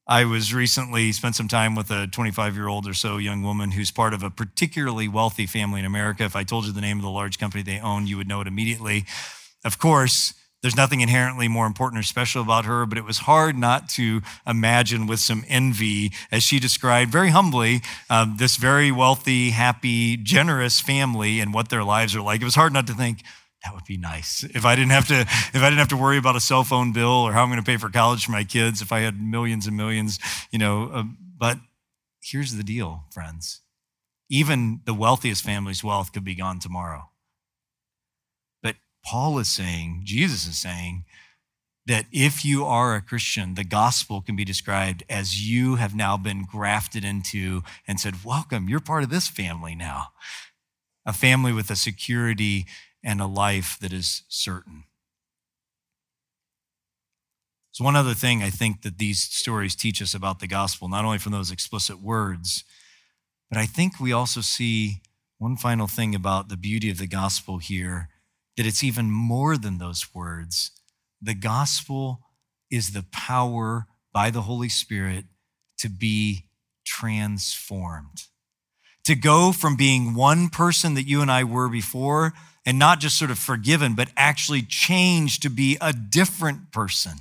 I 0.07 0.25
was 0.25 0.53
recently 0.53 1.11
spent 1.11 1.35
some 1.35 1.47
time 1.47 1.75
with 1.75 1.89
a 1.91 2.07
25 2.07 2.55
year 2.55 2.67
old 2.67 2.87
or 2.87 2.93
so 2.93 3.17
young 3.17 3.43
woman 3.43 3.71
who's 3.71 3.91
part 3.91 4.13
of 4.13 4.23
a 4.23 4.29
particularly 4.29 5.07
wealthy 5.07 5.45
family 5.45 5.79
in 5.79 5.85
America. 5.85 6.23
If 6.23 6.35
I 6.35 6.43
told 6.43 6.65
you 6.65 6.71
the 6.71 6.81
name 6.81 6.97
of 6.97 7.03
the 7.03 7.09
large 7.09 7.39
company 7.39 7.63
they 7.63 7.79
own, 7.79 8.07
you 8.07 8.17
would 8.17 8.27
know 8.27 8.41
it 8.41 8.47
immediately. 8.47 9.05
Of 9.63 9.79
course, 9.79 10.33
there's 10.61 10.75
nothing 10.75 11.01
inherently 11.01 11.47
more 11.47 11.67
important 11.67 11.99
or 11.99 12.03
special 12.03 12.41
about 12.41 12.65
her, 12.65 12.87
but 12.87 12.97
it 12.97 13.03
was 13.03 13.19
hard 13.19 13.55
not 13.55 13.87
to 13.89 14.21
imagine 14.47 15.05
with 15.05 15.19
some 15.19 15.43
envy, 15.47 16.11
as 16.31 16.41
she 16.41 16.59
described 16.59 17.11
very 17.11 17.29
humbly, 17.29 17.81
um, 18.09 18.35
this 18.37 18.55
very 18.55 18.91
wealthy, 18.91 19.51
happy, 19.51 20.17
generous 20.17 20.79
family 20.79 21.39
and 21.39 21.53
what 21.53 21.69
their 21.69 21.83
lives 21.83 22.15
are 22.15 22.21
like. 22.21 22.41
It 22.41 22.45
was 22.45 22.55
hard 22.55 22.73
not 22.73 22.87
to 22.87 22.93
think, 22.93 23.21
That 23.65 23.73
would 23.73 23.85
be 23.85 23.97
nice. 23.97 24.43
If 24.43 24.63
I 24.63 24.75
didn't 24.75 24.91
have 24.91 25.07
to, 25.07 25.21
if 25.21 25.55
I 25.55 25.69
didn't 25.69 25.79
have 25.79 25.87
to 25.89 25.97
worry 25.97 26.17
about 26.17 26.35
a 26.35 26.39
cell 26.39 26.63
phone 26.63 26.93
bill 26.93 27.09
or 27.09 27.33
how 27.33 27.41
I'm 27.41 27.49
going 27.49 27.61
to 27.61 27.65
pay 27.65 27.77
for 27.77 27.89
college 27.89 28.25
for 28.25 28.31
my 28.31 28.43
kids, 28.43 28.81
if 28.81 28.91
I 28.91 28.99
had 28.99 29.19
millions 29.19 29.65
and 29.65 29.75
millions, 29.75 30.19
you 30.51 30.59
know. 30.59 30.89
Uh, 30.93 31.03
but 31.37 31.57
here's 32.21 32.53
the 32.53 32.63
deal, 32.63 33.05
friends. 33.11 33.61
Even 34.29 34.81
the 34.85 34.93
wealthiest 34.93 35.43
family's 35.43 35.83
wealth 35.83 36.13
could 36.13 36.23
be 36.23 36.35
gone 36.35 36.59
tomorrow. 36.59 37.09
But 38.61 38.75
Paul 39.03 39.39
is 39.39 39.49
saying, 39.49 40.01
Jesus 40.03 40.47
is 40.47 40.57
saying, 40.57 41.05
that 41.87 42.05
if 42.11 42.43
you 42.43 42.65
are 42.65 42.95
a 42.95 43.01
Christian, 43.01 43.53
the 43.53 43.63
gospel 43.63 44.21
can 44.21 44.35
be 44.35 44.43
described 44.43 45.03
as 45.09 45.47
you 45.47 45.75
have 45.75 45.95
now 45.95 46.17
been 46.17 46.43
grafted 46.43 47.05
into 47.05 47.61
and 47.87 47.99
said, 47.99 48.25
Welcome, 48.25 48.67
you're 48.67 48.79
part 48.79 49.03
of 49.03 49.09
this 49.09 49.27
family 49.27 49.75
now. 49.75 50.07
A 51.05 51.13
family 51.13 51.53
with 51.53 51.69
a 51.69 51.75
security 51.75 52.65
and 53.05 53.21
a 53.21 53.27
life 53.27 53.77
that 53.79 53.93
is 53.93 54.23
certain. 54.27 54.83
So, 57.71 57.83
one 57.83 57.95
other 57.95 58.13
thing 58.13 58.41
I 58.41 58.49
think 58.49 58.81
that 58.81 58.97
these 58.97 59.19
stories 59.19 59.75
teach 59.75 60.01
us 60.01 60.13
about 60.13 60.39
the 60.39 60.47
gospel, 60.47 60.89
not 60.89 61.05
only 61.05 61.17
from 61.17 61.31
those 61.31 61.51
explicit 61.51 62.01
words, 62.01 62.63
but 63.49 63.59
I 63.59 63.65
think 63.65 63.99
we 63.99 64.11
also 64.11 64.41
see 64.41 65.01
one 65.37 65.55
final 65.55 65.87
thing 65.87 66.15
about 66.15 66.49
the 66.49 66.57
beauty 66.57 66.89
of 66.89 66.97
the 66.97 67.07
gospel 67.07 67.59
here 67.59 68.09
that 68.57 68.65
it's 68.65 68.83
even 68.83 69.11
more 69.11 69.57
than 69.57 69.77
those 69.77 70.13
words 70.13 70.71
the 71.21 71.33
gospel 71.33 72.21
is 72.69 72.91
the 72.91 73.05
power 73.11 73.87
by 74.13 74.29
the 74.29 74.43
Holy 74.43 74.69
Spirit 74.69 75.25
to 75.77 75.89
be 75.89 76.45
transformed. 76.85 78.25
To 79.05 79.15
go 79.15 79.51
from 79.51 79.75
being 79.75 80.13
one 80.13 80.49
person 80.49 80.93
that 80.93 81.07
you 81.07 81.21
and 81.21 81.31
I 81.31 81.43
were 81.43 81.69
before 81.69 82.33
and 82.65 82.79
not 82.79 82.99
just 82.99 83.17
sort 83.17 83.31
of 83.31 83.37
forgiven, 83.37 83.93
but 83.93 84.09
actually 84.17 84.61
changed 84.61 85.41
to 85.43 85.49
be 85.49 85.77
a 85.81 85.93
different 85.93 86.71
person. 86.71 87.13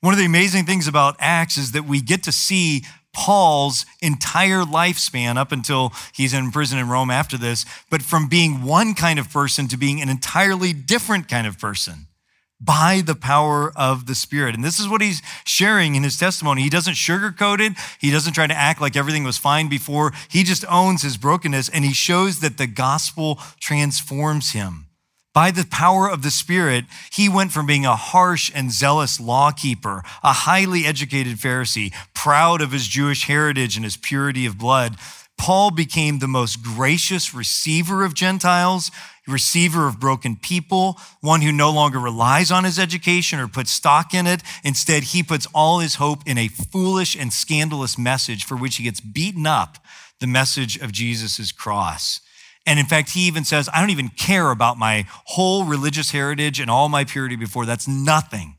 One 0.00 0.14
of 0.14 0.18
the 0.18 0.26
amazing 0.26 0.64
things 0.64 0.86
about 0.86 1.16
Acts 1.18 1.56
is 1.56 1.72
that 1.72 1.84
we 1.84 2.00
get 2.00 2.22
to 2.22 2.32
see 2.32 2.84
Paul's 3.12 3.84
entire 4.00 4.62
lifespan 4.62 5.36
up 5.36 5.52
until 5.52 5.92
he's 6.12 6.32
in 6.32 6.52
prison 6.52 6.78
in 6.78 6.88
Rome 6.88 7.10
after 7.10 7.36
this, 7.36 7.66
but 7.90 8.02
from 8.02 8.28
being 8.28 8.62
one 8.62 8.94
kind 8.94 9.18
of 9.18 9.30
person 9.30 9.68
to 9.68 9.76
being 9.76 10.00
an 10.00 10.08
entirely 10.08 10.72
different 10.72 11.28
kind 11.28 11.46
of 11.46 11.58
person 11.58 12.06
by 12.60 13.02
the 13.04 13.14
power 13.14 13.72
of 13.74 14.06
the 14.06 14.14
Spirit. 14.14 14.54
And 14.54 14.62
this 14.62 14.78
is 14.78 14.88
what 14.88 15.00
he's 15.00 15.22
sharing 15.44 15.94
in 15.94 16.02
his 16.02 16.18
testimony. 16.18 16.62
He 16.62 16.70
doesn't 16.70 16.94
sugarcoat 16.94 17.60
it, 17.60 17.72
he 17.98 18.10
doesn't 18.10 18.34
try 18.34 18.46
to 18.46 18.54
act 18.54 18.80
like 18.80 18.96
everything 18.96 19.24
was 19.24 19.38
fine 19.38 19.68
before. 19.68 20.12
He 20.28 20.42
just 20.42 20.64
owns 20.68 21.02
his 21.02 21.16
brokenness 21.16 21.68
and 21.68 21.84
he 21.84 21.92
shows 21.92 22.40
that 22.40 22.58
the 22.58 22.66
gospel 22.66 23.38
transforms 23.58 24.52
him. 24.52 24.86
By 25.32 25.52
the 25.52 25.64
power 25.64 26.10
of 26.10 26.22
the 26.22 26.30
Spirit, 26.30 26.86
he 27.12 27.28
went 27.28 27.52
from 27.52 27.64
being 27.64 27.86
a 27.86 27.94
harsh 27.94 28.50
and 28.52 28.72
zealous 28.72 29.20
lawkeeper, 29.20 30.02
a 30.24 30.32
highly 30.32 30.84
educated 30.84 31.36
Pharisee, 31.36 31.94
proud 32.14 32.60
of 32.60 32.72
his 32.72 32.88
Jewish 32.88 33.26
heritage 33.26 33.76
and 33.76 33.84
his 33.84 33.96
purity 33.96 34.44
of 34.44 34.58
blood. 34.58 34.96
Paul 35.40 35.70
became 35.70 36.18
the 36.18 36.28
most 36.28 36.62
gracious 36.62 37.32
receiver 37.32 38.04
of 38.04 38.12
Gentiles 38.12 38.90
receiver 39.26 39.86
of 39.86 39.98
broken 39.98 40.36
people, 40.36 40.98
one 41.22 41.40
who 41.40 41.50
no 41.50 41.70
longer 41.70 41.98
relies 41.98 42.50
on 42.50 42.64
his 42.64 42.78
education 42.78 43.38
or 43.38 43.48
puts 43.48 43.70
stock 43.70 44.12
in 44.12 44.26
it. 44.26 44.42
Instead, 44.64 45.02
he 45.02 45.22
puts 45.22 45.46
all 45.54 45.78
his 45.78 45.94
hope 45.94 46.20
in 46.26 46.36
a 46.36 46.48
foolish 46.48 47.16
and 47.16 47.32
scandalous 47.32 47.96
message 47.96 48.44
for 48.44 48.54
which 48.54 48.76
he 48.76 48.84
gets 48.84 49.00
beaten 49.00 49.46
up 49.46 49.78
the 50.18 50.26
message 50.26 50.76
of 50.76 50.92
Jesus' 50.92 51.52
cross. 51.52 52.20
And 52.66 52.78
in 52.78 52.84
fact, 52.84 53.10
he 53.10 53.20
even 53.20 53.44
says, 53.44 53.66
I 53.72 53.80
don't 53.80 53.88
even 53.88 54.10
care 54.10 54.50
about 54.50 54.76
my 54.76 55.06
whole 55.08 55.64
religious 55.64 56.10
heritage 56.10 56.60
and 56.60 56.70
all 56.70 56.90
my 56.90 57.04
purity 57.04 57.36
before. 57.36 57.64
That's 57.64 57.88
nothing 57.88 58.56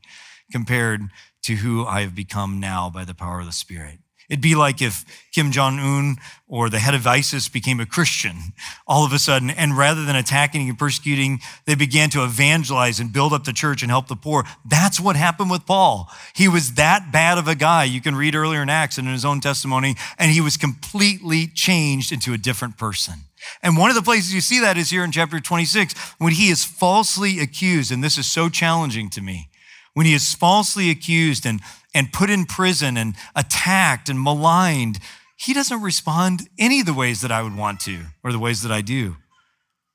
compared 0.50 1.02
to 1.44 1.54
who 1.54 1.86
I 1.86 2.00
have 2.00 2.16
become 2.16 2.58
now 2.58 2.90
by 2.90 3.04
the 3.04 3.14
power 3.14 3.38
of 3.38 3.46
the 3.46 3.52
Spirit. 3.52 4.00
It'd 4.28 4.40
be 4.40 4.54
like 4.54 4.80
if 4.80 5.04
Kim 5.32 5.50
Jong 5.50 5.78
un 5.78 6.16
or 6.46 6.68
the 6.68 6.78
head 6.78 6.94
of 6.94 7.06
ISIS 7.06 7.48
became 7.48 7.80
a 7.80 7.86
Christian 7.86 8.52
all 8.86 9.04
of 9.04 9.12
a 9.12 9.18
sudden, 9.18 9.50
and 9.50 9.76
rather 9.76 10.04
than 10.04 10.16
attacking 10.16 10.68
and 10.68 10.78
persecuting, 10.78 11.40
they 11.66 11.74
began 11.74 12.10
to 12.10 12.24
evangelize 12.24 13.00
and 13.00 13.12
build 13.12 13.32
up 13.32 13.44
the 13.44 13.52
church 13.52 13.82
and 13.82 13.90
help 13.90 14.08
the 14.08 14.16
poor. 14.16 14.44
That's 14.64 15.00
what 15.00 15.16
happened 15.16 15.50
with 15.50 15.66
Paul. 15.66 16.10
He 16.34 16.48
was 16.48 16.74
that 16.74 17.10
bad 17.12 17.38
of 17.38 17.48
a 17.48 17.54
guy. 17.54 17.84
You 17.84 18.00
can 18.00 18.14
read 18.14 18.34
earlier 18.34 18.62
in 18.62 18.68
Acts 18.68 18.98
and 18.98 19.06
in 19.06 19.12
his 19.12 19.24
own 19.24 19.40
testimony, 19.40 19.96
and 20.18 20.30
he 20.30 20.40
was 20.40 20.56
completely 20.56 21.46
changed 21.46 22.12
into 22.12 22.32
a 22.32 22.38
different 22.38 22.76
person. 22.76 23.14
And 23.62 23.76
one 23.76 23.90
of 23.90 23.96
the 23.96 24.02
places 24.02 24.32
you 24.32 24.40
see 24.40 24.60
that 24.60 24.78
is 24.78 24.90
here 24.90 25.04
in 25.04 25.12
chapter 25.12 25.40
26, 25.40 25.94
when 26.18 26.32
he 26.32 26.48
is 26.48 26.64
falsely 26.64 27.40
accused, 27.40 27.90
and 27.90 28.02
this 28.02 28.18
is 28.18 28.30
so 28.30 28.48
challenging 28.48 29.10
to 29.10 29.20
me 29.20 29.48
when 29.94 30.06
he 30.06 30.14
is 30.14 30.34
falsely 30.34 30.90
accused 30.90 31.44
and, 31.46 31.60
and 31.94 32.12
put 32.12 32.30
in 32.30 32.44
prison 32.44 32.96
and 32.96 33.14
attacked 33.34 34.08
and 34.08 34.22
maligned, 34.22 34.98
he 35.36 35.52
doesn't 35.52 35.82
respond 35.82 36.48
any 36.58 36.80
of 36.80 36.86
the 36.86 36.94
ways 36.94 37.20
that 37.20 37.32
I 37.32 37.42
would 37.42 37.56
want 37.56 37.80
to 37.80 38.06
or 38.22 38.32
the 38.32 38.38
ways 38.38 38.62
that 38.62 38.72
I 38.72 38.80
do. 38.80 39.16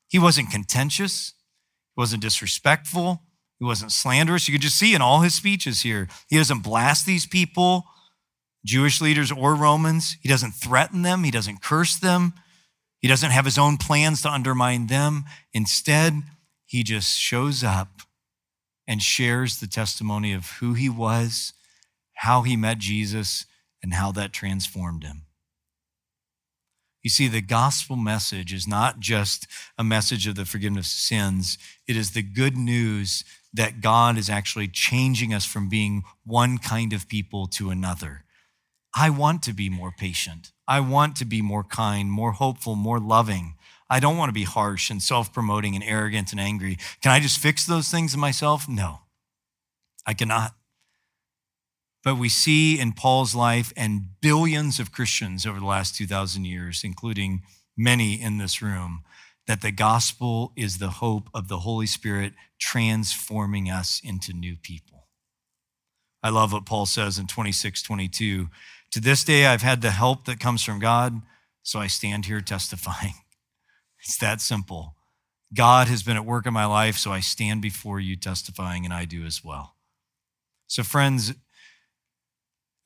He 0.07 0.19
wasn't 0.19 0.51
contentious, 0.51 1.33
he 1.95 2.01
wasn't 2.01 2.21
disrespectful, 2.21 3.23
he 3.59 3.65
wasn't 3.65 3.91
slanderous. 3.91 4.47
You 4.47 4.53
could 4.53 4.61
just 4.61 4.77
see 4.77 4.93
in 4.93 5.01
all 5.01 5.21
his 5.21 5.33
speeches 5.33 5.81
here, 5.81 6.07
he 6.27 6.37
doesn't 6.37 6.63
blast 6.63 7.05
these 7.05 7.25
people, 7.25 7.85
Jewish 8.65 9.01
leaders 9.01 9.31
or 9.31 9.55
Romans. 9.55 10.17
He 10.21 10.29
doesn't 10.29 10.51
threaten 10.51 11.01
them, 11.01 11.23
he 11.23 11.31
doesn't 11.31 11.61
curse 11.61 11.95
them, 11.97 12.33
he 12.99 13.07
doesn't 13.07 13.31
have 13.31 13.45
his 13.45 13.57
own 13.57 13.77
plans 13.77 14.21
to 14.23 14.29
undermine 14.29 14.87
them. 14.87 15.25
Instead, 15.53 16.23
he 16.65 16.83
just 16.83 17.17
shows 17.17 17.63
up 17.63 18.01
and 18.85 19.01
shares 19.01 19.59
the 19.59 19.67
testimony 19.67 20.33
of 20.33 20.51
who 20.59 20.73
he 20.73 20.89
was, 20.89 21.53
how 22.17 22.41
he 22.41 22.55
met 22.55 22.79
Jesus, 22.79 23.45
and 23.83 23.93
how 23.93 24.11
that 24.11 24.33
transformed 24.33 25.03
him. 25.03 25.23
You 27.03 27.09
see, 27.09 27.27
the 27.27 27.41
gospel 27.41 27.95
message 27.95 28.51
is 28.51 28.67
not 28.67 28.99
just 28.99 29.47
a 29.77 29.83
message 29.83 30.27
of 30.27 30.35
the 30.35 30.45
forgiveness 30.45 30.87
of 30.87 30.99
sins, 30.99 31.57
it 31.87 31.95
is 31.95 32.11
the 32.11 32.23
good 32.23 32.57
news 32.57 33.23
that 33.53 33.81
God 33.81 34.17
is 34.17 34.29
actually 34.29 34.67
changing 34.67 35.33
us 35.33 35.45
from 35.45 35.69
being 35.69 36.03
one 36.25 36.57
kind 36.57 36.91
of 36.91 37.07
people 37.07 37.47
to 37.47 37.69
another. 37.69 38.23
I 38.95 39.09
want 39.09 39.43
to 39.43 39.53
be 39.53 39.69
more 39.69 39.91
patient. 39.97 40.51
I 40.67 40.79
want 40.79 41.15
to 41.17 41.25
be 41.25 41.41
more 41.41 41.63
kind, 41.63 42.11
more 42.11 42.33
hopeful, 42.33 42.75
more 42.75 42.99
loving. 42.99 43.55
I 43.89 43.99
don't 43.99 44.17
want 44.17 44.29
to 44.29 44.33
be 44.33 44.43
harsh 44.43 44.89
and 44.89 45.01
self 45.01 45.31
promoting 45.31 45.75
and 45.75 45.83
arrogant 45.83 46.31
and 46.31 46.41
angry. 46.41 46.77
Can 47.01 47.11
I 47.11 47.19
just 47.19 47.39
fix 47.39 47.65
those 47.65 47.89
things 47.89 48.13
in 48.13 48.19
myself? 48.19 48.67
No, 48.67 48.99
I 50.05 50.13
cannot. 50.13 50.55
But 52.07 52.17
we 52.17 52.29
see 52.29 52.79
in 52.79 52.93
Paul's 52.93 53.35
life 53.35 53.73
and 53.75 54.11
billions 54.21 54.79
of 54.79 54.93
Christians 54.93 55.45
over 55.45 55.59
the 55.59 55.65
last 55.65 55.93
2,000 55.97 56.45
years, 56.45 56.85
including 56.85 57.41
many 57.75 58.13
in 58.13 58.37
this 58.37 58.61
room, 58.61 59.03
that 59.45 59.61
the 59.61 59.73
gospel 59.73 60.53
is 60.55 60.77
the 60.77 60.87
hope 60.87 61.29
of 61.33 61.49
the 61.49 61.57
Holy 61.57 61.85
Spirit 61.85 62.31
transforming 62.57 63.69
us 63.69 63.99
into 64.01 64.31
new 64.31 64.55
people. 64.55 65.09
I 66.23 66.29
love 66.29 66.53
what 66.53 66.65
Paul 66.65 66.85
says 66.85 67.17
in 67.17 67.27
26, 67.27 67.81
22. 67.81 68.47
To 68.91 68.99
this 69.01 69.25
day, 69.25 69.45
I've 69.45 69.61
had 69.61 69.81
the 69.81 69.91
help 69.91 70.23
that 70.27 70.39
comes 70.39 70.63
from 70.63 70.79
God, 70.79 71.21
so 71.61 71.77
I 71.77 71.87
stand 71.87 72.27
here 72.27 72.39
testifying. 72.39 73.15
It's 73.99 74.17
that 74.19 74.39
simple. 74.39 74.95
God 75.53 75.89
has 75.89 76.03
been 76.03 76.15
at 76.15 76.25
work 76.25 76.45
in 76.45 76.53
my 76.53 76.65
life, 76.65 76.95
so 76.95 77.11
I 77.11 77.19
stand 77.19 77.61
before 77.61 77.99
you 77.99 78.15
testifying, 78.15 78.85
and 78.85 78.93
I 78.93 79.03
do 79.03 79.25
as 79.25 79.43
well. 79.43 79.75
So, 80.67 80.83
friends, 80.83 81.33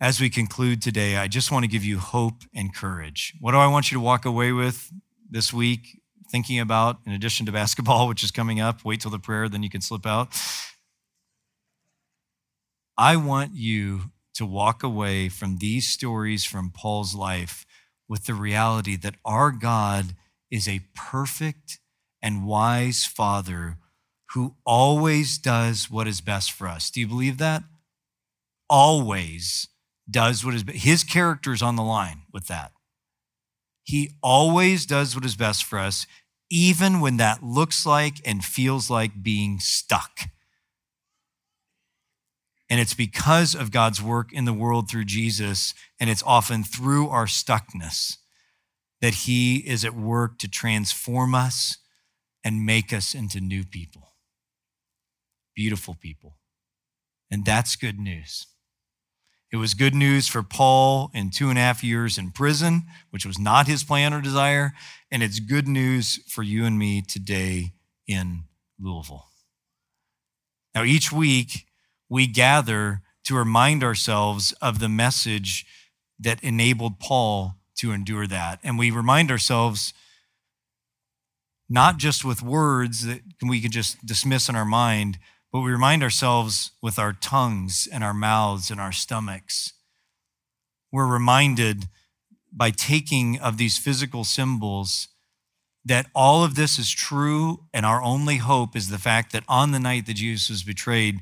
as 0.01 0.19
we 0.19 0.31
conclude 0.31 0.81
today, 0.81 1.15
I 1.15 1.27
just 1.27 1.51
want 1.51 1.63
to 1.63 1.69
give 1.69 1.85
you 1.85 1.99
hope 1.99 2.41
and 2.55 2.73
courage. 2.73 3.35
What 3.39 3.51
do 3.51 3.59
I 3.59 3.67
want 3.67 3.91
you 3.91 3.97
to 3.97 4.03
walk 4.03 4.25
away 4.25 4.51
with 4.51 4.91
this 5.29 5.53
week, 5.53 6.01
thinking 6.31 6.59
about, 6.59 6.97
in 7.05 7.13
addition 7.13 7.45
to 7.45 7.51
basketball, 7.51 8.07
which 8.09 8.23
is 8.23 8.31
coming 8.31 8.59
up? 8.59 8.83
Wait 8.83 8.99
till 9.01 9.11
the 9.11 9.19
prayer, 9.19 9.47
then 9.47 9.61
you 9.61 9.69
can 9.69 9.79
slip 9.79 10.07
out. 10.07 10.35
I 12.97 13.15
want 13.15 13.51
you 13.53 14.11
to 14.33 14.45
walk 14.45 14.81
away 14.81 15.29
from 15.29 15.57
these 15.57 15.87
stories 15.87 16.43
from 16.45 16.71
Paul's 16.71 17.13
life 17.13 17.65
with 18.09 18.25
the 18.25 18.33
reality 18.33 18.95
that 18.95 19.15
our 19.23 19.51
God 19.51 20.15
is 20.49 20.67
a 20.67 20.81
perfect 20.95 21.79
and 22.23 22.47
wise 22.47 23.05
Father 23.05 23.77
who 24.33 24.55
always 24.65 25.37
does 25.37 25.91
what 25.91 26.07
is 26.07 26.21
best 26.21 26.51
for 26.51 26.67
us. 26.67 26.89
Do 26.89 26.99
you 26.99 27.07
believe 27.07 27.37
that? 27.37 27.63
Always 28.69 29.67
does 30.11 30.43
what 30.45 30.53
is 30.53 30.63
his 30.67 31.03
character 31.03 31.53
is 31.53 31.61
on 31.61 31.75
the 31.75 31.83
line 31.83 32.23
with 32.31 32.47
that. 32.47 32.71
He 33.83 34.11
always 34.21 34.85
does 34.85 35.15
what 35.15 35.25
is 35.25 35.35
best 35.35 35.63
for 35.63 35.79
us, 35.79 36.05
even 36.49 36.99
when 36.99 37.17
that 37.17 37.43
looks 37.43 37.85
like 37.85 38.15
and 38.25 38.43
feels 38.43 38.89
like 38.89 39.23
being 39.23 39.59
stuck. 39.59 40.29
And 42.69 42.79
it's 42.79 42.93
because 42.93 43.53
of 43.53 43.71
God's 43.71 44.01
work 44.01 44.31
in 44.31 44.45
the 44.45 44.53
world 44.53 44.89
through 44.89 45.05
Jesus, 45.05 45.73
and 45.99 46.09
it's 46.09 46.23
often 46.23 46.63
through 46.63 47.09
our 47.09 47.25
stuckness 47.25 48.17
that 49.01 49.13
He 49.13 49.57
is 49.57 49.83
at 49.83 49.95
work 49.95 50.37
to 50.39 50.47
transform 50.47 51.35
us 51.35 51.77
and 52.43 52.65
make 52.65 52.93
us 52.93 53.13
into 53.13 53.41
new 53.41 53.65
people. 53.65 54.09
beautiful 55.55 55.95
people. 55.95 56.37
And 57.29 57.45
that's 57.45 57.75
good 57.75 57.99
news. 57.99 58.47
It 59.51 59.57
was 59.57 59.73
good 59.73 59.93
news 59.93 60.29
for 60.29 60.43
Paul 60.43 61.11
in 61.13 61.29
two 61.29 61.49
and 61.49 61.57
a 61.57 61.61
half 61.61 61.83
years 61.83 62.17
in 62.17 62.31
prison, 62.31 62.83
which 63.09 63.25
was 63.25 63.37
not 63.37 63.67
his 63.67 63.83
plan 63.83 64.13
or 64.13 64.21
desire. 64.21 64.73
And 65.11 65.21
it's 65.21 65.41
good 65.41 65.67
news 65.67 66.21
for 66.27 66.41
you 66.41 66.65
and 66.65 66.79
me 66.79 67.01
today 67.01 67.73
in 68.07 68.45
Louisville. 68.79 69.27
Now, 70.73 70.83
each 70.83 71.11
week 71.11 71.65
we 72.07 72.27
gather 72.27 73.01
to 73.25 73.35
remind 73.35 73.83
ourselves 73.83 74.53
of 74.61 74.79
the 74.79 74.89
message 74.89 75.65
that 76.17 76.41
enabled 76.41 76.99
Paul 76.99 77.55
to 77.77 77.91
endure 77.91 78.27
that. 78.27 78.59
And 78.63 78.79
we 78.79 78.89
remind 78.89 79.31
ourselves 79.31 79.93
not 81.67 81.97
just 81.97 82.23
with 82.23 82.41
words 82.41 83.05
that 83.05 83.21
we 83.41 83.59
can 83.59 83.71
just 83.71 84.05
dismiss 84.05 84.47
in 84.47 84.55
our 84.55 84.65
mind, 84.65 85.17
but 85.51 85.61
we 85.61 85.71
remind 85.71 86.03
ourselves 86.03 86.71
with 86.81 86.97
our 86.97 87.13
tongues 87.13 87.87
and 87.91 88.03
our 88.03 88.13
mouths 88.13 88.71
and 88.71 88.79
our 88.79 88.91
stomachs. 88.91 89.73
We're 90.91 91.11
reminded 91.11 91.85
by 92.51 92.71
taking 92.71 93.39
of 93.39 93.57
these 93.57 93.77
physical 93.77 94.23
symbols 94.23 95.07
that 95.83 96.07
all 96.13 96.43
of 96.43 96.55
this 96.55 96.77
is 96.77 96.91
true, 96.91 97.65
and 97.73 97.85
our 97.85 98.01
only 98.01 98.37
hope 98.37 98.75
is 98.75 98.89
the 98.89 98.99
fact 98.99 99.31
that 99.31 99.43
on 99.47 99.71
the 99.71 99.79
night 99.79 100.05
that 100.05 100.15
Jesus 100.15 100.49
was 100.49 100.63
betrayed, 100.63 101.21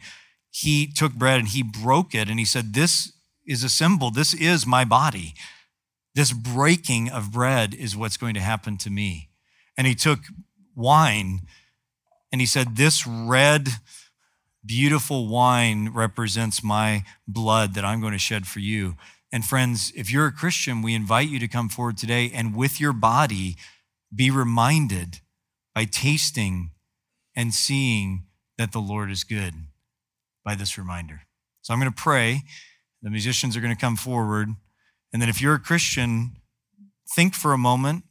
he 0.52 0.86
took 0.86 1.14
bread 1.14 1.40
and 1.40 1.50
he 1.50 1.64
broke 1.64 2.14
it 2.14 2.30
and 2.30 2.40
he 2.40 2.46
said, 2.46 2.74
This 2.74 3.14
is 3.46 3.64
a 3.64 3.70
symbol. 3.70 4.12
This 4.12 4.34
is 4.34 4.66
my 4.66 4.84
body. 4.84 5.34
This 6.16 6.34
breaking 6.34 7.10
of 7.10 7.32
bread 7.32 7.74
is 7.74 7.96
what's 7.96 8.18
going 8.18 8.34
to 8.34 8.42
happen 8.42 8.78
to 8.78 8.90
me. 8.90 9.30
And 9.78 9.88
he 9.88 9.96
took 9.96 10.20
wine 10.76 11.42
and 12.32 12.42
he 12.42 12.48
said, 12.48 12.76
This 12.76 13.08
red, 13.08 13.70
beautiful 14.66 15.28
wine 15.28 15.90
represents 15.94 16.64
my 16.64 17.04
blood 17.28 17.74
that 17.76 17.86
I'm 17.86 18.02
going 18.02 18.14
to 18.14 18.20
shed 18.20 18.48
for 18.48 18.60
you. 18.60 18.96
And 19.32 19.46
friends, 19.46 19.92
if 19.96 20.12
you're 20.12 20.28
a 20.28 20.32
Christian, 20.32 20.82
we 20.82 20.96
invite 20.96 21.30
you 21.30 21.40
to 21.40 21.48
come 21.48 21.70
forward 21.70 21.98
today 21.98 22.32
and 22.34 22.56
with 22.56 22.80
your 22.80 22.94
body 22.94 23.56
be 24.14 24.32
reminded 24.32 25.20
by 25.76 25.86
tasting 25.86 26.72
and 27.36 27.54
seeing 27.54 28.26
that 28.58 28.72
the 28.72 28.80
Lord 28.80 29.12
is 29.12 29.24
good 29.24 29.54
by 30.44 30.56
this 30.56 30.78
reminder. 30.78 31.22
So 31.62 31.74
I'm 31.74 31.80
going 31.80 31.92
to 31.92 31.96
pray. 31.96 32.42
The 33.02 33.10
musicians 33.10 33.56
are 33.56 33.62
going 33.62 33.76
to 33.76 33.80
come 33.80 33.96
forward. 33.96 34.50
And 35.14 35.22
then 35.22 35.30
if 35.30 35.42
you're 35.42 35.56
a 35.56 35.60
Christian, 35.60 36.38
think 37.16 37.34
for 37.34 37.54
a 37.54 37.58
moment, 37.58 38.04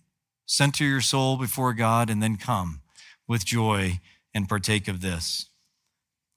center 0.46 0.84
your 0.84 1.00
soul 1.00 1.36
before 1.36 1.74
God, 1.74 2.08
and 2.08 2.22
then 2.22 2.36
come 2.36 2.80
with 3.26 3.44
joy 3.44 4.00
and 4.32 4.48
partake 4.48 4.88
of 4.88 5.00
this. 5.00 5.50